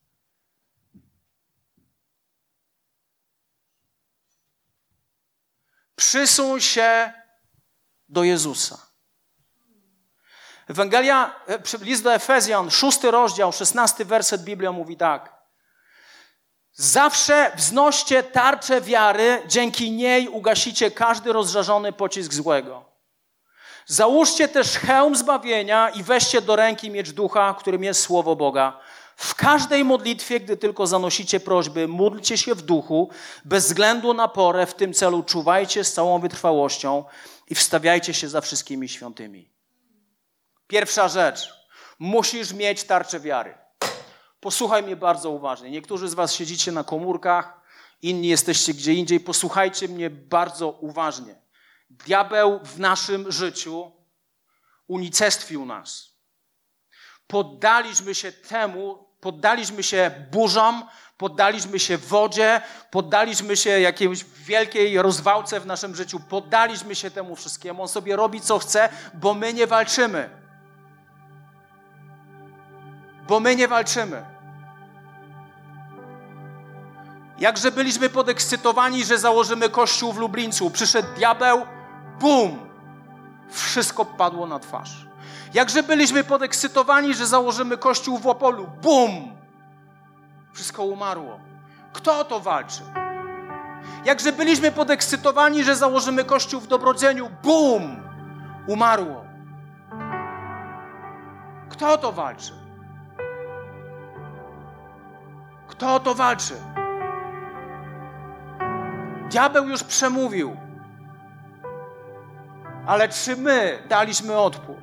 Przysuń 5.97 6.61
się 6.61 7.13
do 8.09 8.25
Jezusa. 8.25 8.90
Ewangelia, 10.71 11.35
e, 11.49 11.85
list 11.85 12.03
do 12.03 12.15
Efezjan, 12.15 12.71
szósty 12.71 13.11
rozdział, 13.11 13.53
szesnasty 13.53 14.05
werset 14.05 14.43
Biblia 14.43 14.73
mówi 14.73 14.97
tak. 14.97 15.41
Zawsze 16.73 17.53
wznoście 17.57 18.23
tarczę 18.23 18.81
wiary, 18.81 19.43
dzięki 19.47 19.91
niej 19.91 20.29
ugasicie 20.29 20.91
każdy 20.91 21.33
rozżarzony 21.33 21.93
pocisk 21.93 22.33
złego. 22.33 22.85
Załóżcie 23.87 24.49
też 24.49 24.69
hełm 24.69 25.17
zbawienia 25.17 25.89
i 25.89 26.03
weźcie 26.03 26.41
do 26.41 26.57
ręki 26.57 26.91
miecz 26.91 27.11
ducha, 27.11 27.55
którym 27.59 27.85
jest 27.85 28.01
słowo 28.01 28.37
Boga. 28.37 28.79
W 29.17 29.35
każdej 29.35 29.85
modlitwie, 29.85 30.41
gdy 30.41 30.57
tylko 30.57 30.87
zanosicie 30.87 31.41
prośby, 31.41 31.89
módlcie 31.89 32.39
się 32.39 32.55
w 32.55 32.63
duchu, 32.63 33.11
bez 33.45 33.67
względu 33.67 34.15
na 34.15 34.29
porę, 34.29 34.67
w 34.67 34.75
tym 34.75 34.95
celu 34.95 35.23
czuwajcie 35.23 35.85
z 35.85 35.93
całą 35.93 36.21
wytrwałością 36.21 37.05
i 37.49 37.55
wstawiajcie 37.55 38.15
się 38.15 38.29
za 38.29 38.41
wszystkimi 38.41 38.89
świątymi. 38.89 39.60
Pierwsza 40.71 41.09
rzecz. 41.09 41.55
Musisz 41.99 42.53
mieć 42.53 42.85
tarczę 42.85 43.21
wiary. 43.21 43.55
Posłuchaj 44.41 44.83
mnie 44.83 44.97
bardzo 44.97 45.31
uważnie. 45.31 45.71
Niektórzy 45.71 46.09
z 46.09 46.15
Was 46.15 46.35
siedzicie 46.35 46.73
na 46.73 46.85
komórkach, 46.85 47.61
inni 48.03 48.29
jesteście 48.29 48.75
gdzie 48.75 48.95
indziej. 48.95 49.21
Posłuchajcie 49.21 49.89
mnie 49.89 50.11
bardzo 50.11 50.71
uważnie. 50.71 51.35
Diabeł 51.91 52.61
w 52.65 52.79
naszym 52.79 53.33
życiu 53.33 53.93
unicestwił 54.87 55.67
nas. 55.67 56.11
Poddaliśmy 57.27 58.15
się 58.15 58.33
temu, 58.33 59.07
poddaliśmy 59.21 59.83
się 59.83 60.11
burzom, 60.31 60.85
poddaliśmy 61.17 61.79
się 61.79 61.99
wodzie, 61.99 62.63
poddaliśmy 62.91 63.57
się 63.57 63.81
jakiejś 63.81 64.25
wielkiej 64.25 65.03
rozwałce 65.03 65.61
w 65.61 65.67
naszym 65.67 65.97
życiu, 65.97 66.21
poddaliśmy 66.29 66.95
się 66.95 67.11
temu 67.11 67.37
wszystkiemu. 67.37 67.83
On 67.83 67.89
sobie 67.89 68.17
robi 68.17 68.41
co 68.41 68.59
chce, 68.59 68.89
bo 69.15 69.35
my 69.35 69.55
nie 69.55 69.67
walczymy 69.67 70.41
bo 73.31 73.41
my 73.41 73.57
nie 73.57 73.69
walczymy. 73.69 74.25
Jakże 77.39 77.73
byliśmy 77.73 78.09
podekscytowani, 78.09 79.05
że 79.05 79.19
założymy 79.19 79.69
kościół 79.69 80.13
w 80.13 80.19
Lublińcu. 80.19 80.71
Przyszedł 80.71 81.09
diabeł, 81.17 81.67
bum! 82.21 82.59
Wszystko 83.51 84.05
padło 84.05 84.47
na 84.47 84.59
twarz. 84.59 85.07
Jakże 85.55 85.83
byliśmy 85.83 86.25
podekscytowani, 86.25 87.15
że 87.15 87.27
założymy 87.27 87.79
kościół 87.79 88.19
w 88.19 88.27
Opolu. 88.27 88.67
Bum! 88.83 89.37
Wszystko 90.53 90.85
umarło. 90.85 91.41
Kto 91.93 92.25
to 92.25 92.41
walczy? 92.41 92.83
Jakże 94.05 94.33
byliśmy 94.33 94.73
podekscytowani, 94.73 95.65
że 95.65 95.77
założymy 95.77 96.25
kościół 96.25 96.61
w 96.61 96.67
Dobrodzieniu. 96.67 97.31
Bum! 97.43 98.03
Umarło. 98.67 99.25
Kto 101.69 101.99
to 101.99 102.13
walczy? 102.13 102.60
Kto 105.81 105.95
o 105.95 106.01
to 106.01 106.15
walczy? 106.15 106.55
Diabeł 109.31 109.69
już 109.69 109.85
przemówił. 109.85 110.57
Ale 112.87 113.09
czy 113.09 113.37
my 113.37 113.83
daliśmy 113.89 114.39
odpór? 114.39 114.77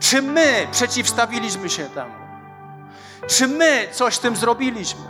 Czy 0.00 0.22
my 0.22 0.68
przeciwstawiliśmy 0.72 1.70
się 1.70 1.84
temu? 1.84 2.14
Czy 3.26 3.48
my 3.48 3.88
coś 3.92 4.14
z 4.14 4.20
tym 4.20 4.36
zrobiliśmy? 4.36 5.04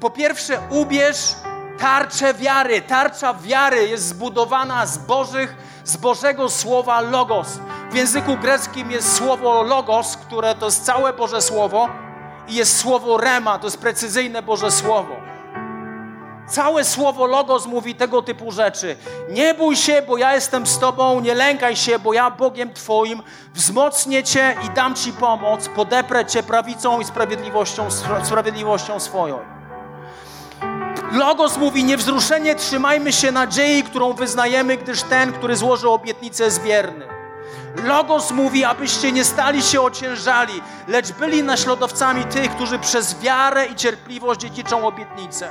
Po 0.00 0.10
pierwsze, 0.10 0.60
ubierz 0.70 1.34
tarczę 1.78 2.34
wiary. 2.34 2.82
Tarcza 2.82 3.34
wiary 3.34 3.88
jest 3.88 4.08
zbudowana 4.08 4.86
z 4.86 4.98
Bożych, 4.98 5.56
z 5.84 5.96
Bożego 5.96 6.50
słowa 6.50 7.00
logos. 7.00 7.58
W 7.90 7.94
języku 7.94 8.36
greckim 8.36 8.90
jest 8.90 9.16
słowo 9.16 9.62
logos, 9.62 10.16
które 10.16 10.54
to 10.54 10.66
jest 10.66 10.84
całe 10.84 11.12
Boże 11.12 11.42
Słowo, 11.42 11.88
i 12.48 12.54
jest 12.54 12.78
słowo 12.78 13.16
rema, 13.16 13.58
to 13.58 13.66
jest 13.66 13.78
precyzyjne 13.78 14.42
Boże 14.42 14.70
Słowo. 14.70 15.16
Całe 16.48 16.84
słowo 16.84 17.26
logos 17.26 17.66
mówi 17.66 17.94
tego 17.94 18.22
typu 18.22 18.52
rzeczy. 18.52 18.96
Nie 19.30 19.54
bój 19.54 19.76
się, 19.76 20.02
bo 20.02 20.16
ja 20.16 20.34
jestem 20.34 20.66
z 20.66 20.78
Tobą, 20.78 21.20
nie 21.20 21.34
lękaj 21.34 21.76
się, 21.76 21.98
bo 21.98 22.12
ja 22.12 22.30
Bogiem 22.30 22.72
Twoim 22.74 23.22
wzmocnię 23.54 24.22
Cię 24.22 24.56
i 24.66 24.70
dam 24.70 24.94
Ci 24.94 25.12
pomoc, 25.12 25.68
podeprę 25.68 26.26
Cię 26.26 26.42
prawicą 26.42 27.00
i 27.00 27.04
sprawiedliwością, 27.04 27.88
sprawiedliwością 28.24 29.00
swoją. 29.00 29.38
Logos 31.12 31.56
mówi 31.56 31.84
niewzruszenie, 31.84 32.54
trzymajmy 32.54 33.12
się 33.12 33.32
nadziei, 33.32 33.82
którą 33.82 34.12
wyznajemy, 34.12 34.76
gdyż 34.76 35.02
ten, 35.02 35.32
który 35.32 35.56
złożył 35.56 35.92
obietnicę, 35.92 36.44
jest 36.44 36.62
wierny. 36.62 37.23
Logos 37.82 38.30
mówi, 38.30 38.64
abyście 38.64 39.12
nie 39.12 39.24
stali 39.24 39.62
się 39.62 39.80
ociężali, 39.80 40.62
lecz 40.88 41.12
byli 41.12 41.42
naśladowcami 41.42 42.24
tych, 42.24 42.50
którzy 42.50 42.78
przez 42.78 43.20
wiarę 43.20 43.66
i 43.66 43.74
cierpliwość 43.74 44.40
dziedziczą 44.40 44.86
obietnicę. 44.86 45.48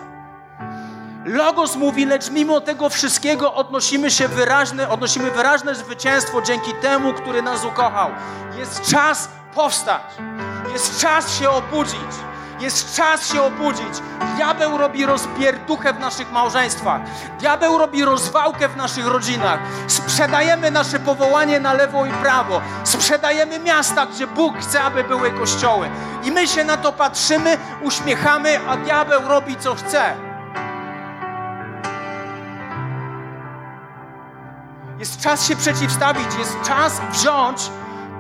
Logos 1.26 1.76
mówi, 1.76 2.06
lecz 2.06 2.30
mimo 2.30 2.62
tego 2.62 2.90
wszystkiego 2.90 3.54
odnosimy 3.54 4.12
się 4.12 4.28
wyraźne, 4.28 4.90
odnosimy 4.90 5.32
wyraźne 5.32 5.76
zwycięstwo 5.76 6.42
dzięki 6.42 6.74
temu, 6.74 7.14
który 7.14 7.42
nas 7.42 7.66
ukochał. 7.66 8.10
Jest 8.58 8.92
czas 8.92 9.30
powstać. 9.56 10.02
Jest 10.74 11.02
czas 11.02 11.40
się 11.40 11.50
obudzić. 11.50 12.33
Jest 12.64 12.96
czas 12.96 13.34
się 13.34 13.42
obudzić. 13.42 14.02
Diabeł 14.36 14.78
robi 14.78 15.06
rozpierduchę 15.06 15.94
w 15.94 16.00
naszych 16.00 16.32
małżeństwach. 16.32 17.02
Diabeł 17.40 17.78
robi 17.78 18.06
rozwałkę 18.06 18.70
w 18.70 18.78
naszych 18.78 19.08
rodzinach. 19.08 19.60
Sprzedajemy 19.88 20.72
nasze 20.72 21.00
powołanie 21.00 21.60
na 21.60 21.74
lewo 21.74 22.06
i 22.06 22.12
prawo. 22.12 22.62
Sprzedajemy 22.84 23.60
miasta, 23.60 24.06
gdzie 24.06 24.28
Bóg 24.28 24.58
chce, 24.58 24.82
aby 24.82 25.04
były 25.04 25.32
kościoły. 25.32 25.90
I 26.24 26.32
my 26.32 26.48
się 26.48 26.64
na 26.64 26.78
to 26.78 26.92
patrzymy, 26.92 27.58
uśmiechamy, 27.82 28.60
a 28.68 28.78
diabeł 28.78 29.28
robi 29.28 29.56
co 29.56 29.76
chce. 29.76 30.16
Jest 35.00 35.22
czas 35.22 35.48
się 35.48 35.56
przeciwstawić, 35.56 36.28
jest 36.40 36.62
czas 36.62 37.02
wziąć 37.12 37.70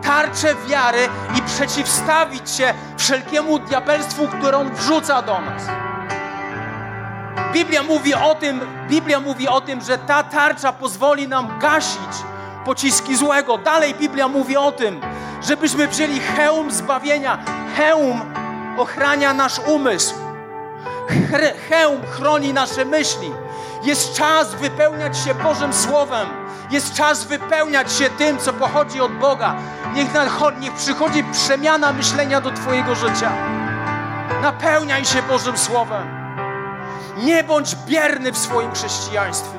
tarczę 0.06 0.56
wiary 0.68 1.10
i 1.38 1.41
przeciwstawić 1.41 2.51
się 2.51 2.74
wszelkiemu 2.97 3.60
diabelstwu, 3.60 4.28
które 4.28 4.58
on 4.58 4.76
wrzuca 4.76 5.22
do 5.22 5.41
nas. 5.41 5.64
Biblia 7.54 7.84
mówi 7.84 8.14
o 8.14 8.36
tym, 8.36 8.62
Biblia 8.89 9.20
mówi 9.20 9.47
o 9.47 9.62
tym, 9.62 9.82
że 9.82 9.97
ta 9.97 10.24
tarcza 10.24 10.74
pozwoli 10.74 11.28
nam 11.28 11.60
gasić 11.60 12.14
pociski 12.66 13.16
złego. 13.16 13.58
Dalej 13.58 13.95
Biblia 13.95 14.28
mówi 14.28 14.58
o 14.58 14.72
tym, 14.72 15.01
żebyśmy 15.41 15.88
wzięli 15.88 16.20
hełm 16.20 16.72
zbawienia. 16.72 17.38
Hełm 17.78 18.22
ochrania 18.78 19.34
nasz 19.34 19.60
umysł. 19.60 20.16
Hełm 21.70 22.01
chroni 22.12 22.54
nasze 22.54 22.86
myśli. 22.86 23.32
Jest 23.84 24.14
czas 24.14 24.56
wypełniać 24.56 25.18
się 25.18 25.36
Bożym 25.36 25.74
Słowem. 25.74 26.28
Jest 26.72 26.93
czas 26.93 27.24
wypełniać 27.24 27.93
się 27.93 28.10
tym, 28.10 28.38
co 28.38 28.54
pochodzi 28.54 29.01
od 29.01 29.12
Boga. 29.12 29.56
Niech, 29.96 30.08
niech 30.60 30.74
przychodzi 30.74 31.24
przemiana 31.24 31.94
myślenia 31.94 32.41
do 32.41 32.52
Twojego 32.52 32.96
życia. 32.96 33.32
Napełniaj 34.41 35.06
się 35.06 35.22
Bożym 35.22 35.58
Słowem. 35.58 36.24
Nie 37.18 37.44
bądź 37.44 37.76
bierny 37.76 38.32
w 38.32 38.38
swoim 38.38 38.72
chrześcijaństwie. 38.72 39.58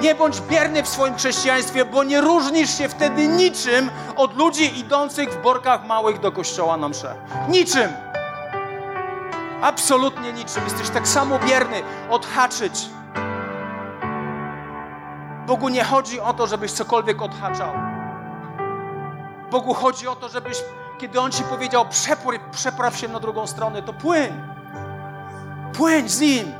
Nie 0.00 0.14
bądź 0.14 0.40
bierny 0.40 0.82
w 0.82 0.88
swoim 0.88 1.14
chrześcijaństwie, 1.14 1.84
bo 1.84 2.04
nie 2.04 2.20
różnisz 2.20 2.78
się 2.78 2.88
wtedy 2.88 3.28
niczym 3.28 3.90
od 4.16 4.36
ludzi 4.36 4.78
idących 4.78 5.30
w 5.30 5.42
borkach 5.42 5.86
małych 5.86 6.20
do 6.20 6.32
kościoła 6.32 6.76
na 6.76 6.88
msze. 6.88 7.14
Niczym. 7.48 7.92
Absolutnie 9.62 10.32
niczym. 10.32 10.64
Jesteś 10.64 10.90
tak 10.90 11.08
samo 11.08 11.38
bierny 11.38 11.82
odhaczyć. 12.10 12.88
Bogu 15.46 15.68
nie 15.68 15.84
chodzi 15.84 16.20
o 16.20 16.32
to, 16.32 16.46
żebyś 16.46 16.72
cokolwiek 16.72 17.22
odhaczał. 17.22 17.97
Bogu 19.50 19.74
chodzi 19.74 20.08
o 20.08 20.16
to, 20.16 20.28
żebyś, 20.28 20.58
kiedy 20.98 21.20
On 21.20 21.30
ci 21.32 21.42
powiedział, 21.42 21.88
przepływ, 21.88 22.42
przepraw 22.50 22.96
się 22.96 23.08
na 23.08 23.20
drugą 23.20 23.46
stronę, 23.46 23.82
to 23.82 23.92
płyń. 23.92 24.32
Płyń 25.72 26.08
z 26.08 26.20
Nim. 26.20 26.52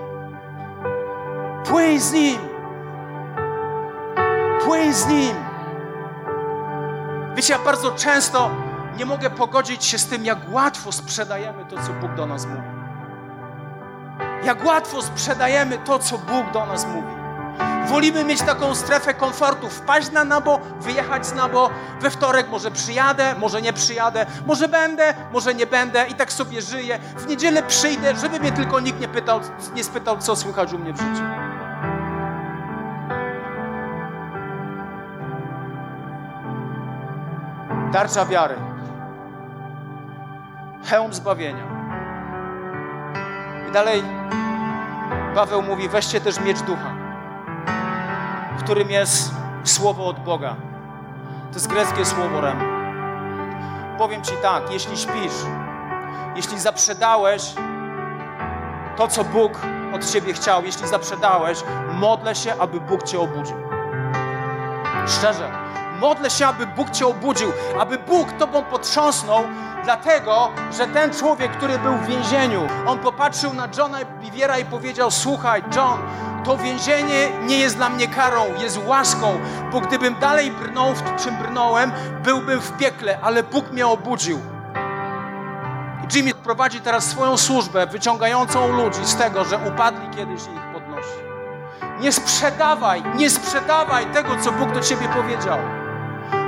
Płyń 1.64 2.00
z 2.00 2.12
Nim. 2.12 2.38
Płyń 4.64 4.92
z 4.92 5.06
Nim. 5.06 5.36
Wiecie, 7.34 7.52
ja 7.52 7.58
bardzo 7.58 7.90
często 7.90 8.50
nie 8.96 9.06
mogę 9.06 9.30
pogodzić 9.30 9.84
się 9.84 9.98
z 9.98 10.06
tym, 10.06 10.24
jak 10.24 10.38
łatwo 10.52 10.92
sprzedajemy 10.92 11.64
to, 11.64 11.76
co 11.76 11.92
Bóg 11.92 12.14
do 12.14 12.26
nas 12.26 12.46
mówi. 12.46 12.68
Jak 14.44 14.64
łatwo 14.64 15.02
sprzedajemy 15.02 15.78
to, 15.78 15.98
co 15.98 16.18
Bóg 16.18 16.50
do 16.52 16.66
nas 16.66 16.86
mówi. 16.86 17.17
Wolimy 17.88 18.24
mieć 18.24 18.42
taką 18.42 18.74
strefę 18.74 19.14
komfortu, 19.14 19.68
wpaść 19.68 20.10
na 20.10 20.24
nabo, 20.24 20.60
wyjechać 20.80 21.26
z 21.26 21.34
nabo. 21.34 21.70
We 22.00 22.10
wtorek 22.10 22.48
może 22.48 22.70
przyjadę, 22.70 23.34
może 23.38 23.62
nie 23.62 23.72
przyjadę, 23.72 24.26
może 24.46 24.68
będę, 24.68 25.14
może 25.32 25.54
nie 25.54 25.66
będę 25.66 26.06
i 26.06 26.14
tak 26.14 26.32
sobie 26.32 26.62
żyję. 26.62 26.98
W 27.16 27.26
niedzielę 27.26 27.62
przyjdę, 27.62 28.16
żeby 28.16 28.40
mnie 28.40 28.52
tylko 28.52 28.80
nikt 28.80 29.00
nie, 29.00 29.08
pytał, 29.08 29.40
nie 29.74 29.84
spytał, 29.84 30.18
co 30.18 30.36
słychać 30.36 30.72
u 30.72 30.78
mnie 30.78 30.92
w 30.92 30.96
życiu. 30.96 31.22
Tarcza 37.92 38.26
wiary. 38.26 38.54
Hełm 40.84 41.12
zbawienia. 41.12 41.64
I 43.68 43.72
dalej 43.72 44.02
Paweł 45.34 45.62
mówi, 45.62 45.88
weźcie 45.88 46.20
też 46.20 46.40
miecz 46.40 46.60
ducha, 46.60 47.07
którym 48.58 48.90
jest 48.90 49.30
słowo 49.64 50.06
od 50.06 50.18
Boga. 50.18 50.56
To 51.48 51.54
jest 51.54 51.66
greckie 51.66 52.04
słowo 52.04 52.40
rem. 52.40 52.58
Powiem 53.98 54.22
Ci 54.22 54.32
tak, 54.42 54.72
jeśli 54.72 54.96
śpisz, 54.96 55.44
jeśli 56.36 56.60
zaprzedałeś 56.60 57.54
to, 58.96 59.08
co 59.08 59.24
Bóg 59.24 59.60
od 59.94 60.10
Ciebie 60.10 60.32
chciał, 60.32 60.64
jeśli 60.64 60.88
zaprzedałeś, 60.88 61.58
modlę 61.92 62.34
się, 62.34 62.54
aby 62.58 62.80
Bóg 62.80 63.02
Cię 63.02 63.20
obudził. 63.20 63.56
Szczerze, 65.06 65.50
modlę 66.00 66.30
się, 66.30 66.46
aby 66.46 66.66
Bóg 66.66 66.90
Cię 66.90 67.06
obudził, 67.06 67.52
aby 67.80 67.98
Bóg 67.98 68.32
Tobą 68.32 68.64
potrząsnął, 68.64 69.44
dlatego, 69.84 70.50
że 70.78 70.86
ten 70.86 71.14
człowiek, 71.14 71.52
który 71.52 71.78
był 71.78 71.94
w 71.94 72.06
więzieniu, 72.06 72.68
on 72.86 72.98
popatrzył 72.98 73.54
na 73.54 73.68
Johna 73.78 73.98
Biviera 74.20 74.58
i 74.58 74.64
powiedział, 74.64 75.10
słuchaj, 75.10 75.62
John, 75.76 75.98
to 76.44 76.56
więzienie 76.56 77.28
nie 77.46 77.58
jest 77.58 77.76
dla 77.76 77.88
mnie 77.88 78.08
karą, 78.08 78.44
jest 78.60 78.80
łaską, 78.86 79.38
bo 79.72 79.80
gdybym 79.80 80.14
dalej 80.20 80.50
brnął 80.50 80.94
w 80.94 81.24
czym 81.24 81.36
brnąłem, 81.36 81.92
byłbym 82.22 82.60
w 82.60 82.76
piekle, 82.76 83.18
ale 83.22 83.42
Bóg 83.42 83.70
mnie 83.70 83.86
obudził. 83.86 84.40
Jimmy 86.14 86.34
prowadzi 86.34 86.80
teraz 86.80 87.04
swoją 87.04 87.36
służbę 87.36 87.86
wyciągającą 87.86 88.72
ludzi 88.72 89.04
z 89.04 89.16
tego, 89.16 89.44
że 89.44 89.58
upadli 89.58 90.16
kiedyś 90.16 90.40
i 90.40 90.56
ich 90.56 90.72
podnosi. 90.72 91.18
Nie 92.00 92.12
sprzedawaj, 92.12 93.02
nie 93.16 93.30
sprzedawaj 93.30 94.06
tego, 94.06 94.36
co 94.40 94.52
Bóg 94.52 94.72
do 94.72 94.80
ciebie 94.80 95.08
powiedział. 95.08 95.58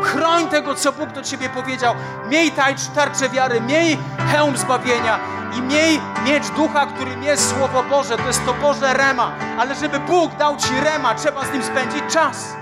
Chroń 0.02 0.48
tego, 0.48 0.74
co 0.74 0.92
Bóg 0.92 1.12
do 1.12 1.22
ciebie 1.22 1.48
powiedział. 1.48 1.94
Miej 2.28 2.52
tarczę 2.94 3.28
wiary, 3.28 3.60
miej 3.60 3.98
hełm 4.32 4.56
zbawienia 4.56 5.18
i 5.58 5.62
miej 5.62 6.00
miecz 6.24 6.48
ducha, 6.48 6.86
którym 6.86 7.22
jest 7.22 7.50
Słowo 7.50 7.82
Boże. 7.82 8.16
To 8.16 8.26
jest 8.26 8.46
to 8.46 8.54
Boże 8.54 8.94
rema. 8.94 9.32
Ale 9.58 9.74
żeby 9.74 10.00
Bóg 10.00 10.36
dał 10.36 10.56
ci 10.56 10.80
rema, 10.84 11.14
trzeba 11.14 11.44
z 11.44 11.52
nim 11.52 11.62
spędzić 11.62 12.02
czas. 12.12 12.56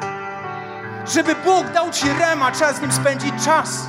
Żeby 1.07 1.35
Bóg 1.35 1.67
dał 1.67 1.91
ci 1.91 2.07
rema, 2.19 2.51
trzeba 2.51 2.73
z 2.73 2.81
nim 2.81 2.93
spędzić 2.93 3.45
czas. 3.45 3.89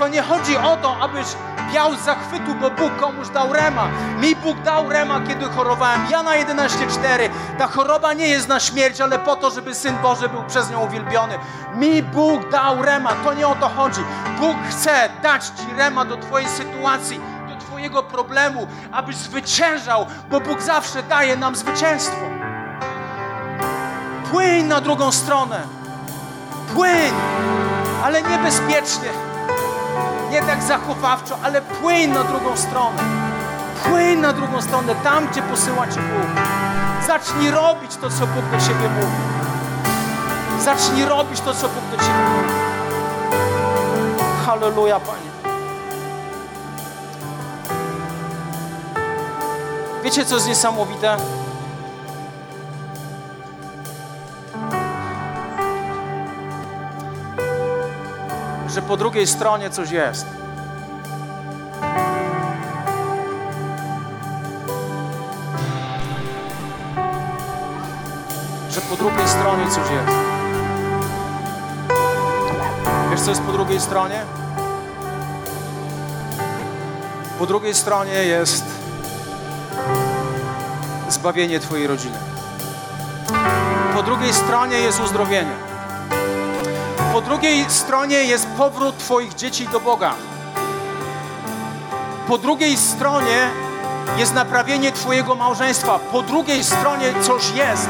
To 0.00 0.08
nie 0.08 0.22
chodzi 0.22 0.56
o 0.56 0.76
to, 0.76 0.96
abyś 1.00 1.26
biał 1.74 1.94
z 1.94 2.00
zachwytu, 2.00 2.54
bo 2.54 2.70
Bóg 2.70 2.96
komuś 3.00 3.28
dał 3.28 3.52
rema. 3.52 3.88
Mi 4.20 4.36
Bóg 4.36 4.60
dał 4.60 4.88
rema, 4.88 5.20
kiedy 5.28 5.44
chorowałem. 5.44 6.06
Jana 6.10 6.30
11,4. 6.30 7.28
Ta 7.58 7.66
choroba 7.66 8.12
nie 8.12 8.28
jest 8.28 8.48
na 8.48 8.60
śmierć, 8.60 9.00
ale 9.00 9.18
po 9.18 9.36
to, 9.36 9.50
żeby 9.50 9.74
Syn 9.74 9.96
Boży 10.02 10.28
był 10.28 10.42
przez 10.42 10.70
nią 10.70 10.80
uwielbiony. 10.80 11.38
Mi 11.74 12.02
Bóg 12.02 12.50
dał 12.50 12.82
rema. 12.82 13.10
To 13.24 13.34
nie 13.34 13.48
o 13.48 13.54
to 13.54 13.68
chodzi. 13.68 14.00
Bóg 14.38 14.56
chce 14.70 15.08
dać 15.22 15.46
Ci 15.46 15.76
rema 15.76 16.04
do 16.04 16.16
Twojej 16.16 16.48
sytuacji, 16.48 17.20
do 17.48 17.66
Twojego 17.66 18.02
problemu, 18.02 18.66
abyś 18.92 19.16
zwyciężał, 19.16 20.06
bo 20.30 20.40
Bóg 20.40 20.60
zawsze 20.62 21.02
daje 21.02 21.36
nam 21.36 21.56
zwycięstwo. 21.56 22.20
Płyń 24.30 24.64
na 24.64 24.80
drugą 24.80 25.12
stronę. 25.12 25.60
Płyń, 26.74 27.12
ale 28.04 28.22
niebezpiecznie 28.22 29.29
nie 30.30 30.42
tak 30.42 30.62
zachowawczo, 30.62 31.36
ale 31.42 31.62
płyń 31.62 32.10
na 32.10 32.24
drugą 32.24 32.56
stronę. 32.56 33.02
Płyń 33.84 34.18
na 34.18 34.32
drugą 34.32 34.62
stronę, 34.62 34.94
tam, 34.94 35.28
gdzie 35.28 35.42
posyła 35.42 35.86
Cię 35.86 36.00
Bóg. 36.00 36.44
Zacznij 37.06 37.50
robić 37.50 37.96
to, 37.96 38.10
co 38.10 38.26
Bóg 38.26 38.44
do 38.52 38.66
Ciebie 38.66 38.88
mówi. 38.88 39.16
Zacznij 40.64 41.04
robić 41.04 41.40
to, 41.40 41.54
co 41.54 41.68
Bóg 41.68 41.84
do 41.90 41.96
Ciebie 41.96 42.28
mówi. 42.36 42.54
Halleluja, 44.46 45.00
Panie. 45.00 45.30
Wiecie, 50.04 50.24
co 50.24 50.34
jest 50.34 50.48
niesamowite? 50.48 51.16
Że 58.74 58.82
po 58.82 58.96
drugiej 58.96 59.26
stronie 59.26 59.70
coś 59.70 59.90
jest. 59.90 60.26
Że 68.70 68.80
po 68.80 68.96
drugiej 68.96 69.28
stronie 69.28 69.64
coś 69.70 69.90
jest. 69.90 70.12
Wiesz, 73.10 73.20
co 73.20 73.30
jest 73.30 73.42
po 73.42 73.52
drugiej 73.52 73.80
stronie? 73.80 74.24
Po 77.38 77.46
drugiej 77.46 77.74
stronie 77.74 78.12
jest 78.12 78.64
zbawienie 81.08 81.60
Twojej 81.60 81.86
rodziny. 81.86 82.18
Po 83.94 84.02
drugiej 84.02 84.32
stronie 84.32 84.80
jest 84.80 85.00
uzdrowienie. 85.00 85.69
Po 87.12 87.20
drugiej 87.20 87.64
stronie 87.68 88.24
jest 88.24 88.46
powrót 88.46 88.98
Twoich 88.98 89.34
dzieci 89.34 89.68
do 89.68 89.80
Boga. 89.80 90.14
Po 92.28 92.38
drugiej 92.38 92.76
stronie 92.76 93.50
jest 94.16 94.34
naprawienie 94.34 94.92
Twojego 94.92 95.34
małżeństwa. 95.34 95.98
Po 96.12 96.22
drugiej 96.22 96.64
stronie 96.64 97.06
coś 97.22 97.50
jest. 97.54 97.88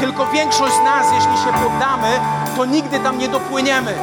Tylko 0.00 0.26
większość 0.26 0.74
z 0.74 0.84
nas, 0.84 1.06
jeśli 1.14 1.36
się 1.44 1.58
poddamy, 1.64 2.20
to 2.56 2.64
nigdy 2.64 3.00
tam 3.00 3.18
nie 3.18 3.28
dopłyniemy. 3.28 3.94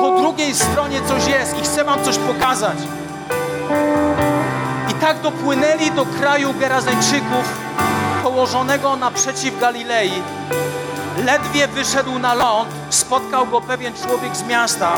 Po 0.00 0.18
drugiej 0.18 0.54
stronie 0.54 1.00
coś 1.08 1.26
jest 1.26 1.58
i 1.58 1.62
chcę 1.62 1.84
Wam 1.84 2.04
coś 2.04 2.18
pokazać. 2.18 2.78
I 4.90 4.94
tak 4.94 5.20
dopłynęli 5.20 5.90
do 5.90 6.06
kraju 6.06 6.54
Gerazeńczyków, 6.60 7.58
położonego 8.22 8.96
naprzeciw 8.96 9.60
Galilei. 9.60 10.22
Ledwie 11.18 11.68
wyszedł 11.68 12.18
na 12.18 12.34
ląd, 12.34 12.68
spotkał 12.90 13.46
go 13.46 13.60
pewien 13.60 13.92
człowiek 13.94 14.36
z 14.36 14.42
miasta. 14.42 14.92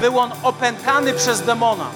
Był 0.00 0.18
on 0.18 0.32
opętany 0.42 1.12
przez 1.12 1.40
demona. 1.40 1.86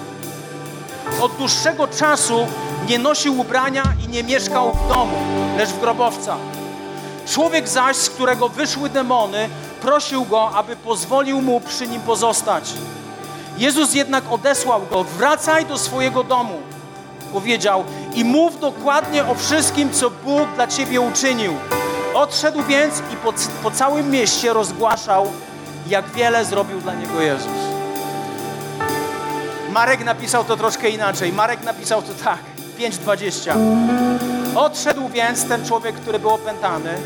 Od 1.21 1.35
dłuższego 1.35 1.87
czasu 1.87 2.47
nie 2.89 2.99
nosił 2.99 3.39
ubrania 3.39 3.83
i 4.05 4.07
nie 4.09 4.23
mieszkał 4.23 4.73
w 4.73 4.87
domu, 4.87 5.17
lecz 5.57 5.69
w 5.69 5.79
grobowcach. 5.79 6.37
Człowiek 7.27 7.67
zaś, 7.67 7.95
z 7.95 8.09
którego 8.09 8.49
wyszły 8.49 8.89
demony, 8.89 9.49
prosił 9.81 10.25
go, 10.25 10.51
aby 10.51 10.75
pozwolił 10.75 11.41
mu 11.41 11.61
przy 11.61 11.87
nim 11.87 12.01
pozostać. 12.01 12.73
Jezus 13.57 13.93
jednak 13.93 14.23
odesłał 14.31 14.81
go: 14.91 15.03
Wracaj 15.03 15.65
do 15.65 15.77
swojego 15.77 16.23
domu, 16.23 16.59
powiedział, 17.33 17.83
i 18.13 18.25
mów 18.25 18.59
dokładnie 18.59 19.25
o 19.25 19.35
wszystkim, 19.35 19.93
co 19.93 20.09
Bóg 20.09 20.47
dla 20.55 20.67
ciebie 20.67 21.01
uczynił. 21.01 21.53
Odszedł 22.17 22.63
więc 22.63 22.99
i 23.13 23.15
po, 23.15 23.33
po 23.63 23.71
całym 23.71 24.09
mieście 24.11 24.53
rozgłaszał, 24.53 25.31
jak 25.87 26.09
wiele 26.09 26.45
zrobił 26.45 26.81
dla 26.81 26.93
niego 26.93 27.21
Jezus. 27.21 27.51
Marek 29.71 30.05
napisał 30.05 30.43
to 30.43 30.57
troszkę 30.57 30.89
inaczej. 30.89 31.33
Marek 31.33 31.63
napisał 31.63 32.01
to 32.01 32.13
tak, 32.23 32.39
5:20. 32.79 33.53
Odszedł 34.55 35.09
więc 35.09 35.47
ten 35.47 35.65
człowiek, 35.65 35.95
który 35.95 36.19
był 36.19 36.29
opętany 36.29 36.97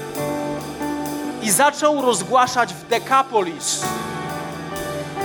i 1.41 1.51
zaczął 1.51 2.01
rozgłaszać 2.01 2.73
w 2.73 2.87
Dekapolis. 2.87 3.81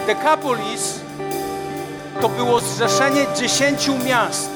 Dekapolis 0.07 1.01
to 2.21 2.29
było 2.29 2.61
zrzeszenie 2.61 3.27
dziesięciu 3.37 3.99
miast, 3.99 4.56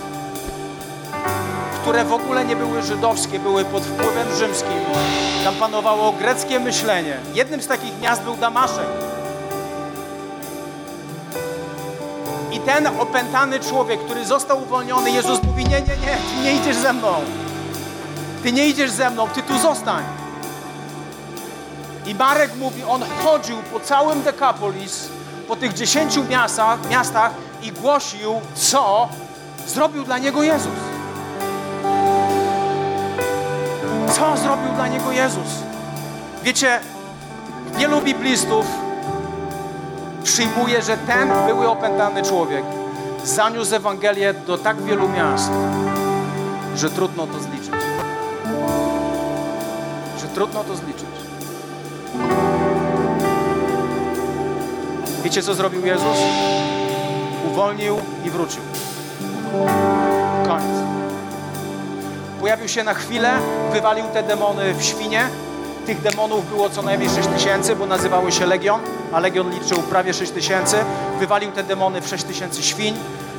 które 1.83 2.05
w 2.05 2.13
ogóle 2.13 2.45
nie 2.45 2.57
były 2.57 2.83
żydowskie, 2.83 3.39
były 3.39 3.65
pod 3.65 3.83
wpływem 3.83 4.37
rzymskim. 4.39 4.81
Tam 5.45 5.55
panowało 5.55 6.13
greckie 6.13 6.61
myślenie. 6.61 7.17
Jednym 7.35 7.63
z 7.63 7.67
takich 7.67 8.01
miast 8.01 8.23
był 8.23 8.37
Damaszek. 8.37 8.87
I 12.53 12.61
ten 12.61 12.87
opętany 12.87 13.61
człowiek, 13.61 14.01
który 14.05 14.25
został 14.25 14.63
uwolniony, 14.63 15.11
Jezus 15.11 15.43
mówi: 15.43 15.65
Nie, 15.65 15.81
nie, 15.81 15.81
nie, 15.81 16.17
ty 16.17 16.45
nie 16.45 16.55
idziesz 16.55 16.77
ze 16.77 16.93
mną. 16.93 17.15
Ty 18.43 18.53
nie 18.53 18.69
idziesz 18.69 18.91
ze 18.91 19.11
mną, 19.11 19.29
ty 19.29 19.43
tu 19.43 19.59
zostań. 19.59 20.05
I 22.07 22.15
Marek 22.15 22.57
mówi: 22.57 22.83
On 22.89 23.03
chodził 23.25 23.57
po 23.73 23.81
całym 23.81 24.23
Dekapolis, 24.23 25.09
po 25.49 25.57
tych 25.57 25.75
dziesięciu 25.75 26.25
miastach, 26.25 26.91
miastach 26.91 27.33
i 27.63 27.73
głosił, 27.73 28.41
co 28.55 29.09
zrobił 29.67 30.05
dla 30.05 30.19
niego 30.19 30.43
Jezus. 30.43 30.90
Co 34.13 34.37
zrobił 34.37 34.73
dla 34.75 34.89
niego 34.89 35.13
Jezus? 35.13 35.49
Wiecie, 36.43 36.81
wielu 37.79 38.01
biblistów 38.01 38.67
przyjmuje, 40.25 40.83
że 40.83 40.97
ten 40.97 41.29
były 41.47 41.69
opętany 41.69 42.23
człowiek 42.23 42.65
zaniósł 43.25 43.75
Ewangelię 43.75 44.35
do 44.35 44.59
tak 44.59 44.83
wielu 44.83 45.09
miast, 45.09 45.51
że 46.77 46.91
trudno 46.91 47.27
to 47.27 47.41
zliczyć. 47.41 47.75
Że 50.21 50.27
trudno 50.35 50.65
to 50.65 50.77
zliczyć. 50.77 51.11
Wiecie, 55.25 55.43
co 55.43 55.55
zrobił 55.55 55.87
Jezus? 55.87 56.19
Uwolnił 57.53 57.97
i 58.25 58.31
wrócił. 58.31 58.63
Koniec. 60.47 61.00
Pojawił 62.41 62.69
się 62.69 62.85
na 62.85 62.95
chwilę, 62.95 63.31
wywalił 63.73 64.05
te 64.13 64.23
demony 64.23 64.75
w 64.75 64.83
świnie. 64.83 65.29
Tych 65.87 66.01
demonów 66.01 66.49
było 66.49 66.71
co 66.71 66.83
najmniej 66.83 67.11
6 67.11 67.29
tysięcy, 67.29 67.77
bo 67.77 67.87
nazywały 67.87 68.33
się 68.33 68.47
Legion, 68.47 68.81
a 69.13 69.21
Legion 69.21 69.51
liczył 69.51 69.79
prawie 69.79 70.15
6 70.15 70.33
tysięcy. 70.33 70.77
Wywalił 71.19 71.53
te 71.53 71.63
demony 71.63 72.01
w 72.01 72.09
6 72.09 72.25
tysięcy 72.25 72.63
świń. 72.63 72.95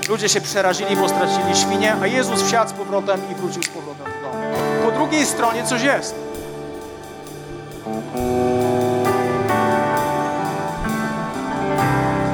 Ludzie 0.09 0.29
się 0.29 0.41
przerazili, 0.41 0.95
bo 0.95 1.09
stracili 1.09 1.55
świnie, 1.55 1.95
a 2.01 2.07
Jezus 2.07 2.43
wsiadł 2.43 2.69
z 2.69 2.73
powrotem 2.73 3.21
i 3.31 3.35
wrócił 3.35 3.63
z 3.63 3.67
powrotem 3.69 4.05
do 4.05 4.27
domu. 4.27 4.43
Po 4.85 4.91
drugiej 4.91 5.25
stronie 5.25 5.63
coś 5.63 5.81
jest. 5.81 6.15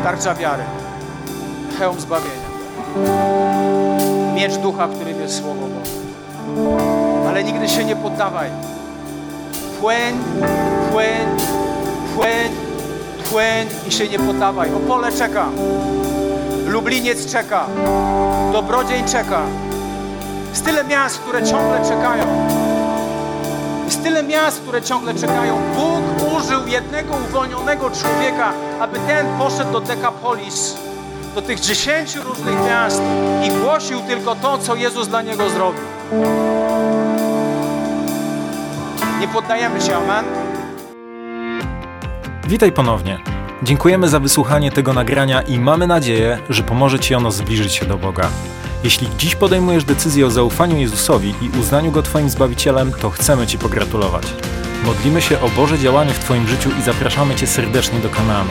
Tarcza 0.03 0.35
wiary, 0.35 0.63
hełm 1.79 1.99
zbawienia, 1.99 2.47
miecz 4.35 4.55
ducha, 4.55 4.87
którym 4.87 5.21
jest 5.21 5.37
Słowo 5.37 5.67
Boże. 5.67 5.96
Ale 7.27 7.43
nigdy 7.43 7.69
się 7.69 7.85
nie 7.85 7.95
poddawaj. 7.95 8.49
Płyń, 9.81 10.23
płyń, 10.91 11.27
płyń, 12.15 12.49
płyń 13.29 13.67
i 13.87 13.91
się 13.91 14.07
nie 14.07 14.19
poddawaj. 14.19 14.69
Opole 14.73 15.11
czeka. 15.11 15.45
Lubliniec 16.65 17.31
czeka. 17.31 17.65
Dobrodziej 18.53 19.03
czeka. 19.03 19.41
Jest 20.49 20.65
tyle 20.65 20.83
miast, 20.83 21.19
które 21.19 21.43
ciągle 21.43 21.81
czekają. 21.89 22.25
Jest 23.85 24.03
tyle 24.03 24.23
miast, 24.23 24.61
które 24.61 24.81
ciągle 24.81 25.13
czekają. 25.13 25.57
Bóg 25.75 26.33
użył 26.37 26.67
jednego 26.67 27.13
uwolnionego 27.29 27.89
człowieka, 27.89 28.53
aby 28.79 28.99
ten 29.07 29.27
poszedł 29.37 29.71
do 29.71 29.79
Dekapolis, 29.79 30.75
do 31.35 31.41
tych 31.41 31.59
dziesięciu 31.59 32.23
różnych 32.23 32.65
miast 32.65 33.01
i 33.43 33.51
głosił 33.51 33.99
tylko 33.99 34.35
to, 34.35 34.57
co 34.57 34.75
Jezus 34.75 35.07
dla 35.07 35.21
niego 35.21 35.49
zrobił. 35.49 35.83
Nie 39.19 39.27
poddajemy 39.27 39.81
się, 39.81 39.95
amen. 39.95 40.25
Witaj 42.47 42.71
ponownie. 42.71 43.19
Dziękujemy 43.63 44.09
za 44.09 44.19
wysłuchanie 44.19 44.71
tego 44.71 44.93
nagrania 44.93 45.41
i 45.41 45.59
mamy 45.59 45.87
nadzieję, 45.87 46.39
że 46.49 46.63
pomoże 46.63 46.99
Ci 46.99 47.15
ono 47.15 47.31
zbliżyć 47.31 47.73
się 47.73 47.85
do 47.85 47.97
Boga. 47.97 48.29
Jeśli 48.83 49.07
dziś 49.17 49.35
podejmujesz 49.35 49.83
decyzję 49.83 50.25
o 50.25 50.31
zaufaniu 50.31 50.77
Jezusowi 50.77 51.33
i 51.41 51.59
uznaniu 51.59 51.91
Go 51.91 52.01
Twoim 52.01 52.29
Zbawicielem, 52.29 52.91
to 53.01 53.09
chcemy 53.09 53.47
Ci 53.47 53.57
pogratulować. 53.57 54.23
Modlimy 54.85 55.21
się 55.21 55.41
o 55.41 55.49
Boże 55.49 55.79
działanie 55.79 56.13
w 56.13 56.19
Twoim 56.19 56.47
życiu 56.47 56.69
i 56.79 56.81
zapraszamy 56.81 57.35
Cię 57.35 57.47
serdecznie 57.47 57.99
do 57.99 58.09
Kanaanu, 58.09 58.49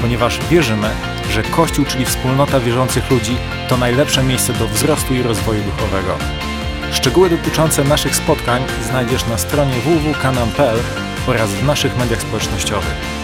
ponieważ 0.00 0.38
wierzymy, 0.50 0.88
że 1.30 1.42
Kościół, 1.42 1.84
czyli 1.84 2.04
wspólnota 2.04 2.60
wierzących 2.60 3.10
ludzi, 3.10 3.36
to 3.68 3.76
najlepsze 3.76 4.22
miejsce 4.22 4.52
do 4.52 4.68
wzrostu 4.68 5.14
i 5.14 5.22
rozwoju 5.22 5.62
duchowego. 5.62 6.47
Szczegóły 6.92 7.30
dotyczące 7.30 7.84
naszych 7.84 8.16
spotkań 8.16 8.62
znajdziesz 8.82 9.26
na 9.26 9.38
stronie 9.38 9.72
www.kanan.pl 9.72 10.78
oraz 11.26 11.50
w 11.50 11.64
naszych 11.64 11.96
mediach 11.96 12.22
społecznościowych. 12.22 13.17